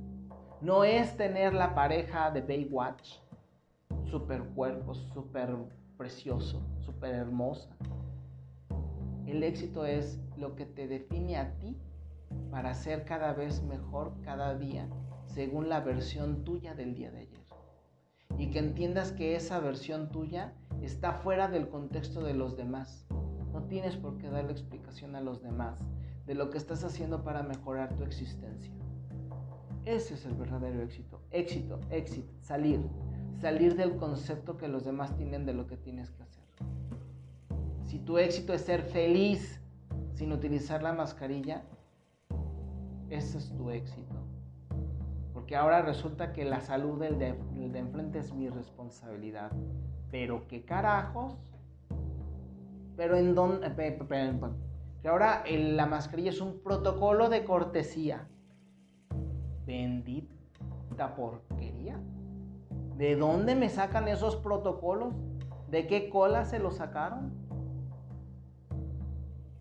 no 0.62 0.86
es 0.86 1.18
tener 1.18 1.54
la 1.54 1.76
pareja 1.76 2.32
de 2.32 2.40
Baywatch, 2.40 3.18
super 4.10 4.42
cuerpo, 4.46 4.94
super 4.94 5.58
precioso, 5.98 6.66
super 6.86 7.14
hermosa. 7.14 7.76
El 9.26 9.44
éxito 9.44 9.86
es 9.86 10.18
lo 10.38 10.56
que 10.56 10.66
te 10.66 10.88
define 10.88 11.36
a 11.36 11.54
ti 11.60 11.76
para 12.50 12.74
ser 12.74 13.04
cada 13.04 13.34
vez 13.34 13.62
mejor 13.62 14.14
cada 14.22 14.56
día 14.56 14.88
según 15.26 15.68
la 15.68 15.82
versión 15.82 16.46
tuya 16.46 16.74
del 16.76 16.96
día 16.96 17.12
de 17.12 17.20
ayer. 17.20 17.46
Y 18.38 18.52
que 18.52 18.60
entiendas 18.60 19.12
que 19.12 19.36
esa 19.36 19.60
versión 19.60 20.12
tuya 20.14 20.54
está 20.86 21.14
fuera 21.14 21.48
del 21.48 21.68
contexto 21.68 22.22
de 22.22 22.34
los 22.34 22.56
demás. 22.56 23.06
No 23.52 23.64
tienes 23.64 23.96
por 23.96 24.18
qué 24.18 24.30
darle 24.30 24.52
explicación 24.52 25.16
a 25.16 25.22
los 25.22 25.42
demás 25.42 25.80
de 26.26 26.36
lo 26.36 26.50
que 26.50 26.58
estás 26.58 26.84
haciendo 26.84 27.24
para 27.24 27.44
mejorar 27.44 27.96
tu 27.96 28.04
existencia. 28.04 28.72
Ese 29.86 30.16
es 30.16 30.26
el 30.26 30.34
verdadero 30.34 30.82
éxito. 30.82 31.22
Éxito, 31.32 31.80
éxito, 31.90 32.32
salir. 32.42 32.82
Salir 33.40 33.76
del 33.76 33.98
concepto 33.98 34.58
que 34.58 34.68
los 34.68 34.86
demás 34.86 35.16
tienen 35.18 35.46
de 35.46 35.54
lo 35.54 35.68
que 35.68 35.78
tienes 35.78 36.10
que 36.12 36.24
hacer. 36.24 36.44
Si 37.86 38.00
tu 38.00 38.18
éxito 38.18 38.54
es 38.54 38.62
ser 38.62 38.82
feliz 38.82 39.60
sin 40.14 40.32
utilizar 40.32 40.82
la 40.82 40.94
mascarilla, 40.94 41.64
ese 43.10 43.38
es 43.38 43.52
tu 43.56 43.70
éxito. 43.70 44.25
Porque 45.46 45.58
ahora 45.58 45.84
resulta 45.84 46.34
que 46.34 46.44
la 46.44 46.60
salud 46.60 47.00
del 47.00 47.20
de, 47.20 47.38
enfrente 47.78 48.18
es 48.18 48.34
mi 48.34 48.50
responsabilidad. 48.50 49.52
Pero 50.10 50.48
qué 50.48 50.66
carajos. 50.66 51.36
Pero 52.98 53.16
en 53.16 53.36
dónde... 53.36 53.72
Que 55.04 55.08
ahora 55.08 55.44
la 55.48 55.86
mascarilla 55.86 56.32
es 56.32 56.42
un 56.42 56.64
protocolo 56.64 57.30
de 57.30 57.44
cortesía. 57.44 58.28
Bendita 59.68 61.16
porquería. 61.16 62.00
¿De 62.98 63.16
dónde 63.16 63.54
me 63.54 63.70
sacan 63.70 64.08
esos 64.08 64.38
protocolos? 64.38 65.14
¿De 65.70 65.86
qué 65.86 66.10
cola 66.10 66.46
se 66.46 66.58
los 66.58 66.78
sacaron? 66.78 67.46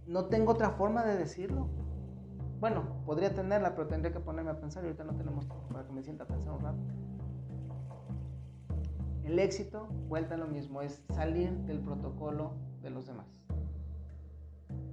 no 0.07 0.27
tengo 0.27 0.53
otra 0.53 0.71
forma 0.71 1.05
de 1.05 1.19
decirlo. 1.19 1.69
Bueno, 2.65 2.83
podría 3.05 3.35
tenerla, 3.35 3.75
pero 3.75 3.89
tendría 3.89 4.11
que 4.11 4.21
ponerme 4.21 4.53
a 4.53 4.59
pensar 4.59 4.83
y 4.85 4.87
ahorita 4.87 5.05
no 5.05 5.15
tenemos 5.15 5.45
para 5.71 5.87
que 5.87 5.93
me 5.93 6.03
sienta 6.03 6.25
a 6.25 6.27
pensar 6.27 6.51
un 6.51 6.63
rato. 6.63 6.79
El 9.23 9.39
éxito, 9.39 9.87
vuelta 10.09 10.37
a 10.37 10.39
lo 10.39 10.47
mismo, 10.47 10.81
es 10.81 11.05
salir 11.11 11.53
del 11.67 11.81
protocolo 11.81 12.55
de 12.81 12.89
los 12.89 13.07
demás. 13.07 13.27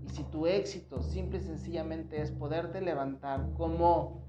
Y 0.04 0.10
si 0.10 0.24
tu 0.24 0.48
éxito 0.48 1.02
simple 1.02 1.38
y 1.38 1.44
sencillamente 1.44 2.22
es 2.22 2.30
poderte 2.32 2.82
levantar 2.82 3.54
como 3.54 4.20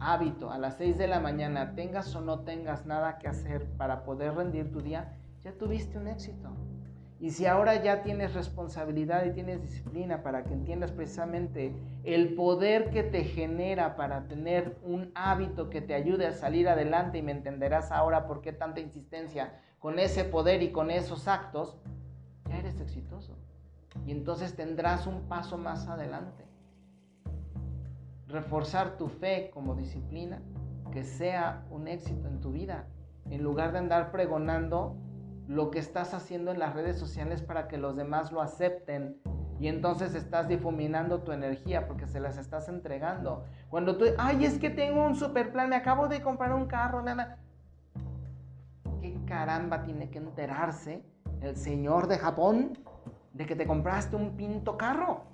hábito 0.00 0.50
a 0.50 0.56
las 0.56 0.78
6 0.78 0.96
de 0.96 1.06
la 1.06 1.20
mañana, 1.20 1.74
tengas 1.74 2.16
o 2.16 2.22
no 2.22 2.44
tengas 2.44 2.86
nada 2.86 3.18
que 3.18 3.28
hacer 3.28 3.68
para 3.76 4.04
poder 4.04 4.36
rendir 4.36 4.72
tu 4.72 4.80
día, 4.80 5.18
ya 5.42 5.52
tuviste 5.52 5.98
un 5.98 6.08
éxito. 6.08 6.48
Y 7.20 7.32
si 7.32 7.44
ahora 7.44 7.82
ya 7.82 8.02
tienes 8.02 8.32
responsabilidad 8.32 9.26
y 9.26 9.32
tienes 9.32 9.60
disciplina 9.60 10.22
para 10.22 10.42
que 10.42 10.54
entiendas 10.54 10.90
precisamente 10.90 11.74
el 12.02 12.34
poder 12.34 12.88
que 12.88 13.02
te 13.02 13.24
genera 13.24 13.94
para 13.94 14.26
tener 14.26 14.78
un 14.82 15.12
hábito 15.14 15.68
que 15.68 15.82
te 15.82 15.92
ayude 15.92 16.26
a 16.26 16.32
salir 16.32 16.66
adelante 16.66 17.18
y 17.18 17.22
me 17.22 17.32
entenderás 17.32 17.92
ahora 17.92 18.26
por 18.26 18.40
qué 18.40 18.54
tanta 18.54 18.80
insistencia 18.80 19.52
con 19.78 19.98
ese 19.98 20.24
poder 20.24 20.62
y 20.62 20.72
con 20.72 20.90
esos 20.90 21.28
actos, 21.28 21.76
ya 22.48 22.58
eres 22.58 22.80
exitoso. 22.80 23.36
Y 24.06 24.12
entonces 24.12 24.56
tendrás 24.56 25.06
un 25.06 25.28
paso 25.28 25.58
más 25.58 25.88
adelante. 25.88 26.46
Reforzar 28.28 28.96
tu 28.96 29.08
fe 29.08 29.50
como 29.52 29.74
disciplina, 29.74 30.40
que 30.90 31.04
sea 31.04 31.66
un 31.70 31.86
éxito 31.86 32.28
en 32.28 32.40
tu 32.40 32.50
vida, 32.50 32.86
en 33.28 33.42
lugar 33.42 33.72
de 33.72 33.78
andar 33.78 34.10
pregonando 34.10 34.96
lo 35.50 35.72
que 35.72 35.80
estás 35.80 36.14
haciendo 36.14 36.52
en 36.52 36.60
las 36.60 36.74
redes 36.74 36.96
sociales 36.96 37.42
para 37.42 37.66
que 37.66 37.76
los 37.76 37.96
demás 37.96 38.30
lo 38.30 38.40
acepten. 38.40 39.20
Y 39.58 39.66
entonces 39.66 40.14
estás 40.14 40.46
difuminando 40.46 41.22
tu 41.22 41.32
energía 41.32 41.88
porque 41.88 42.06
se 42.06 42.20
las 42.20 42.38
estás 42.38 42.68
entregando. 42.68 43.44
Cuando 43.68 43.96
tú, 43.96 44.04
ay, 44.16 44.44
es 44.44 44.60
que 44.60 44.70
tengo 44.70 45.04
un 45.04 45.16
super 45.16 45.50
plan, 45.50 45.68
me 45.68 45.74
acabo 45.74 46.06
de 46.06 46.22
comprar 46.22 46.52
un 46.54 46.66
carro, 46.66 47.02
nada. 47.02 47.38
¿Qué 49.00 49.18
caramba 49.26 49.82
tiene 49.82 50.08
que 50.08 50.18
enterarse 50.18 51.02
el 51.40 51.56
señor 51.56 52.06
de 52.06 52.18
Japón 52.18 52.78
de 53.32 53.44
que 53.44 53.56
te 53.56 53.66
compraste 53.66 54.14
un 54.14 54.36
pinto 54.36 54.78
carro? 54.78 55.24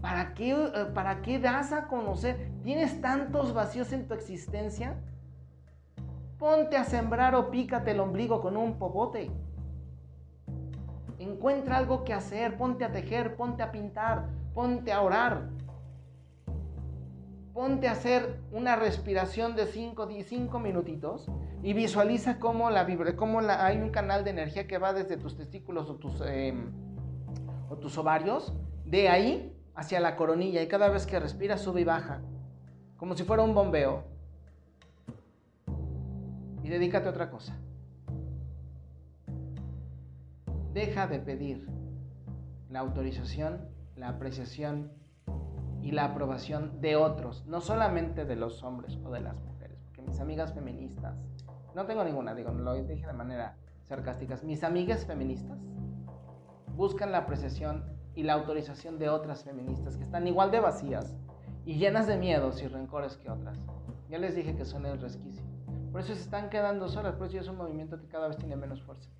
¿Para 0.00 0.32
qué, 0.32 0.52
eh, 0.52 0.86
¿Para 0.94 1.20
qué 1.20 1.38
das 1.38 1.70
a 1.72 1.86
conocer? 1.86 2.50
¿Tienes 2.62 3.02
tantos 3.02 3.52
vacíos 3.52 3.92
en 3.92 4.08
tu 4.08 4.14
existencia? 4.14 4.96
Ponte 6.42 6.76
a 6.76 6.82
sembrar 6.82 7.36
o 7.36 7.52
pícate 7.52 7.92
el 7.92 8.00
ombligo 8.00 8.40
con 8.40 8.56
un 8.56 8.76
popote. 8.76 9.30
Encuentra 11.20 11.76
algo 11.76 12.02
que 12.02 12.12
hacer, 12.12 12.56
ponte 12.56 12.84
a 12.84 12.90
tejer, 12.90 13.36
ponte 13.36 13.62
a 13.62 13.70
pintar, 13.70 14.26
ponte 14.52 14.90
a 14.90 15.02
orar. 15.02 15.50
Ponte 17.54 17.86
a 17.86 17.92
hacer 17.92 18.40
una 18.50 18.74
respiración 18.74 19.54
de 19.54 19.66
5 19.66 20.08
cinco 20.24 20.58
minutitos 20.58 21.28
y 21.62 21.74
visualiza 21.74 22.40
cómo, 22.40 22.70
la, 22.70 22.88
cómo 23.14 23.38
hay 23.38 23.76
un 23.76 23.90
canal 23.90 24.24
de 24.24 24.30
energía 24.30 24.66
que 24.66 24.78
va 24.78 24.92
desde 24.92 25.16
tus 25.16 25.36
testículos 25.36 25.88
o 25.90 25.94
tus, 25.94 26.20
em, 26.26 26.72
o 27.70 27.76
tus 27.76 27.96
ovarios, 27.98 28.52
de 28.84 29.08
ahí 29.08 29.56
hacia 29.76 30.00
la 30.00 30.16
coronilla 30.16 30.60
y 30.60 30.66
cada 30.66 30.88
vez 30.88 31.06
que 31.06 31.20
respiras 31.20 31.60
sube 31.60 31.82
y 31.82 31.84
baja, 31.84 32.20
como 32.96 33.14
si 33.14 33.22
fuera 33.22 33.44
un 33.44 33.54
bombeo 33.54 34.11
dedícate 36.72 37.06
a 37.08 37.10
otra 37.10 37.30
cosa. 37.30 37.54
Deja 40.72 41.06
de 41.06 41.18
pedir 41.18 41.68
la 42.70 42.80
autorización, 42.80 43.68
la 43.94 44.08
apreciación 44.08 44.90
y 45.82 45.90
la 45.90 46.06
aprobación 46.06 46.80
de 46.80 46.96
otros, 46.96 47.44
no 47.46 47.60
solamente 47.60 48.24
de 48.24 48.36
los 48.36 48.62
hombres 48.62 48.98
o 49.04 49.10
de 49.10 49.20
las 49.20 49.36
mujeres, 49.36 49.78
porque 49.84 50.00
mis 50.00 50.18
amigas 50.18 50.54
feministas, 50.54 51.14
no 51.74 51.84
tengo 51.84 52.04
ninguna, 52.04 52.34
digo, 52.34 52.52
lo 52.52 52.74
dije 52.74 53.06
de 53.06 53.12
manera 53.12 53.56
sarcástica, 53.86 54.38
mis 54.42 54.64
amigas 54.64 55.04
feministas 55.04 55.58
buscan 56.74 57.12
la 57.12 57.18
apreciación 57.18 57.84
y 58.14 58.22
la 58.22 58.32
autorización 58.32 58.98
de 58.98 59.10
otras 59.10 59.44
feministas 59.44 59.98
que 59.98 60.04
están 60.04 60.26
igual 60.26 60.50
de 60.50 60.60
vacías 60.60 61.14
y 61.66 61.74
llenas 61.74 62.06
de 62.06 62.16
miedos 62.16 62.62
y 62.62 62.68
rencores 62.68 63.18
que 63.18 63.30
otras. 63.30 63.58
Ya 64.08 64.18
les 64.18 64.34
dije 64.34 64.56
que 64.56 64.64
son 64.64 64.86
el 64.86 64.98
resquicio. 64.98 65.51
Por 65.92 66.00
eso 66.00 66.14
se 66.14 66.22
están 66.22 66.48
quedando 66.48 66.88
solas, 66.88 67.16
por 67.16 67.26
eso 67.26 67.38
es 67.38 67.48
un 67.48 67.58
movimiento 67.58 68.00
que 68.00 68.08
cada 68.08 68.26
vez 68.26 68.38
tiene 68.38 68.56
menos 68.56 68.82
fuerza. 68.82 69.10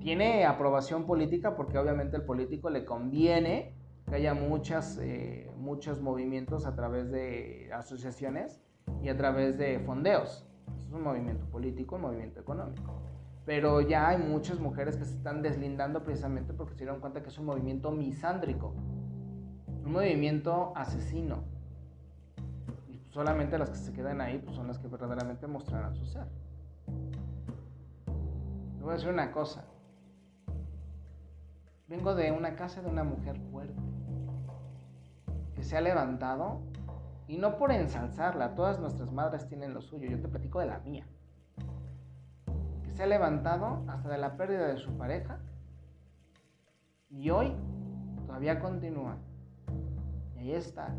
Tiene 0.00 0.46
aprobación 0.46 1.04
política 1.04 1.54
porque 1.54 1.76
obviamente 1.76 2.16
al 2.16 2.24
político 2.24 2.70
le 2.70 2.86
conviene 2.86 3.76
que 4.08 4.14
haya 4.14 4.32
muchas, 4.32 4.98
eh, 5.02 5.52
muchos 5.58 6.00
movimientos 6.00 6.64
a 6.64 6.74
través 6.74 7.10
de 7.10 7.70
asociaciones 7.74 8.62
y 9.02 9.10
a 9.10 9.16
través 9.18 9.58
de 9.58 9.80
fondeos. 9.80 10.48
Es 10.78 10.92
un 10.92 11.02
movimiento 11.02 11.44
político, 11.50 11.96
un 11.96 12.02
movimiento 12.02 12.40
económico. 12.40 13.02
Pero 13.44 13.82
ya 13.82 14.08
hay 14.08 14.18
muchas 14.18 14.58
mujeres 14.60 14.96
que 14.96 15.04
se 15.04 15.14
están 15.14 15.42
deslindando 15.42 16.02
precisamente 16.04 16.54
porque 16.54 16.72
se 16.72 16.84
dieron 16.84 17.00
cuenta 17.00 17.22
que 17.22 17.28
es 17.28 17.38
un 17.38 17.44
movimiento 17.44 17.90
misándrico, 17.90 18.74
un 19.84 19.92
movimiento 19.92 20.72
asesino, 20.74 21.44
solamente 23.12 23.58
las 23.58 23.70
que 23.70 23.76
se 23.76 23.92
quedan 23.92 24.20
ahí 24.20 24.38
pues 24.38 24.56
son 24.56 24.66
las 24.66 24.78
que 24.78 24.88
verdaderamente 24.88 25.46
mostrarán 25.46 25.94
su 25.94 26.04
ser. 26.06 26.26
Le 28.76 28.82
voy 28.82 28.90
a 28.90 28.94
decir 28.94 29.10
una 29.10 29.30
cosa. 29.30 29.64
Vengo 31.86 32.14
de 32.14 32.32
una 32.32 32.56
casa 32.56 32.80
de 32.80 32.88
una 32.88 33.04
mujer 33.04 33.38
fuerte 33.50 33.80
que 35.54 35.62
se 35.62 35.76
ha 35.76 35.80
levantado 35.82 36.62
y 37.28 37.36
no 37.36 37.58
por 37.58 37.70
ensalzarla, 37.70 38.54
todas 38.54 38.80
nuestras 38.80 39.12
madres 39.12 39.46
tienen 39.46 39.74
lo 39.74 39.82
suyo, 39.82 40.08
yo 40.08 40.20
te 40.20 40.28
platico 40.28 40.60
de 40.60 40.66
la 40.66 40.78
mía. 40.78 41.06
Que 42.82 42.92
se 42.92 43.02
ha 43.02 43.06
levantado 43.06 43.84
hasta 43.88 44.08
de 44.08 44.18
la 44.18 44.36
pérdida 44.36 44.66
de 44.66 44.78
su 44.78 44.96
pareja 44.96 45.38
y 47.10 47.28
hoy 47.28 47.54
todavía 48.26 48.58
continúa. 48.58 49.18
Y 50.34 50.38
ahí 50.38 50.52
está, 50.52 50.94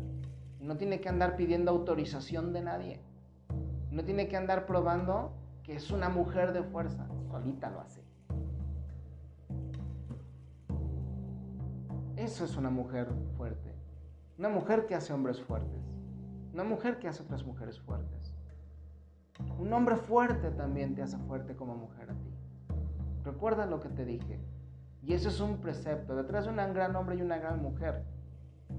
no 0.64 0.78
tiene 0.78 1.00
que 1.00 1.10
andar 1.10 1.36
pidiendo 1.36 1.70
autorización 1.70 2.54
de 2.54 2.62
nadie. 2.62 3.00
No 3.90 4.02
tiene 4.02 4.28
que 4.28 4.36
andar 4.36 4.64
probando 4.64 5.32
que 5.62 5.76
es 5.76 5.90
una 5.90 6.08
mujer 6.08 6.52
de 6.54 6.62
fuerza. 6.62 7.06
Solita 7.30 7.70
lo 7.70 7.80
hace. 7.80 8.02
Eso 12.16 12.44
es 12.44 12.56
una 12.56 12.70
mujer 12.70 13.08
fuerte. 13.36 13.74
Una 14.38 14.48
mujer 14.48 14.86
que 14.86 14.94
hace 14.94 15.12
hombres 15.12 15.40
fuertes. 15.40 15.82
Una 16.54 16.64
mujer 16.64 16.98
que 16.98 17.08
hace 17.08 17.22
otras 17.22 17.44
mujeres 17.44 17.78
fuertes. 17.80 18.32
Un 19.58 19.70
hombre 19.72 19.96
fuerte 19.96 20.50
también 20.50 20.94
te 20.94 21.02
hace 21.02 21.18
fuerte 21.18 21.54
como 21.56 21.74
mujer 21.76 22.10
a 22.10 22.14
ti. 22.14 22.32
Recuerda 23.22 23.66
lo 23.66 23.80
que 23.80 23.90
te 23.90 24.06
dije. 24.06 24.40
Y 25.02 25.12
eso 25.12 25.28
es 25.28 25.40
un 25.40 25.58
precepto. 25.58 26.16
Detrás 26.16 26.46
de 26.46 26.50
un 26.50 26.56
gran 26.56 26.96
hombre 26.96 27.16
y 27.16 27.22
una 27.22 27.36
gran 27.36 27.60
mujer 27.60 28.13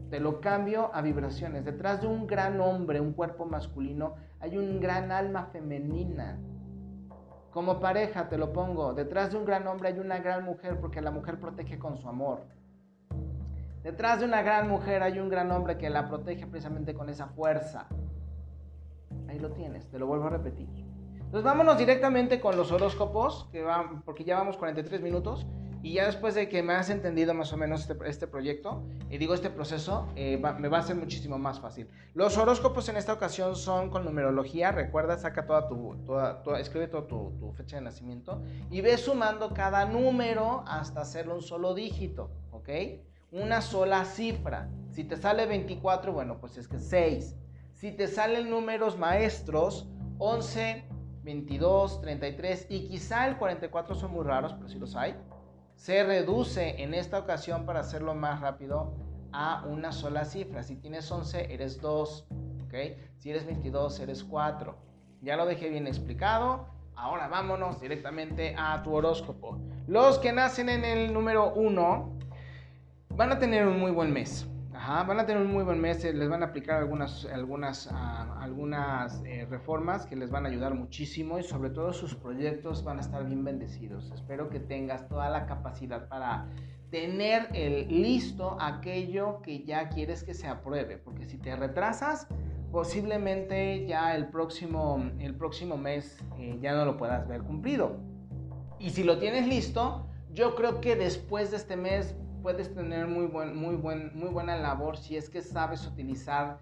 te 0.10 0.20
lo 0.20 0.40
cambio 0.42 0.92
a 0.94 1.02
vibraciones. 1.02 1.66
Detrás 1.66 2.02
de 2.02 2.08
un 2.08 2.28
gran 2.28 2.60
hombre, 2.62 3.00
un 3.00 3.14
cuerpo 3.14 3.46
masculino, 3.46 4.16
hay 4.40 4.58
un 4.58 4.80
gran 4.80 5.12
alma 5.12 5.46
femenina. 5.46 6.40
Como 7.52 7.80
pareja 7.80 8.28
te 8.30 8.38
lo 8.38 8.54
pongo. 8.54 8.94
Detrás 8.94 9.32
de 9.32 9.38
un 9.38 9.46
gran 9.46 9.68
hombre 9.68 9.90
hay 9.90 10.00
una 10.00 10.20
gran 10.20 10.44
mujer 10.44 10.80
porque 10.80 11.02
la 11.02 11.12
mujer 11.12 11.40
protege 11.40 11.80
con 11.80 11.98
su 11.98 12.08
amor. 12.08 12.46
Detrás 13.84 14.20
de 14.20 14.26
una 14.26 14.42
gran 14.42 14.68
mujer 14.68 15.04
hay 15.04 15.20
un 15.20 15.30
gran 15.30 15.52
hombre 15.52 15.78
que 15.78 15.90
la 15.90 16.08
protege 16.08 16.48
precisamente 16.48 16.94
con 16.94 17.10
esa 17.10 17.28
fuerza. 17.28 17.88
Ahí 19.28 19.40
lo 19.40 19.52
tienes, 19.52 19.88
te 19.90 20.00
lo 20.00 20.08
vuelvo 20.08 20.26
a 20.26 20.32
repetir. 20.32 20.68
Entonces 21.36 21.44
vámonos 21.44 21.78
directamente 21.78 22.40
con 22.40 22.56
los 22.58 22.72
horóscopos, 22.72 23.48
que 23.52 23.64
van, 23.64 24.02
porque 24.04 24.24
ya 24.24 24.38
vamos 24.38 24.58
43 24.58 25.02
minutos. 25.02 25.46
Y 25.86 25.94
ya 25.94 26.08
después 26.08 26.34
de 26.34 26.50
que 26.50 26.64
me 26.64 26.74
has 26.74 26.90
entendido 26.90 27.36
más 27.36 27.54
o 27.54 27.58
menos 27.58 27.82
este, 27.82 27.96
este 28.10 28.26
proyecto, 28.26 28.82
y 29.12 29.20
digo 29.20 29.36
este 29.36 29.52
proceso, 29.52 30.08
eh, 30.16 30.42
me 30.58 30.68
va 30.68 30.80
a 30.80 30.82
ser 30.82 30.96
muchísimo 30.96 31.38
más 31.38 31.60
fácil. 31.60 31.88
Los 32.16 32.40
horóscopos 32.40 32.90
en 32.90 32.98
esta 32.98 33.14
ocasión 33.14 33.56
son 33.56 33.92
con 33.92 34.04
numerología. 34.04 34.72
Recuerda, 34.72 35.16
saca 35.20 35.46
toda 35.46 35.68
tu, 35.68 35.96
toda, 36.04 36.60
escribe 36.60 36.88
toda 36.88 37.06
tu, 37.06 37.34
tu, 37.40 37.52
fecha 37.52 37.76
de 37.76 37.84
nacimiento 37.84 38.42
y 38.72 38.82
ve 38.82 38.98
sumando 38.98 39.54
cada 39.54 39.86
número 39.86 40.64
hasta 40.66 41.02
hacerlo 41.02 41.36
un 41.36 41.44
solo 41.44 41.76
dígito, 41.76 42.32
¿ok? 42.50 42.70
Una 43.32 43.62
sola 43.62 44.06
cifra. 44.06 44.68
Si 44.90 45.04
te 45.04 45.18
sale 45.18 45.46
24, 45.46 46.12
bueno, 46.12 46.40
pues 46.40 46.58
es 46.58 46.68
que 46.68 46.80
6. 46.80 47.36
Si 47.76 47.92
te 47.92 48.08
salen 48.08 48.50
números 48.50 48.98
maestros, 48.98 49.88
11, 50.18 50.84
22, 51.22 52.02
33 52.02 52.66
y 52.70 52.88
quizá 52.88 53.28
el 53.28 53.38
44 53.38 53.94
son 53.94 54.14
muy 54.14 54.24
raros, 54.24 54.52
pero 54.54 54.68
sí 54.68 54.80
los 54.80 54.96
hay 54.96 55.16
se 55.76 56.04
reduce 56.04 56.82
en 56.82 56.94
esta 56.94 57.20
ocasión 57.20 57.66
para 57.66 57.82
hacerlo 57.82 58.16
más 58.16 58.42
rápido 58.42 58.94
a 59.32 59.66
una 59.68 59.92
sola 59.92 60.26
cifra. 60.26 60.64
Si 60.64 60.76
tienes 60.76 61.12
11, 61.12 61.54
eres 61.54 61.80
2, 61.82 62.28
¿ok? 62.66 62.74
Si 63.18 63.30
eres 63.30 63.46
22, 63.46 64.00
eres 64.00 64.24
4. 64.24 64.76
Ya 65.22 65.36
lo 65.36 65.46
dejé 65.46 65.70
bien 65.70 65.88
explicado. 65.88 66.68
Ahora 66.96 67.28
vámonos 67.28 67.82
directamente 67.82 68.56
a 68.58 68.82
tu 68.84 68.94
horóscopo. 68.94 69.60
Los 69.88 70.18
que 70.20 70.32
nacen 70.32 70.70
en 70.70 70.86
el 70.86 71.14
número 71.14 71.54
1 71.54 72.20
van 73.10 73.32
a 73.32 73.40
tener 73.40 73.68
un 73.68 73.80
muy 73.80 73.92
buen 73.92 74.14
mes 74.14 74.48
van 74.88 75.20
a 75.20 75.26
tener 75.26 75.42
un 75.42 75.52
muy 75.52 75.64
buen 75.64 75.80
mes, 75.82 76.04
eh, 76.06 76.14
les 76.14 76.30
van 76.30 76.44
a 76.44 76.48
aplicar 76.48 76.78
algunas, 76.78 77.26
algunas, 77.26 77.90
ah, 77.92 78.38
algunas 78.40 79.22
eh, 79.26 79.48
reformas 79.50 80.06
que 80.06 80.16
les 80.16 80.30
van 80.30 80.46
a 80.46 80.50
ayudar 80.50 80.76
muchísimo 80.76 81.40
y 81.40 81.44
sobre 81.44 81.70
todo 81.70 81.92
sus 81.94 82.16
proyectos 82.16 82.84
van 82.84 82.98
a 82.98 83.02
estar 83.02 83.26
bien 83.26 83.44
bendecidos. 83.44 84.12
Espero 84.12 84.50
que 84.50 84.60
tengas 84.60 85.08
toda 85.08 85.30
la 85.30 85.46
capacidad 85.46 86.08
para 86.08 86.48
tener 86.92 87.50
el 87.54 87.88
listo 87.90 88.58
aquello 88.60 89.42
que 89.42 89.64
ya 89.64 89.90
quieres 89.90 90.24
que 90.24 90.34
se 90.34 90.48
apruebe, 90.48 90.98
porque 90.98 91.26
si 91.26 91.38
te 91.38 91.56
retrasas, 91.56 92.28
posiblemente 92.72 93.86
ya 93.88 94.16
el 94.16 94.28
próximo, 94.28 95.10
el 95.20 95.36
próximo 95.36 95.78
mes 95.78 96.18
eh, 96.38 96.58
ya 96.62 96.74
no 96.74 96.86
lo 96.86 96.98
puedas 96.98 97.28
ver 97.28 97.42
cumplido. 97.42 97.98
Y 98.80 98.92
si 98.92 99.04
lo 99.04 99.18
tienes 99.18 99.48
listo, 99.48 100.06
yo 100.34 100.56
creo 100.56 100.80
que 100.80 100.96
después 100.96 101.52
de 101.52 101.58
este 101.58 101.76
mes 101.76 102.16
puedes 102.46 102.72
tener 102.76 103.08
muy, 103.08 103.26
buen, 103.26 103.58
muy, 103.58 103.76
buen, 103.76 104.12
muy 104.14 104.30
buena 104.30 104.56
labor 104.56 104.98
si 104.98 105.18
es 105.18 105.32
que 105.32 105.42
sabes 105.42 105.88
utilizar 105.88 106.60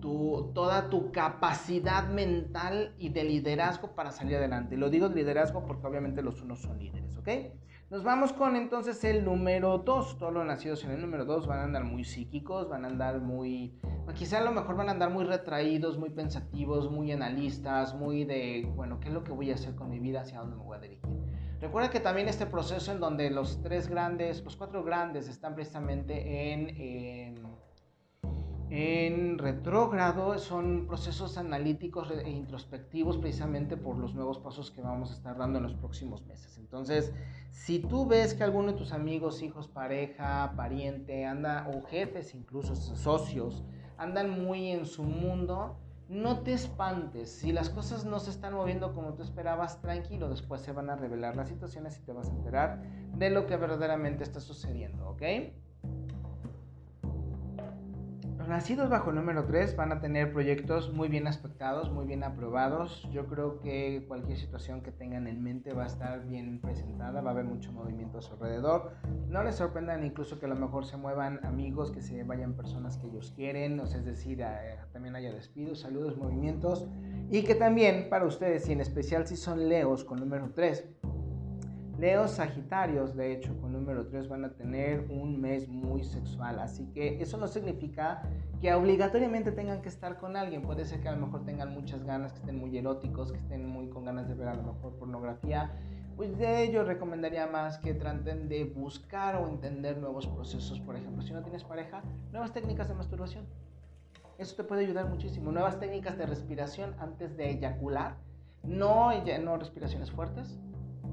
tu, 0.00 0.52
toda 0.54 0.90
tu 0.90 1.10
capacidad 1.10 2.08
mental 2.08 2.94
y 2.98 3.08
de 3.08 3.24
liderazgo 3.24 3.96
para 3.96 4.12
salir 4.12 4.36
adelante. 4.36 4.76
Lo 4.76 4.90
digo 4.90 5.08
de 5.08 5.16
liderazgo 5.16 5.64
porque 5.64 5.88
obviamente 5.88 6.22
los 6.22 6.40
unos 6.40 6.62
son 6.62 6.78
líderes, 6.78 7.16
¿ok? 7.16 7.30
Nos 7.90 8.04
vamos 8.04 8.32
con 8.32 8.54
entonces 8.54 9.02
el 9.02 9.24
número 9.24 9.78
2. 9.78 10.18
Todos 10.18 10.32
los 10.32 10.46
nacidos 10.46 10.84
en 10.84 10.92
el 10.92 11.00
número 11.00 11.24
2 11.24 11.48
van 11.48 11.58
a 11.58 11.64
andar 11.64 11.82
muy 11.82 12.04
psíquicos, 12.04 12.68
van 12.68 12.84
a 12.84 12.86
andar 12.86 13.20
muy... 13.20 13.76
Quizá 14.14 14.38
a 14.38 14.44
lo 14.44 14.52
mejor 14.52 14.76
van 14.76 14.88
a 14.88 14.92
andar 14.92 15.10
muy 15.10 15.24
retraídos, 15.24 15.98
muy 15.98 16.10
pensativos, 16.10 16.92
muy 16.92 17.10
analistas, 17.10 17.92
muy 17.92 18.24
de, 18.24 18.70
bueno, 18.76 19.00
¿qué 19.00 19.08
es 19.08 19.14
lo 19.14 19.24
que 19.24 19.32
voy 19.32 19.50
a 19.50 19.54
hacer 19.54 19.74
con 19.74 19.90
mi 19.90 19.98
vida? 19.98 20.20
¿Hacia 20.20 20.38
dónde 20.38 20.54
me 20.54 20.62
voy 20.62 20.76
a 20.76 20.80
dirigir? 20.80 21.27
Recuerda 21.60 21.90
que 21.90 22.00
también 22.00 22.28
este 22.28 22.46
proceso 22.46 22.92
en 22.92 23.00
donde 23.00 23.30
los 23.30 23.62
tres 23.62 23.88
grandes, 23.88 24.44
los 24.44 24.56
cuatro 24.56 24.84
grandes 24.84 25.28
están 25.28 25.54
precisamente 25.54 26.52
en... 26.52 26.68
en 26.70 27.68
en 28.70 29.38
retrógrado 29.38 30.38
son 30.38 30.86
procesos 30.86 31.38
analíticos 31.38 32.10
e 32.10 32.30
introspectivos 32.30 33.16
precisamente 33.16 33.78
por 33.78 33.96
los 33.96 34.14
nuevos 34.14 34.38
pasos 34.38 34.70
que 34.70 34.82
vamos 34.82 35.10
a 35.10 35.14
estar 35.14 35.38
dando 35.38 35.56
en 35.56 35.64
los 35.64 35.72
próximos 35.72 36.26
meses. 36.26 36.58
Entonces, 36.58 37.14
si 37.50 37.78
tú 37.78 38.06
ves 38.06 38.34
que 38.34 38.44
alguno 38.44 38.72
de 38.72 38.78
tus 38.78 38.92
amigos, 38.92 39.42
hijos, 39.42 39.68
pareja, 39.68 40.52
pariente, 40.54 41.24
anda, 41.24 41.66
o 41.74 41.86
jefes, 41.86 42.34
incluso 42.34 42.76
socios, 42.76 43.64
andan 43.96 44.28
muy 44.28 44.70
en 44.70 44.84
su 44.84 45.02
mundo, 45.02 45.78
no 46.08 46.40
te 46.40 46.52
espantes. 46.52 47.30
Si 47.30 47.52
las 47.52 47.70
cosas 47.70 48.04
no 48.04 48.18
se 48.18 48.30
están 48.30 48.54
moviendo 48.54 48.94
como 48.94 49.14
tú 49.14 49.22
esperabas, 49.22 49.80
tranquilo. 49.80 50.28
Después 50.28 50.62
se 50.62 50.72
van 50.72 50.90
a 50.90 50.96
revelar 50.96 51.36
las 51.36 51.48
situaciones 51.48 51.98
y 51.98 52.02
te 52.02 52.12
vas 52.12 52.28
a 52.28 52.32
enterar 52.32 52.82
de 53.14 53.30
lo 53.30 53.46
que 53.46 53.56
verdaderamente 53.56 54.24
está 54.24 54.40
sucediendo, 54.40 55.10
¿ok? 55.10 55.22
Nacidos 58.48 58.88
bajo 58.88 59.12
número 59.12 59.44
3 59.44 59.76
van 59.76 59.92
a 59.92 60.00
tener 60.00 60.32
proyectos 60.32 60.92
muy 60.92 61.08
bien 61.08 61.26
aspectados, 61.26 61.90
muy 61.90 62.06
bien 62.06 62.24
aprobados. 62.24 63.06
Yo 63.12 63.26
creo 63.26 63.60
que 63.60 64.04
cualquier 64.08 64.38
situación 64.38 64.80
que 64.80 64.90
tengan 64.90 65.26
en 65.26 65.42
mente 65.42 65.74
va 65.74 65.84
a 65.84 65.86
estar 65.86 66.26
bien 66.26 66.60
presentada, 66.60 67.20
va 67.20 67.30
a 67.30 67.32
haber 67.34 67.44
mucho 67.44 67.72
movimiento 67.72 68.18
a 68.18 68.22
su 68.22 68.32
alrededor. 68.32 68.92
No 69.28 69.42
les 69.44 69.56
sorprendan 69.56 70.04
incluso 70.04 70.40
que 70.40 70.46
a 70.46 70.48
lo 70.48 70.56
mejor 70.56 70.86
se 70.86 70.96
muevan 70.96 71.44
amigos, 71.44 71.90
que 71.90 72.00
se 72.00 72.24
vayan 72.24 72.54
personas 72.54 72.96
que 72.96 73.08
ellos 73.08 73.32
quieren, 73.36 73.78
o 73.80 73.86
sea, 73.86 73.98
es 73.98 74.06
decir, 74.06 74.40
eh, 74.40 74.78
también 74.92 75.14
haya 75.14 75.32
despidos, 75.32 75.80
saludos, 75.80 76.16
movimientos. 76.16 76.88
Y 77.30 77.42
que 77.42 77.54
también 77.54 78.08
para 78.08 78.24
ustedes, 78.24 78.66
y 78.68 78.72
en 78.72 78.80
especial 78.80 79.26
si 79.26 79.36
son 79.36 79.68
leos 79.68 80.04
con 80.04 80.20
número 80.20 80.52
3, 80.54 80.88
Leos 81.98 82.30
Sagitarios, 82.30 83.16
de 83.16 83.32
hecho, 83.32 83.60
con 83.60 83.72
número 83.72 84.06
3 84.06 84.28
van 84.28 84.44
a 84.44 84.52
tener 84.52 85.08
un 85.10 85.40
mes 85.40 85.66
muy 85.66 86.04
sexual, 86.04 86.60
así 86.60 86.86
que 86.92 87.20
eso 87.20 87.36
no 87.38 87.48
significa 87.48 88.22
que 88.60 88.72
obligatoriamente 88.72 89.50
tengan 89.50 89.82
que 89.82 89.88
estar 89.88 90.16
con 90.16 90.36
alguien. 90.36 90.62
Puede 90.62 90.84
ser 90.84 91.00
que 91.00 91.08
a 91.08 91.12
lo 91.16 91.26
mejor 91.26 91.44
tengan 91.44 91.74
muchas 91.74 92.04
ganas, 92.04 92.32
que 92.32 92.38
estén 92.38 92.56
muy 92.56 92.78
eróticos, 92.78 93.32
que 93.32 93.38
estén 93.38 93.66
muy 93.66 93.88
con 93.88 94.04
ganas 94.04 94.28
de 94.28 94.34
ver 94.34 94.46
a 94.46 94.54
lo 94.54 94.62
mejor 94.62 94.92
pornografía. 94.92 95.72
Pues 96.16 96.38
de 96.38 96.62
ello 96.62 96.84
recomendaría 96.84 97.48
más 97.48 97.78
que 97.78 97.94
traten 97.94 98.48
de 98.48 98.62
buscar 98.62 99.34
o 99.34 99.48
entender 99.48 99.98
nuevos 99.98 100.28
procesos. 100.28 100.78
Por 100.78 100.94
ejemplo, 100.94 101.20
si 101.22 101.32
no 101.32 101.42
tienes 101.42 101.64
pareja, 101.64 102.04
nuevas 102.30 102.52
técnicas 102.52 102.86
de 102.86 102.94
masturbación. 102.94 103.44
Eso 104.38 104.54
te 104.54 104.62
puede 104.62 104.82
ayudar 104.82 105.08
muchísimo. 105.08 105.50
Nuevas 105.50 105.80
técnicas 105.80 106.16
de 106.16 106.26
respiración 106.26 106.94
antes 107.00 107.36
de 107.36 107.50
eyacular. 107.50 108.18
No, 108.62 109.10
no 109.40 109.56
respiraciones 109.56 110.12
fuertes, 110.12 110.60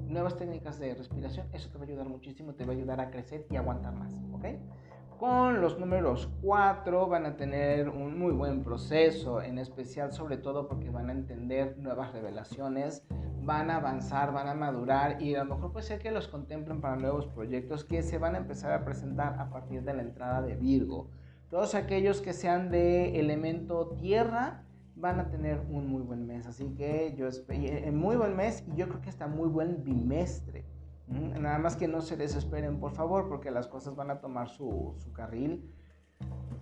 nuevas 0.08 0.38
técnicas 0.38 0.80
de 0.80 0.94
respiración, 0.96 1.48
eso 1.54 1.70
te 1.70 1.78
va 1.78 1.86
a 1.86 1.88
ayudar 1.88 2.10
muchísimo, 2.10 2.54
te 2.54 2.66
va 2.66 2.74
a 2.74 2.76
ayudar 2.76 3.00
a 3.00 3.10
crecer 3.12 3.46
y 3.50 3.56
aguantar 3.56 3.94
más, 3.94 4.14
¿ok? 4.34 4.46
Con 5.20 5.62
los 5.62 5.80
números 5.80 6.30
4 6.42 7.08
van 7.08 7.26
a 7.26 7.38
tener 7.38 7.88
un 7.88 8.20
muy 8.20 8.34
buen 8.34 8.64
proceso, 8.64 9.42
en 9.42 9.58
especial 9.60 10.12
sobre 10.12 10.36
todo 10.36 10.68
porque 10.68 10.90
van 10.90 11.10
a 11.10 11.14
entender 11.14 11.78
nuevas 11.78 12.12
revelaciones, 12.12 13.06
van 13.42 13.72
a 13.72 13.78
avanzar, 13.78 14.34
van 14.34 14.50
a 14.50 14.54
madurar 14.54 15.22
y 15.22 15.36
a 15.36 15.46
lo 15.46 15.56
mejor 15.56 15.72
puede 15.72 15.86
ser 15.86 16.00
que 16.00 16.12
los 16.12 16.28
contemplen 16.28 16.82
para 16.82 16.98
nuevos 16.98 17.28
proyectos 17.28 17.86
que 17.86 18.04
se 18.04 18.18
van 18.18 18.36
a 18.36 18.40
empezar 18.40 18.74
a 18.74 18.84
presentar 18.84 19.40
a 19.40 19.50
partir 19.50 19.84
de 19.84 19.94
la 19.94 20.02
entrada 20.02 20.42
de 20.42 20.56
Virgo. 20.58 21.10
Todos 21.50 21.76
aquellos 21.76 22.22
que 22.22 22.34
sean 22.34 22.70
de 22.70 23.18
elemento 23.18 23.92
tierra, 23.92 24.65
van 24.96 25.20
a 25.20 25.30
tener 25.30 25.60
un 25.70 25.88
muy 25.88 26.02
buen 26.02 26.26
mes. 26.26 26.48
Así 26.48 26.74
que 26.76 27.14
yo 27.18 27.28
espero, 27.28 27.64
eh, 27.64 27.92
muy 27.92 28.16
buen 28.16 28.36
mes 28.36 28.64
y 28.68 28.76
yo 28.76 28.88
creo 28.88 29.02
que 29.02 29.10
está 29.10 29.28
muy 29.28 29.50
buen 29.50 29.84
bimestre. 29.84 30.66
Nada 31.08 31.60
más 31.60 31.76
que 31.76 31.88
no 31.88 32.02
se 32.02 32.18
desesperen, 32.18 32.80
por 32.80 32.92
favor, 32.92 33.30
porque 33.30 33.52
las 33.52 33.68
cosas 33.68 33.96
van 33.96 34.10
a 34.10 34.22
tomar 34.22 34.50
su, 34.50 34.96
su 34.98 35.14
carril. 35.14 35.72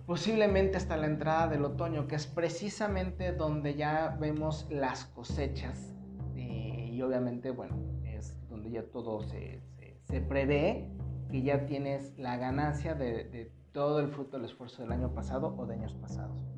Posiblemente 0.04 0.76
hasta 0.76 0.98
la 0.98 1.06
entrada 1.06 1.48
del 1.48 1.64
otoño, 1.64 2.06
que 2.06 2.16
es 2.16 2.26
precisamente 2.26 3.32
donde 3.32 3.74
ya 3.74 4.18
vemos 4.20 4.66
las 4.70 5.06
cosechas. 5.06 5.94
Eh, 6.36 6.90
y 6.92 7.00
obviamente, 7.00 7.52
bueno, 7.52 7.76
es 8.04 8.36
donde 8.50 8.70
ya 8.70 8.82
todo 8.82 9.22
se, 9.22 9.62
se, 10.02 10.20
prevé 10.20 10.90
que 11.30 11.40
ya 11.40 11.64
tienes 11.64 12.18
la 12.18 12.36
ganancia 12.36 12.94
de, 12.94 13.24
de 13.24 13.50
todo 13.72 13.98
el 13.98 14.08
fruto 14.08 14.36
del 14.36 14.44
esfuerzo 14.44 14.82
del 14.82 14.92
año 14.92 15.14
pasado 15.14 15.54
o 15.56 15.64
de 15.64 15.74
años 15.74 15.94
pasados. 15.94 16.53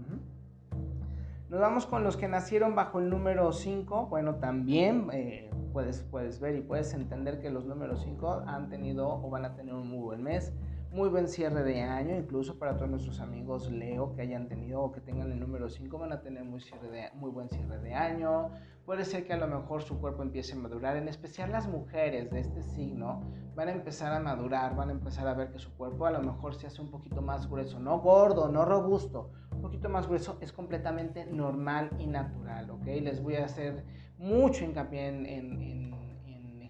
Nos 1.49 1.61
vamos 1.61 1.87
con 1.87 2.03
los 2.03 2.17
que 2.17 2.27
nacieron 2.27 2.75
bajo 2.75 2.99
el 2.99 3.09
número 3.09 3.53
5. 3.53 4.07
Bueno, 4.07 4.35
también 4.37 5.09
eh, 5.13 5.49
puedes, 5.73 6.03
puedes 6.03 6.41
ver 6.41 6.57
y 6.57 6.61
puedes 6.61 6.93
entender 6.93 7.39
que 7.39 7.51
los 7.51 7.67
números 7.67 8.03
5 8.03 8.43
han 8.49 8.69
tenido 8.69 9.09
o 9.09 9.31
van 9.31 9.45
a 9.45 9.55
tener 9.55 9.73
un 9.73 9.89
muy 9.89 10.01
buen 10.01 10.25
mes, 10.25 10.53
muy 10.97 11.11
buen 11.11 11.29
cierre 11.29 11.63
de 11.63 11.83
año, 11.83 12.17
incluso 12.17 12.59
para 12.59 12.75
todos 12.75 12.91
nuestros 12.91 13.21
amigos 13.21 13.71
Leo 13.71 14.15
que 14.15 14.23
hayan 14.23 14.49
tenido 14.49 14.81
o 14.81 14.93
que 14.93 15.03
tengan 15.03 15.31
el 15.31 15.39
número 15.39 15.69
5 15.69 15.99
van 15.99 16.11
a 16.11 16.23
tener 16.23 16.43
muy, 16.43 16.59
cierre 16.63 16.89
de, 16.89 17.11
muy 17.17 17.31
buen 17.31 17.51
cierre 17.51 17.79
de 17.81 17.93
año. 17.93 18.49
Puede 18.87 19.05
ser 19.05 19.27
que 19.27 19.35
a 19.35 19.37
lo 19.37 19.47
mejor 19.47 19.83
su 19.83 20.01
cuerpo 20.01 20.23
empiece 20.23 20.55
a 20.55 20.57
madurar, 20.57 20.97
en 20.97 21.07
especial 21.09 21.53
las 21.53 21.69
mujeres 21.69 22.31
de 22.31 22.41
este 22.41 22.63
signo 22.63 23.21
van 23.55 23.69
a 23.69 23.73
empezar 23.73 24.11
a 24.15 24.21
madurar, 24.21 24.75
van 24.75 24.89
a 24.89 24.93
empezar 24.93 25.29
a 25.29 25.35
ver 25.35 25.51
que 25.51 25.59
su 25.59 25.71
cuerpo 25.77 26.07
a 26.07 26.13
lo 26.13 26.23
mejor 26.23 26.55
se 26.55 26.67
hace 26.67 26.81
un 26.81 26.91
poquito 26.91 27.21
más 27.21 27.47
grueso, 27.47 27.79
no 27.79 28.01
gordo, 28.01 28.49
no 28.49 28.65
robusto, 28.65 29.33
un 29.53 29.61
poquito 29.61 29.91
más 29.91 30.07
grueso 30.07 30.39
es 30.41 30.51
completamente 30.51 31.27
normal 31.27 31.91
y 31.99 32.07
natural, 32.07 32.71
¿ok? 32.71 32.87
Les 32.87 33.23
voy 33.23 33.37
a 33.37 33.45
hacer 33.45 33.85
mucho 34.17 34.65
hincapié 34.65 35.09
en, 35.09 35.27
en, 35.27 35.96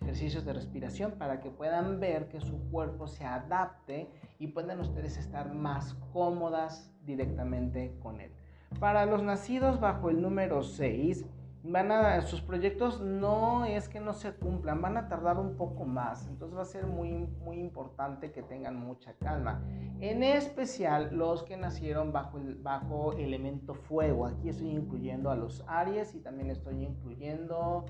ejercicios 0.06 0.44
de 0.44 0.52
respiración 0.52 1.12
para 1.18 1.40
que 1.40 1.50
puedan 1.50 1.98
ver 1.98 2.28
que 2.28 2.40
su 2.40 2.70
cuerpo 2.70 3.08
se 3.08 3.24
adapte 3.24 4.08
y 4.38 4.46
puedan 4.46 4.78
ustedes 4.78 5.16
estar 5.16 5.52
más 5.52 5.94
cómodas 6.12 6.92
directamente 7.04 7.92
con 8.00 8.20
él. 8.20 8.30
Para 8.78 9.04
los 9.04 9.24
nacidos 9.24 9.80
bajo 9.80 10.08
el 10.08 10.22
número 10.22 10.62
6, 10.62 11.26
van 11.64 11.90
a, 11.90 12.22
sus 12.22 12.40
proyectos 12.40 13.00
no 13.00 13.64
es 13.64 13.88
que 13.88 13.98
no 13.98 14.12
se 14.12 14.32
cumplan, 14.32 14.80
van 14.80 14.96
a 14.96 15.08
tardar 15.08 15.38
un 15.38 15.56
poco 15.56 15.84
más, 15.84 16.28
entonces 16.28 16.56
va 16.56 16.62
a 16.62 16.66
ser 16.66 16.86
muy, 16.86 17.26
muy 17.44 17.58
importante 17.58 18.30
que 18.30 18.42
tengan 18.42 18.76
mucha 18.76 19.12
calma. 19.14 19.60
En 19.98 20.22
especial 20.22 21.16
los 21.16 21.42
que 21.42 21.56
nacieron 21.56 22.12
bajo 22.12 22.38
el 22.38 22.54
bajo 22.54 23.14
elemento 23.14 23.74
fuego, 23.74 24.26
aquí 24.26 24.50
estoy 24.50 24.70
incluyendo 24.70 25.30
a 25.30 25.34
los 25.34 25.64
Aries 25.66 26.14
y 26.14 26.20
también 26.20 26.50
estoy 26.50 26.84
incluyendo 26.84 27.86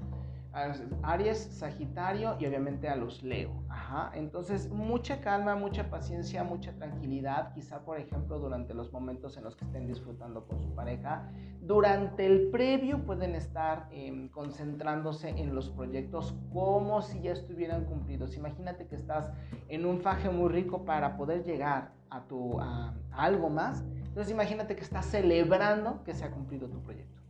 Aries, 1.02 1.38
Sagitario 1.38 2.36
y 2.40 2.46
obviamente 2.46 2.88
a 2.88 2.96
los 2.96 3.22
Leo. 3.22 3.50
Ajá. 3.68 4.10
Entonces, 4.14 4.70
mucha 4.70 5.20
calma, 5.20 5.54
mucha 5.54 5.90
paciencia, 5.90 6.44
mucha 6.44 6.72
tranquilidad. 6.72 7.52
Quizá, 7.52 7.84
por 7.84 7.98
ejemplo, 7.98 8.38
durante 8.38 8.72
los 8.72 8.90
momentos 8.92 9.36
en 9.36 9.44
los 9.44 9.54
que 9.54 9.64
estén 9.64 9.86
disfrutando 9.86 10.46
con 10.46 10.60
su 10.62 10.74
pareja. 10.74 11.30
Durante 11.60 12.24
el 12.24 12.48
previo 12.50 13.04
pueden 13.04 13.34
estar 13.34 13.88
em, 13.90 14.28
concentrándose 14.28 15.28
en 15.30 15.54
los 15.54 15.68
proyectos 15.68 16.34
como 16.52 17.02
si 17.02 17.20
ya 17.20 17.32
estuvieran 17.32 17.84
cumplidos. 17.84 18.36
Imagínate 18.36 18.86
que 18.86 18.94
estás 18.94 19.30
en 19.68 19.84
un 19.84 20.00
faje 20.00 20.30
muy 20.30 20.48
rico 20.48 20.84
para 20.84 21.16
poder 21.16 21.44
llegar 21.44 21.92
a, 22.08 22.22
tu, 22.22 22.58
a 22.60 22.94
algo 23.12 23.50
más. 23.50 23.84
Entonces, 24.06 24.32
imagínate 24.32 24.74
que 24.74 24.82
estás 24.82 25.06
celebrando 25.06 26.02
que 26.04 26.14
se 26.14 26.24
ha 26.24 26.30
cumplido 26.30 26.68
tu 26.68 26.80
proyecto. 26.82 27.25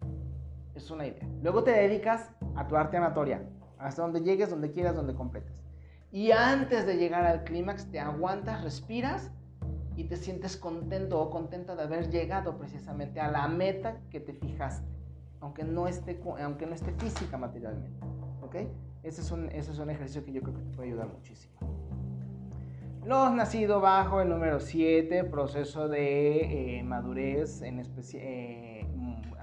Es 0.77 0.91
una 0.91 1.07
idea. 1.07 1.27
Luego 1.43 1.65
te 1.65 1.71
dedicas 1.71 2.31
a 2.55 2.69
tu 2.69 2.77
arte 2.77 2.99
amatoria, 2.99 3.43
hasta 3.79 4.03
donde 4.03 4.21
llegues, 4.21 4.51
donde 4.51 4.71
quieras, 4.71 4.95
donde 4.95 5.15
completes. 5.15 5.65
Y 6.13 6.33
antes 6.33 6.87
de 6.87 6.97
llegar 6.99 7.25
al 7.25 7.45
clímax, 7.45 7.91
te 7.91 7.99
aguantas, 7.99 8.63
respiras 8.63 9.31
y 9.97 10.05
te 10.05 10.17
sientes 10.17 10.57
contento 10.57 11.21
o 11.21 11.31
contenta 11.31 11.75
de 11.75 11.83
haber 11.83 12.11
llegado 12.11 12.59
precisamente 12.59 13.21
a 13.21 13.31
la 13.31 13.49
meta 13.49 13.97
que 14.11 14.21
te 14.21 14.35
fijaste, 14.35 14.87
aunque 15.41 15.65
no 15.65 15.89
esté, 15.89 16.21
aunque 16.43 16.67
no 16.67 16.75
esté 16.75 16.93
física 16.93 17.39
materialmente. 17.39 17.99
¿Ok? 18.43 18.57
Ese 19.03 19.23
es, 19.23 19.31
un, 19.31 19.49
ese 19.51 19.73
es 19.73 19.79
un 19.79 19.89
ejercicio 19.89 20.25
que 20.25 20.33
yo 20.33 20.43
creo 20.43 20.55
que 20.55 20.63
te 20.63 20.77
puede 20.77 20.89
ayudar 20.91 21.09
muchísimo. 21.09 21.55
Los 23.07 23.33
nacidos 23.33 23.81
bajo 23.81 24.21
el 24.21 24.29
número 24.29 24.59
7, 24.59 25.25
proceso 25.25 25.89
de 25.89 26.79
eh, 26.79 26.83
madurez, 26.83 27.63
en 27.63 27.79
eh, 27.79 27.85
mm, 27.85 28.76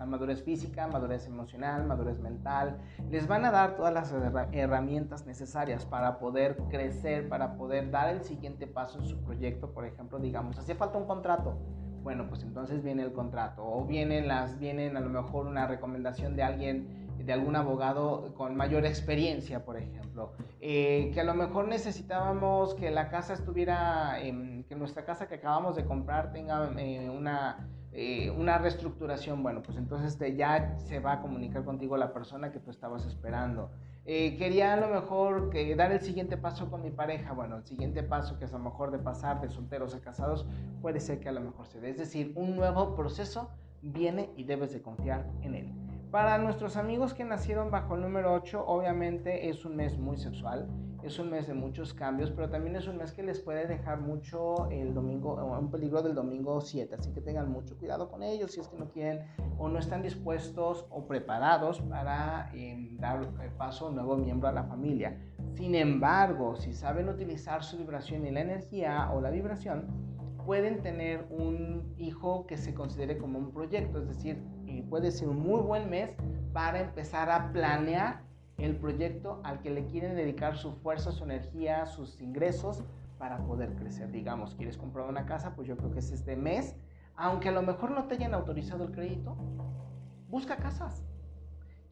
madurez 0.06 0.44
física, 0.44 0.88
madurez 0.88 1.28
emocional, 1.28 1.86
madurez 1.86 2.20
mental. 2.20 2.78
Les 3.10 3.28
van 3.28 3.46
a 3.46 3.52
dar 3.52 3.76
todas 3.76 3.94
las 3.94 4.14
herramientas 4.52 5.26
necesarias 5.26 5.86
para 5.86 6.20
poder 6.20 6.58
crecer, 6.70 7.30
para 7.30 7.56
poder 7.56 7.92
dar 7.92 8.10
el 8.10 8.24
siguiente 8.24 8.68
paso 8.68 9.00
en 9.00 9.06
su 9.06 9.18
proyecto. 9.24 9.72
Por 9.74 9.86
ejemplo, 9.86 10.20
digamos, 10.20 10.58
hace 10.58 10.76
falta 10.76 10.98
un 10.98 11.06
contrato. 11.06 11.58
Bueno, 12.04 12.28
pues 12.28 12.44
entonces 12.44 12.84
viene 12.84 13.04
el 13.04 13.14
contrato 13.14 13.64
o 13.66 13.86
vienen 13.86 14.28
las, 14.28 14.60
vienen 14.60 14.98
a 14.98 15.00
lo 15.00 15.10
mejor 15.10 15.48
una 15.48 15.68
recomendación 15.68 16.36
de 16.36 16.44
alguien 16.44 17.04
de 17.18 17.32
algún 17.32 17.56
abogado 17.56 18.34
con 18.36 18.56
mayor 18.56 18.86
experiencia, 18.86 19.64
por 19.64 19.78
ejemplo. 19.78 20.34
Eh, 20.60 21.12
que 21.14 21.22
a 21.22 21.24
lo 21.24 21.34
mejor 21.34 21.68
necesitábamos 21.68 22.74
que 22.76 22.92
la 22.92 23.10
casa 23.10 23.34
estuviera, 23.34 24.18
que 24.20 24.76
nuestra 24.76 25.06
casa 25.06 25.28
que 25.28 25.36
acabamos 25.36 25.76
de 25.76 25.86
comprar 25.86 26.34
tenga 26.34 26.72
eh, 26.78 27.10
una, 27.10 27.70
eh, 27.94 28.32
una 28.32 28.58
reestructuración. 28.58 29.44
Bueno, 29.44 29.62
pues 29.62 29.78
entonces 29.78 30.18
ya 30.36 30.78
se 30.78 31.00
va 31.00 31.14
a 31.14 31.22
comunicar 31.22 31.64
contigo 31.64 31.98
la 31.98 32.14
persona 32.14 32.52
que 32.52 32.60
tú 32.60 32.72
estabas 32.72 33.06
esperando. 33.06 33.72
quería 34.06 34.74
a 34.74 34.78
lo 34.78 34.90
mejor 34.90 35.50
que 35.50 35.76
dar 35.76 35.92
el 35.92 36.02
siguiente 36.02 36.38
paso 36.38 36.70
con 36.70 36.82
mi 36.82 36.92
pareja. 36.92 37.34
Bueno, 37.34 37.58
el 37.58 37.64
siguiente 37.64 38.04
paso 38.04 38.38
que 38.38 38.46
es 38.46 38.54
a 38.54 38.58
lo 38.58 38.64
mejor 38.66 38.92
de 38.92 39.00
pasar 39.00 39.42
de 39.42 39.50
solteros 39.50 39.96
a 39.96 40.02
casados 40.02 40.46
puede 40.82 41.00
ser 41.00 41.20
que 41.20 41.30
a 41.30 41.32
lo 41.32 41.42
mejor 41.42 41.68
se 41.68 41.80
dé. 41.80 41.90
Es 41.90 41.98
decir, 41.98 42.34
un 42.36 42.56
nuevo 42.56 42.96
proceso 42.96 43.50
viene 43.82 44.30
y 44.36 44.44
debes 44.44 44.74
de 44.74 44.82
confiar 44.82 45.30
en 45.42 45.56
él. 45.56 45.93
Para 46.14 46.38
nuestros 46.38 46.78
amigos 46.78 47.16
que 47.16 47.24
nacieron 47.24 47.72
bajo 47.72 47.96
el 47.96 48.02
número 48.02 48.34
8, 48.34 48.64
obviamente 48.68 49.50
es 49.50 49.66
un 49.66 49.76
mes 49.76 49.98
muy 49.98 50.16
sexual, 50.16 50.68
es 51.02 51.18
un 51.18 51.32
mes 51.32 51.48
de 51.48 51.56
muchos 51.56 51.96
cambios, 51.96 52.30
pero 52.30 52.52
también 52.52 52.76
es 52.76 52.86
un 52.86 52.98
mes 52.98 53.12
que 53.14 53.24
les 53.24 53.40
puede 53.40 53.66
dejar 53.66 54.00
mucho 54.00 54.70
el 54.70 54.94
domingo, 54.94 55.34
un 55.60 55.72
peligro 55.72 56.04
del 56.04 56.14
domingo 56.14 56.62
7, 56.62 56.94
así 56.94 57.12
que 57.14 57.22
tengan 57.22 57.52
mucho 57.52 57.76
cuidado 57.80 58.12
con 58.12 58.22
ellos 58.22 58.52
si 58.52 58.60
es 58.60 58.68
que 58.68 58.78
no 58.78 58.92
quieren 58.92 59.22
o 59.58 59.70
no 59.70 59.80
están 59.80 60.04
dispuestos 60.04 60.86
o 60.92 61.08
preparados 61.08 61.82
para 61.82 62.52
em, 62.54 62.96
dar 63.00 63.28
paso 63.58 63.88
a 63.88 63.90
un 63.90 63.96
nuevo 63.96 64.16
miembro 64.16 64.48
a 64.48 64.52
la 64.52 64.66
familia. 64.66 65.18
Sin 65.56 65.74
embargo, 65.74 66.56
si 66.58 66.74
saben 66.74 67.10
utilizar 67.10 67.64
su 67.64 67.76
vibración 67.76 68.28
y 68.28 68.30
la 68.30 68.42
energía 68.42 69.10
o 69.12 69.20
la 69.20 69.32
vibración, 69.32 69.88
pueden 70.46 70.84
tener 70.84 71.26
un 71.32 71.96
hijo 71.98 72.46
que 72.46 72.58
se 72.58 72.76
considere 72.76 73.18
como 73.18 73.40
un 73.40 73.52
proyecto, 73.52 73.98
es 73.98 74.08
decir, 74.08 74.44
puede 74.82 75.12
ser 75.12 75.30
un 75.30 75.40
muy 75.40 75.62
buen 75.62 75.90
mes 75.90 76.12
para 76.52 76.82
empezar 76.82 77.30
a 77.30 77.52
planear 77.52 78.22
el 78.58 78.76
proyecto 78.76 79.42
al 79.44 79.62
que 79.62 79.70
le 79.70 79.86
quieren 79.86 80.16
dedicar 80.16 80.58
su 80.58 80.74
fuerza, 80.74 81.12
su 81.12 81.24
energía, 81.24 81.86
sus 81.86 82.20
ingresos 82.22 82.84
para 83.18 83.38
poder 83.46 83.74
crecer. 83.76 84.12
Digamos, 84.12 84.56
quieres 84.56 84.78
comprar 84.78 85.08
una 85.08 85.26
casa, 85.26 85.56
pues 85.56 85.68
yo 85.68 85.78
creo 85.78 85.92
que 85.92 86.00
es 86.00 86.12
este 86.12 86.36
mes, 86.36 86.76
aunque 87.16 87.50
a 87.50 87.52
lo 87.52 87.62
mejor 87.62 87.92
no 87.92 88.06
te 88.08 88.16
hayan 88.16 88.34
autorizado 88.34 88.84
el 88.86 88.92
crédito, 88.92 89.36
busca 90.30 90.58
casas. 90.58 91.04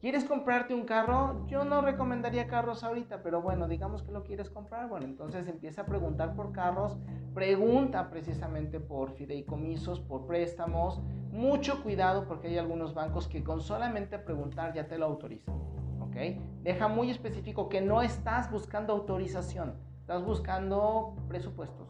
¿Quieres 0.02 0.24
comprarte 0.24 0.74
un 0.74 0.84
carro? 0.84 1.46
Yo 1.46 1.64
no 1.64 1.80
recomendaría 1.80 2.48
carros 2.48 2.82
ahorita, 2.82 3.22
pero 3.22 3.40
bueno, 3.40 3.68
digamos 3.68 4.02
que 4.02 4.10
lo 4.10 4.24
quieres 4.24 4.50
comprar. 4.50 4.88
Bueno, 4.88 5.06
entonces 5.06 5.46
empieza 5.46 5.82
a 5.82 5.86
preguntar 5.86 6.34
por 6.34 6.50
carros, 6.50 6.98
pregunta 7.34 8.10
precisamente 8.10 8.80
por 8.80 9.12
fideicomisos, 9.12 10.00
por 10.00 10.26
préstamos. 10.26 11.00
Mucho 11.30 11.84
cuidado 11.84 12.26
porque 12.26 12.48
hay 12.48 12.58
algunos 12.58 12.94
bancos 12.94 13.28
que 13.28 13.44
con 13.44 13.60
solamente 13.60 14.18
preguntar 14.18 14.74
ya 14.74 14.88
te 14.88 14.98
lo 14.98 15.06
autorizan. 15.06 15.54
¿Ok? 16.00 16.16
Deja 16.64 16.88
muy 16.88 17.08
específico 17.08 17.68
que 17.68 17.80
no 17.80 18.02
estás 18.02 18.50
buscando 18.50 18.94
autorización, 18.94 19.76
estás 20.00 20.24
buscando 20.24 21.14
presupuestos. 21.28 21.86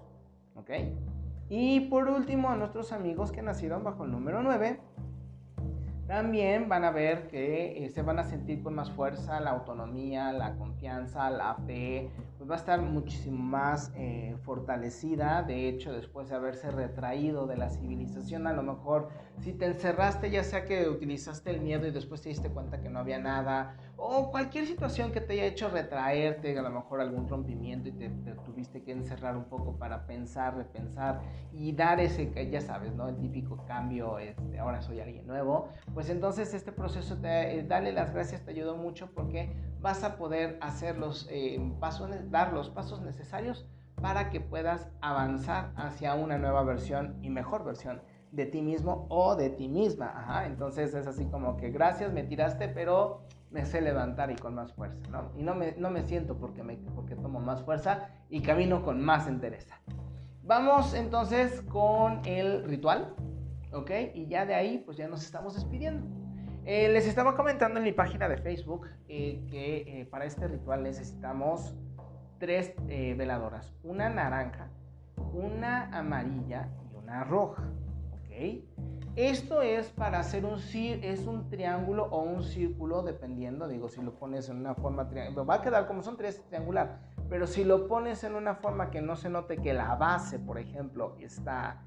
¿Ok? 0.56 0.70
Y 1.48 1.80
por 1.88 2.08
último, 2.08 2.50
a 2.50 2.56
nuestros 2.56 2.92
amigos 2.92 3.32
que 3.32 3.40
nacieron 3.40 3.82
bajo 3.82 4.04
el 4.04 4.10
número 4.10 4.42
9 4.42 4.80
también 6.06 6.68
van 6.68 6.84
a 6.84 6.90
ver 6.90 7.28
que 7.28 7.84
eh, 7.84 7.90
se 7.90 8.02
van 8.02 8.18
a 8.18 8.24
sentir 8.24 8.62
con 8.62 8.74
más 8.74 8.90
fuerza 8.90 9.40
la 9.40 9.50
autonomía, 9.50 10.32
la 10.32 10.56
confianza, 10.56 11.30
la 11.30 11.54
fe, 11.66 12.10
pues 12.42 12.50
va 12.50 12.54
a 12.56 12.58
estar 12.58 12.82
muchísimo 12.82 13.40
más 13.40 13.92
eh, 13.94 14.34
fortalecida. 14.42 15.44
De 15.44 15.68
hecho, 15.68 15.92
después 15.92 16.28
de 16.28 16.34
haberse 16.34 16.72
retraído 16.72 17.46
de 17.46 17.56
la 17.56 17.70
civilización, 17.70 18.48
a 18.48 18.52
lo 18.52 18.64
mejor 18.64 19.10
si 19.38 19.52
te 19.52 19.66
encerraste, 19.66 20.28
ya 20.28 20.42
sea 20.42 20.64
que 20.64 20.88
utilizaste 20.88 21.50
el 21.50 21.60
miedo 21.60 21.86
y 21.86 21.92
después 21.92 22.20
te 22.20 22.30
diste 22.30 22.50
cuenta 22.50 22.80
que 22.80 22.88
no 22.88 22.98
había 22.98 23.20
nada, 23.20 23.76
o 23.96 24.32
cualquier 24.32 24.66
situación 24.66 25.12
que 25.12 25.20
te 25.20 25.34
haya 25.34 25.44
hecho 25.44 25.68
retraerte, 25.68 26.58
a 26.58 26.62
lo 26.62 26.70
mejor 26.70 27.00
algún 27.00 27.28
rompimiento 27.28 27.88
y 27.88 27.92
te, 27.92 28.08
tuviste 28.44 28.82
que 28.82 28.90
encerrar 28.90 29.36
un 29.36 29.44
poco 29.44 29.76
para 29.78 30.06
pensar, 30.06 30.56
repensar 30.56 31.20
y 31.52 31.70
dar 31.72 32.00
ese, 32.00 32.32
ya 32.50 32.60
sabes, 32.60 32.92
¿no? 32.94 33.08
El 33.08 33.18
típico 33.18 33.64
cambio, 33.66 34.18
este, 34.18 34.58
ahora 34.58 34.82
soy 34.82 34.98
alguien 34.98 35.28
nuevo, 35.28 35.68
pues 35.94 36.10
entonces 36.10 36.52
este 36.54 36.72
proceso, 36.72 37.16
te, 37.18 37.60
eh, 37.60 37.62
dale 37.62 37.92
las 37.92 38.12
gracias, 38.12 38.44
te 38.44 38.50
ayudó 38.50 38.76
mucho 38.76 39.12
porque 39.14 39.54
vas 39.80 40.02
a 40.02 40.16
poder 40.16 40.58
hacer 40.60 40.98
los 40.98 41.28
eh, 41.30 41.60
pasos, 41.78 42.10
dar 42.32 42.52
los 42.52 42.70
pasos 42.70 43.00
necesarios 43.02 43.68
para 44.00 44.30
que 44.30 44.40
puedas 44.40 44.90
avanzar 45.00 45.72
hacia 45.76 46.14
una 46.14 46.38
nueva 46.38 46.64
versión 46.64 47.16
y 47.22 47.30
mejor 47.30 47.62
versión 47.62 48.02
de 48.32 48.46
ti 48.46 48.62
mismo 48.62 49.06
o 49.10 49.36
de 49.36 49.50
ti 49.50 49.68
misma. 49.68 50.42
Entonces 50.46 50.94
es 50.94 51.06
así 51.06 51.26
como 51.26 51.56
que 51.56 51.70
gracias, 51.70 52.12
me 52.12 52.24
tiraste, 52.24 52.68
pero 52.68 53.22
me 53.50 53.64
sé 53.66 53.80
levantar 53.82 54.30
y 54.30 54.36
con 54.36 54.54
más 54.54 54.72
fuerza, 54.72 54.98
¿no? 55.10 55.30
Y 55.36 55.42
no 55.42 55.54
me, 55.54 55.76
no 55.76 55.90
me 55.90 56.02
siento 56.02 56.38
porque, 56.38 56.62
me, 56.62 56.78
porque 56.94 57.14
tomo 57.14 57.38
más 57.38 57.62
fuerza 57.62 58.08
y 58.30 58.40
camino 58.40 58.82
con 58.82 59.00
más 59.02 59.28
entereza. 59.28 59.78
Vamos 60.42 60.94
entonces 60.94 61.60
con 61.68 62.22
el 62.24 62.64
ritual, 62.64 63.14
¿ok? 63.72 63.90
Y 64.14 64.26
ya 64.26 64.46
de 64.46 64.54
ahí, 64.54 64.78
pues 64.78 64.96
ya 64.96 65.06
nos 65.06 65.22
estamos 65.22 65.54
despidiendo. 65.54 66.06
Eh, 66.64 66.88
les 66.88 67.06
estaba 67.06 67.36
comentando 67.36 67.78
en 67.78 67.84
mi 67.84 67.92
página 67.92 68.28
de 68.28 68.36
Facebook 68.38 68.86
eh, 69.08 69.44
que 69.50 70.00
eh, 70.00 70.06
para 70.06 70.24
este 70.24 70.46
ritual 70.46 70.82
necesitamos 70.82 71.74
tres 72.42 72.74
veladoras, 72.88 73.72
una 73.84 74.08
naranja, 74.08 74.66
una 75.32 75.96
amarilla 75.96 76.68
y 76.90 76.96
una 76.96 77.22
roja, 77.22 77.62
¿ok? 78.14 78.64
Esto 79.14 79.62
es 79.62 79.90
para 79.90 80.18
hacer 80.18 80.44
un, 80.44 80.58
es 80.74 81.26
un 81.28 81.48
triángulo 81.50 82.06
o 82.06 82.20
un 82.22 82.42
círculo, 82.42 83.02
dependiendo, 83.04 83.68
digo, 83.68 83.88
si 83.88 84.02
lo 84.02 84.18
pones 84.18 84.48
en 84.48 84.56
una 84.56 84.74
forma 84.74 85.08
triangular, 85.08 85.48
va 85.48 85.54
a 85.54 85.62
quedar 85.62 85.86
como 85.86 86.02
son 86.02 86.16
tres 86.16 86.44
triangular, 86.48 86.98
pero 87.28 87.46
si 87.46 87.62
lo 87.62 87.86
pones 87.86 88.24
en 88.24 88.34
una 88.34 88.56
forma 88.56 88.90
que 88.90 89.00
no 89.00 89.14
se 89.14 89.30
note 89.30 89.58
que 89.58 89.72
la 89.72 89.94
base, 89.94 90.40
por 90.40 90.58
ejemplo, 90.58 91.14
está 91.20 91.84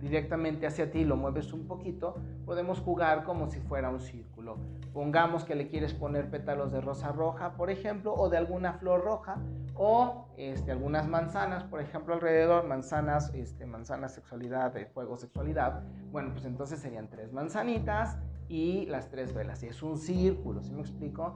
directamente 0.00 0.66
hacia 0.66 0.90
ti, 0.90 1.04
lo 1.04 1.16
mueves 1.16 1.52
un 1.52 1.66
poquito, 1.66 2.16
podemos 2.44 2.80
jugar 2.80 3.24
como 3.24 3.48
si 3.48 3.60
fuera 3.60 3.90
un 3.90 4.00
círculo. 4.00 4.58
Pongamos 4.92 5.44
que 5.44 5.54
le 5.54 5.68
quieres 5.68 5.94
poner 5.94 6.30
pétalos 6.30 6.72
de 6.72 6.80
rosa 6.80 7.12
roja, 7.12 7.56
por 7.56 7.70
ejemplo, 7.70 8.14
o 8.14 8.28
de 8.28 8.36
alguna 8.36 8.74
flor 8.74 9.04
roja, 9.04 9.38
o 9.74 10.26
este, 10.36 10.72
algunas 10.72 11.08
manzanas, 11.08 11.64
por 11.64 11.80
ejemplo, 11.80 12.14
alrededor, 12.14 12.66
manzanas, 12.66 13.32
este, 13.34 13.66
manzanas, 13.66 14.14
sexualidad, 14.14 14.72
de 14.72 14.86
fuego, 14.86 15.16
sexualidad. 15.16 15.82
Bueno, 16.10 16.30
pues 16.32 16.44
entonces 16.44 16.80
serían 16.80 17.08
tres 17.08 17.32
manzanitas 17.32 18.18
y 18.48 18.86
las 18.86 19.08
tres 19.08 19.32
velas. 19.32 19.62
Y 19.62 19.68
es 19.68 19.82
un 19.82 19.96
círculo, 19.96 20.62
¿sí 20.62 20.72
me 20.72 20.80
explico? 20.80 21.34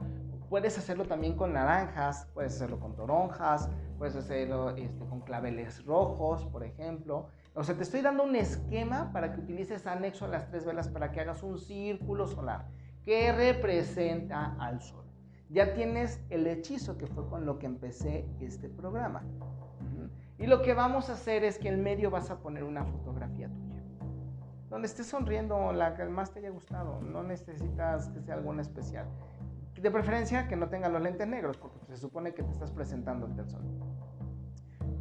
Puedes 0.49 0.77
hacerlo 0.77 1.05
también 1.05 1.35
con 1.35 1.53
naranjas, 1.53 2.27
puedes 2.33 2.53
hacerlo 2.55 2.79
con 2.79 2.95
toronjas, 2.95 3.69
puedes 3.97 4.15
hacerlo 4.15 4.71
este, 4.71 5.05
con 5.05 5.21
claveles 5.21 5.83
rojos, 5.85 6.45
por 6.45 6.63
ejemplo. 6.63 7.29
O 7.57 7.63
sea, 7.63 7.75
te 7.75 7.83
estoy 7.83 8.01
dando 8.01 8.23
un 8.23 8.35
esquema 8.35 9.13
para 9.13 9.31
que 9.31 9.39
utilices 9.39 9.87
anexo 9.87 10.25
a 10.25 10.27
las 10.27 10.49
tres 10.49 10.65
velas 10.65 10.89
para 10.89 11.13
que 11.13 11.21
hagas 11.21 11.41
un 11.41 11.57
círculo 11.57 12.27
solar 12.27 12.67
que 13.01 13.31
representa 13.31 14.57
al 14.59 14.81
sol. 14.81 15.05
Ya 15.49 15.73
tienes 15.73 16.19
el 16.29 16.47
hechizo 16.47 16.97
que 16.97 17.07
fue 17.07 17.29
con 17.29 17.45
lo 17.45 17.57
que 17.57 17.65
empecé 17.65 18.27
este 18.41 18.67
programa. 18.67 19.23
Y 20.37 20.47
lo 20.47 20.63
que 20.63 20.73
vamos 20.73 21.09
a 21.09 21.13
hacer 21.13 21.45
es 21.45 21.57
que 21.57 21.69
en 21.69 21.81
medio 21.81 22.11
vas 22.11 22.29
a 22.29 22.39
poner 22.39 22.65
una 22.65 22.83
fotografía 22.83 23.47
tuya. 23.47 23.81
Donde 24.69 24.87
estés 24.87 25.07
sonriendo, 25.07 25.71
la 25.71 25.95
que 25.95 26.03
más 26.05 26.33
te 26.33 26.39
haya 26.39 26.49
gustado. 26.49 26.99
No 26.99 27.23
necesitas 27.23 28.09
que 28.09 28.19
sea 28.19 28.35
alguna 28.35 28.63
especial. 28.63 29.07
De 29.79 29.91
preferencia 29.91 30.49
que 30.49 30.57
no 30.57 30.67
tenga 30.67 30.89
los 30.89 31.01
lentes 31.01 31.27
negros, 31.27 31.57
porque 31.57 31.77
se 31.87 31.95
supone 31.95 32.33
que 32.33 32.43
te 32.43 32.51
estás 32.51 32.71
presentando 32.71 33.27
ante 33.27 33.43
el 33.43 33.49
sol. 33.49 33.61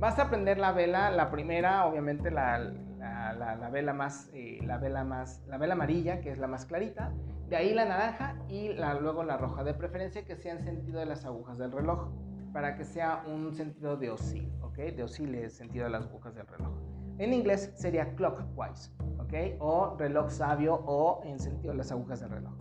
Vas 0.04 0.18
a 0.18 0.28
prender 0.28 0.58
la 0.58 0.70
vela, 0.72 1.10
la 1.10 1.30
primera, 1.30 1.86
obviamente 1.86 2.30
la, 2.30 2.58
la, 2.58 3.70
vela 3.70 3.94
más, 3.94 4.28
eh, 4.34 4.58
la 4.62 4.76
vela 4.76 5.02
más, 5.02 5.42
la 5.46 5.56
vela 5.56 5.72
amarilla, 5.72 6.20
que 6.20 6.30
es 6.30 6.36
la 6.36 6.46
más 6.46 6.66
clarita, 6.66 7.10
de 7.48 7.56
ahí 7.56 7.72
la 7.72 7.86
naranja 7.86 8.36
y 8.46 8.74
la, 8.74 8.92
luego 9.00 9.22
la 9.22 9.38
roja, 9.38 9.64
de 9.64 9.72
preferencia 9.72 10.26
que 10.26 10.36
sea 10.36 10.52
en 10.52 10.62
sentido 10.62 11.00
de 11.00 11.06
las 11.06 11.24
agujas 11.24 11.56
del 11.56 11.72
reloj, 11.72 12.10
para 12.52 12.76
que 12.76 12.84
sea 12.84 13.24
un 13.26 13.54
sentido 13.54 13.96
de 13.96 14.10
oscil, 14.10 14.52
¿ok? 14.60 14.76
De 14.76 15.04
oscil 15.04 15.34
es 15.36 15.54
sentido 15.54 15.86
de 15.86 15.92
las 15.92 16.04
agujas 16.04 16.34
del 16.34 16.48
reloj. 16.48 16.74
En 17.16 17.32
inglés 17.32 17.72
sería 17.74 18.14
clockwise, 18.14 18.92
¿ok? 19.20 19.58
O 19.58 19.96
reloj 19.98 20.28
sabio 20.28 20.74
o 20.84 21.22
en 21.24 21.38
sentido 21.38 21.72
de 21.72 21.78
las 21.78 21.90
agujas 21.90 22.20
del 22.20 22.28
reloj. 22.28 22.52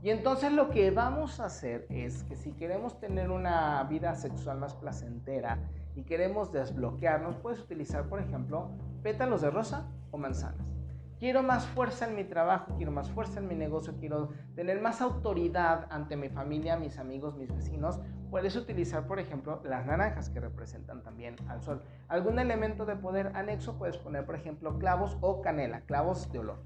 Y 0.00 0.10
entonces 0.10 0.52
lo 0.52 0.70
que 0.70 0.92
vamos 0.92 1.40
a 1.40 1.46
hacer 1.46 1.88
es 1.88 2.22
que 2.22 2.36
si 2.36 2.52
queremos 2.52 3.00
tener 3.00 3.32
una 3.32 3.82
vida 3.82 4.14
sexual 4.14 4.58
más 4.58 4.74
placentera 4.74 5.58
y 5.94 6.02
queremos 6.02 6.52
desbloquearnos, 6.52 7.36
puedes 7.36 7.60
utilizar, 7.60 8.08
por 8.08 8.20
ejemplo, 8.20 8.70
pétalos 9.02 9.42
de 9.42 9.50
rosa 9.50 9.90
o 10.10 10.18
manzanas. 10.18 10.74
Quiero 11.18 11.42
más 11.42 11.64
fuerza 11.66 12.08
en 12.08 12.16
mi 12.16 12.24
trabajo, 12.24 12.74
quiero 12.76 12.90
más 12.90 13.10
fuerza 13.10 13.38
en 13.38 13.48
mi 13.48 13.54
negocio, 13.54 13.94
quiero 13.98 14.30
tener 14.56 14.80
más 14.80 15.00
autoridad 15.00 15.86
ante 15.90 16.16
mi 16.16 16.28
familia, 16.28 16.76
mis 16.76 16.98
amigos, 16.98 17.36
mis 17.36 17.54
vecinos. 17.54 18.00
Puedes 18.30 18.56
utilizar, 18.56 19.06
por 19.06 19.20
ejemplo, 19.20 19.62
las 19.64 19.86
naranjas 19.86 20.28
que 20.28 20.40
representan 20.40 21.02
también 21.02 21.36
al 21.48 21.62
sol. 21.62 21.82
Algún 22.08 22.38
elemento 22.40 22.84
de 22.84 22.96
poder 22.96 23.30
anexo 23.34 23.78
puedes 23.78 23.96
poner, 23.96 24.26
por 24.26 24.34
ejemplo, 24.34 24.78
clavos 24.78 25.16
o 25.20 25.40
canela, 25.40 25.82
clavos 25.82 26.30
de 26.32 26.40
olor. 26.40 26.58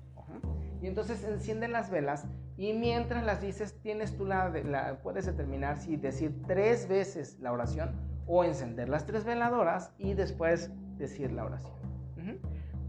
Y 0.81 0.87
entonces 0.87 1.24
encienden 1.24 1.72
las 1.72 1.91
velas 1.91 2.26
y 2.57 2.72
mientras 2.72 3.24
las 3.24 3.41
dices, 3.41 3.81
tienes 3.81 4.16
tú 4.16 4.24
la, 4.24 4.49
la, 4.49 4.99
puedes 5.03 5.26
determinar 5.26 5.76
si 5.76 5.97
decir 5.97 6.43
tres 6.47 6.89
veces 6.89 7.39
la 7.41 7.53
oración 7.53 8.07
o 8.29 8.45
encender 8.45 8.89
las 8.89 9.07
tres 9.07 9.24
veladoras 9.24 9.93
y 9.99 10.14
después 10.14 10.70
decir 10.97 11.33
la 11.33 11.45
oración. 11.45 11.79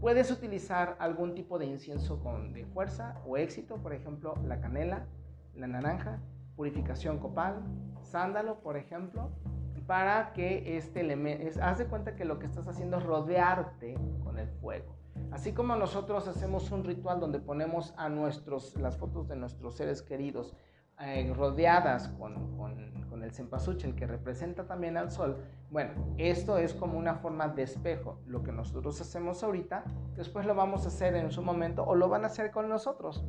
Puedes 0.00 0.30
utilizar 0.30 0.96
algún 0.98 1.34
tipo 1.34 1.58
de 1.58 1.66
incienso 1.66 2.20
con, 2.20 2.54
de 2.54 2.64
fuerza 2.64 3.20
o 3.26 3.36
éxito, 3.36 3.76
por 3.76 3.92
ejemplo, 3.92 4.34
la 4.46 4.58
canela, 4.58 5.04
la 5.54 5.66
naranja, 5.66 6.20
purificación 6.56 7.18
copal, 7.18 7.60
sándalo, 8.00 8.60
por 8.60 8.78
ejemplo, 8.78 9.30
para 9.86 10.32
que 10.32 10.78
este 10.78 11.00
elemento, 11.00 11.60
haz 11.62 11.78
de 11.78 11.86
cuenta 11.86 12.16
que 12.16 12.24
lo 12.24 12.38
que 12.38 12.46
estás 12.46 12.66
haciendo 12.66 12.96
es 12.96 13.02
rodearte 13.02 13.98
con 14.24 14.38
el 14.38 14.48
fuego. 14.48 14.94
Así 15.32 15.52
como 15.52 15.76
nosotros 15.76 16.28
hacemos 16.28 16.70
un 16.70 16.84
ritual 16.84 17.20
donde 17.20 17.38
ponemos 17.38 17.92
a 17.96 18.08
nuestros, 18.08 18.76
las 18.76 18.96
fotos 18.96 19.28
de 19.28 19.36
nuestros 19.36 19.74
seres 19.74 20.00
queridos 20.00 20.54
eh, 21.00 21.32
rodeadas 21.34 22.08
con, 22.08 22.56
con, 22.56 23.06
con 23.08 23.22
el 23.22 23.32
cempasúchil 23.32 23.94
que 23.94 24.06
representa 24.06 24.66
también 24.66 24.96
al 24.96 25.10
sol, 25.10 25.42
bueno, 25.70 25.92
esto 26.18 26.58
es 26.58 26.74
como 26.74 26.98
una 26.98 27.14
forma 27.14 27.48
de 27.48 27.62
espejo. 27.62 28.18
Lo 28.26 28.42
que 28.42 28.52
nosotros 28.52 29.00
hacemos 29.00 29.42
ahorita, 29.44 29.84
después 30.16 30.46
lo 30.46 30.54
vamos 30.54 30.84
a 30.84 30.88
hacer 30.88 31.14
en 31.14 31.30
su 31.30 31.42
momento 31.42 31.84
o 31.84 31.94
lo 31.94 32.08
van 32.08 32.24
a 32.24 32.26
hacer 32.26 32.50
con 32.50 32.68
nosotros. 32.68 33.24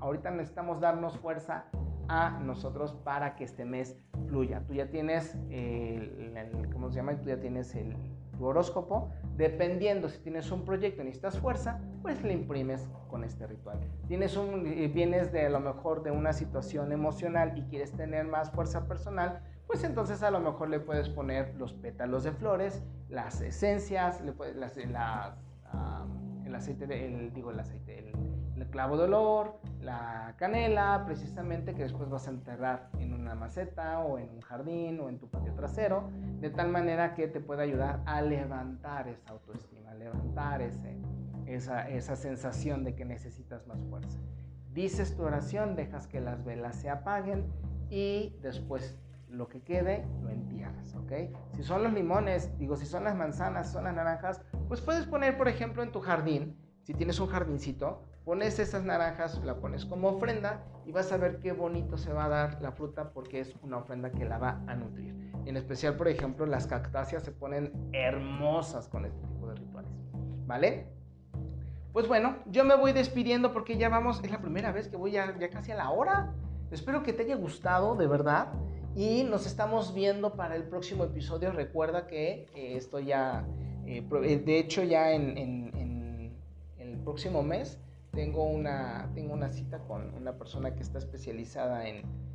Ahorita 0.00 0.30
necesitamos 0.30 0.80
darnos 0.80 1.16
fuerza 1.18 1.64
a 2.08 2.40
nosotros 2.40 2.92
para 3.04 3.36
que 3.36 3.44
este 3.44 3.64
mes 3.64 3.96
fluya. 4.26 4.62
Tú 4.66 4.74
ya 4.74 4.90
tienes, 4.90 5.34
el, 5.50 6.68
¿cómo 6.72 6.90
se 6.90 6.96
llama? 6.96 7.16
Tú 7.20 7.28
ya 7.28 7.40
tienes 7.40 7.74
el, 7.74 7.96
tu 8.38 8.46
horóscopo. 8.46 9.10
Dependiendo 9.36 10.08
si 10.08 10.18
tienes 10.20 10.50
un 10.50 10.64
proyecto 10.64 11.02
y 11.02 11.06
necesitas 11.06 11.38
fuerza, 11.38 11.80
pues 12.00 12.22
le 12.22 12.32
imprimes 12.32 12.88
con 13.10 13.24
este 13.24 13.46
ritual. 13.46 13.78
Tienes 14.06 14.36
un, 14.36 14.66
eh, 14.66 14.88
vienes 14.88 15.32
de 15.32 15.46
a 15.46 15.50
lo 15.50 15.60
mejor 15.60 16.02
de 16.02 16.10
una 16.10 16.32
situación 16.32 16.92
emocional 16.92 17.58
y 17.58 17.62
quieres 17.64 17.92
tener 17.92 18.26
más 18.26 18.50
fuerza 18.50 18.86
personal, 18.88 19.42
pues 19.66 19.84
entonces 19.84 20.22
a 20.22 20.30
lo 20.30 20.40
mejor 20.40 20.70
le 20.70 20.80
puedes 20.80 21.10
poner 21.10 21.54
los 21.56 21.74
pétalos 21.74 22.24
de 22.24 22.32
flores, 22.32 22.82
las 23.10 23.40
esencias, 23.42 24.22
le 24.22 24.32
puedes, 24.32 24.56
las, 24.56 24.76
las 24.76 25.36
el 26.46 26.54
aceite, 26.54 26.86
de, 26.86 27.30
digo 27.34 27.50
el 27.50 27.60
aceite, 27.60 27.98
el, 27.98 28.12
clavo 28.66 28.96
de 28.96 29.04
olor, 29.04 29.60
la 29.80 30.34
canela, 30.36 31.04
precisamente 31.06 31.74
que 31.74 31.82
después 31.82 32.08
vas 32.08 32.26
a 32.28 32.30
enterrar 32.30 32.90
en 32.98 33.12
una 33.12 33.34
maceta 33.34 34.00
o 34.00 34.18
en 34.18 34.30
un 34.30 34.40
jardín 34.40 35.00
o 35.00 35.08
en 35.08 35.18
tu 35.18 35.28
patio 35.28 35.54
trasero, 35.54 36.10
de 36.40 36.50
tal 36.50 36.68
manera 36.68 37.14
que 37.14 37.28
te 37.28 37.40
pueda 37.40 37.62
ayudar 37.62 38.02
a 38.06 38.20
levantar 38.22 39.08
esa 39.08 39.30
autoestima, 39.30 39.94
levantar 39.94 40.62
ese, 40.62 40.96
esa, 41.46 41.88
esa 41.88 42.16
sensación 42.16 42.84
de 42.84 42.94
que 42.94 43.04
necesitas 43.04 43.66
más 43.66 43.82
fuerza. 43.84 44.18
Dices 44.72 45.16
tu 45.16 45.22
oración, 45.22 45.76
dejas 45.76 46.06
que 46.06 46.20
las 46.20 46.44
velas 46.44 46.76
se 46.76 46.90
apaguen 46.90 47.46
y 47.90 48.36
después 48.42 48.98
lo 49.28 49.48
que 49.48 49.62
quede 49.62 50.06
lo 50.22 50.30
entierras, 50.30 50.94
¿ok? 50.94 51.12
Si 51.56 51.62
son 51.62 51.82
los 51.82 51.92
limones, 51.92 52.56
digo, 52.58 52.76
si 52.76 52.86
son 52.86 53.04
las 53.04 53.16
manzanas, 53.16 53.70
son 53.70 53.84
las 53.84 53.94
naranjas, 53.94 54.40
pues 54.68 54.80
puedes 54.80 55.06
poner, 55.06 55.36
por 55.36 55.48
ejemplo, 55.48 55.82
en 55.82 55.92
tu 55.92 56.00
jardín, 56.00 56.56
si 56.82 56.94
tienes 56.94 57.20
un 57.20 57.26
jardincito, 57.26 58.07
pones 58.28 58.58
esas 58.58 58.84
naranjas, 58.84 59.42
la 59.42 59.54
pones 59.54 59.86
como 59.86 60.10
ofrenda 60.10 60.62
y 60.84 60.92
vas 60.92 61.10
a 61.12 61.16
ver 61.16 61.38
qué 61.38 61.52
bonito 61.52 61.96
se 61.96 62.12
va 62.12 62.26
a 62.26 62.28
dar 62.28 62.60
la 62.60 62.72
fruta 62.72 63.10
porque 63.14 63.40
es 63.40 63.54
una 63.62 63.78
ofrenda 63.78 64.12
que 64.12 64.26
la 64.26 64.36
va 64.36 64.60
a 64.66 64.74
nutrir. 64.74 65.32
En 65.46 65.56
especial, 65.56 65.96
por 65.96 66.08
ejemplo, 66.08 66.44
las 66.44 66.66
cactáceas 66.66 67.22
se 67.22 67.32
ponen 67.32 67.72
hermosas 67.94 68.86
con 68.86 69.06
este 69.06 69.18
tipo 69.28 69.48
de 69.48 69.54
rituales, 69.54 69.90
¿vale? 70.46 70.88
Pues 71.94 72.06
bueno, 72.06 72.36
yo 72.44 72.66
me 72.66 72.76
voy 72.76 72.92
despidiendo 72.92 73.54
porque 73.54 73.78
ya 73.78 73.88
vamos, 73.88 74.20
es 74.22 74.30
la 74.30 74.42
primera 74.42 74.72
vez 74.72 74.88
que 74.88 74.98
voy 74.98 75.12
ya, 75.12 75.34
casi 75.50 75.72
a 75.72 75.76
la 75.76 75.88
hora. 75.88 76.34
Espero 76.70 77.02
que 77.02 77.14
te 77.14 77.22
haya 77.22 77.36
gustado, 77.36 77.96
de 77.96 78.08
verdad. 78.08 78.52
Y 78.94 79.24
nos 79.24 79.46
estamos 79.46 79.94
viendo 79.94 80.34
para 80.34 80.54
el 80.54 80.64
próximo 80.64 81.04
episodio. 81.04 81.50
Recuerda 81.50 82.06
que 82.06 82.44
eh, 82.54 82.76
estoy 82.76 83.06
ya, 83.06 83.46
eh, 83.86 84.06
eh, 84.22 84.36
de 84.36 84.58
hecho 84.58 84.82
ya 84.82 85.12
en, 85.12 86.34
el 86.78 86.98
próximo 86.98 87.42
mes 87.42 87.80
tengo 88.12 88.44
una, 88.44 89.10
tengo 89.14 89.34
una 89.34 89.50
cita 89.50 89.78
con 89.80 90.14
una 90.14 90.36
persona 90.36 90.74
que 90.74 90.82
está 90.82 90.98
especializada 90.98 91.88
en, 91.88 92.28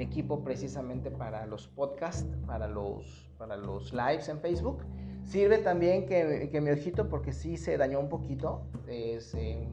equipo 0.00 0.44
precisamente 0.44 1.10
para 1.10 1.44
los 1.46 1.66
podcasts, 1.66 2.24
para 2.46 2.68
los, 2.68 3.28
para 3.36 3.56
los 3.56 3.92
lives 3.92 4.28
en 4.28 4.38
Facebook. 4.38 4.84
Sirve 5.24 5.58
también 5.58 6.06
que, 6.06 6.48
que 6.52 6.60
mi 6.60 6.70
ojito, 6.70 7.08
porque 7.08 7.32
sí 7.32 7.56
se 7.56 7.76
dañó 7.76 7.98
un 7.98 8.08
poquito, 8.08 8.62
se 8.86 9.66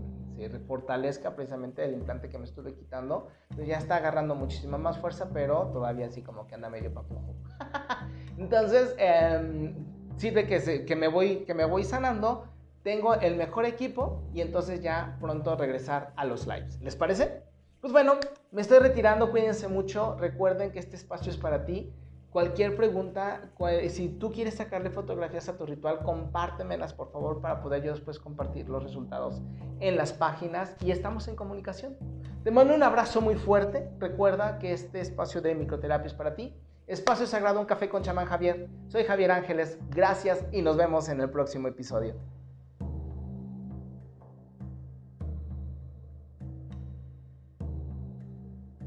fortalezca 0.68 1.36
precisamente 1.36 1.84
el 1.84 1.94
implante 1.94 2.30
que 2.30 2.38
me 2.38 2.46
estuve 2.46 2.74
quitando. 2.74 3.28
Entonces 3.50 3.68
ya 3.68 3.78
está 3.78 3.98
agarrando 3.98 4.36
muchísima 4.36 4.78
más 4.78 4.98
fuerza, 4.98 5.30
pero 5.34 5.70
todavía 5.72 6.08
así 6.08 6.22
como 6.22 6.48
que 6.48 6.56
anda 6.56 6.70
medio 6.70 6.94
papujo. 6.94 7.36
Entonces, 8.38 8.96
eh, 8.98 9.74
sirve 10.18 10.46
que, 10.46 10.86
que, 10.86 10.96
me 10.96 11.08
voy, 11.08 11.46
que 11.46 11.54
me 11.54 11.66
voy 11.66 11.84
sanando, 11.84 12.46
tengo 12.86 13.16
el 13.16 13.36
mejor 13.36 13.66
equipo 13.66 14.22
y 14.32 14.42
entonces 14.42 14.80
ya 14.80 15.18
pronto 15.20 15.56
regresar 15.56 16.14
a 16.16 16.24
los 16.24 16.46
lives. 16.46 16.80
¿Les 16.82 16.96
parece? 16.96 17.42
Pues 17.82 17.92
bueno, 17.92 18.14
me 18.52 18.62
estoy 18.62 18.78
retirando, 18.78 19.32
cuídense 19.32 19.68
mucho, 19.68 20.16
recuerden 20.20 20.72
que 20.72 20.78
este 20.78 20.96
espacio 20.96 21.32
es 21.32 21.38
para 21.38 21.66
ti. 21.66 21.92
Cualquier 22.30 22.76
pregunta, 22.76 23.50
si 23.90 24.10
tú 24.10 24.32
quieres 24.32 24.54
sacarle 24.54 24.92
fotografías 24.92 25.50
a 25.50 25.58
tu 25.58 25.66
ritual, 25.66 26.04
compártemelas 26.04 26.94
por 26.94 27.12
favor 27.12 27.42
para 27.42 27.60
poder 27.60 27.82
yo 27.82 27.92
después 27.92 28.20
compartir 28.20 28.70
los 28.70 28.84
resultados 28.84 29.42
en 29.80 29.98
las 29.98 30.14
páginas 30.14 30.76
y 30.80 30.92
estamos 30.92 31.28
en 31.28 31.36
comunicación. 31.36 31.98
Te 32.44 32.52
mando 32.52 32.76
un 32.76 32.84
abrazo 32.84 33.20
muy 33.20 33.34
fuerte. 33.34 33.90
Recuerda 33.98 34.60
que 34.60 34.74
este 34.74 35.02
espacio 35.02 35.42
de 35.42 35.56
microterapia 35.56 36.06
es 36.06 36.14
para 36.14 36.36
ti. 36.36 36.56
Espacio 36.86 37.26
Sagrado, 37.26 37.60
un 37.60 37.66
café 37.66 37.90
con 37.90 38.04
chamán 38.04 38.28
Javier. 38.28 38.70
Soy 38.90 39.06
Javier 39.06 39.32
Ángeles. 39.32 39.80
Gracias 39.90 40.46
y 40.52 40.62
nos 40.62 40.78
vemos 40.78 41.10
en 41.10 41.20
el 41.20 41.32
próximo 41.32 41.68
episodio. 41.68 42.14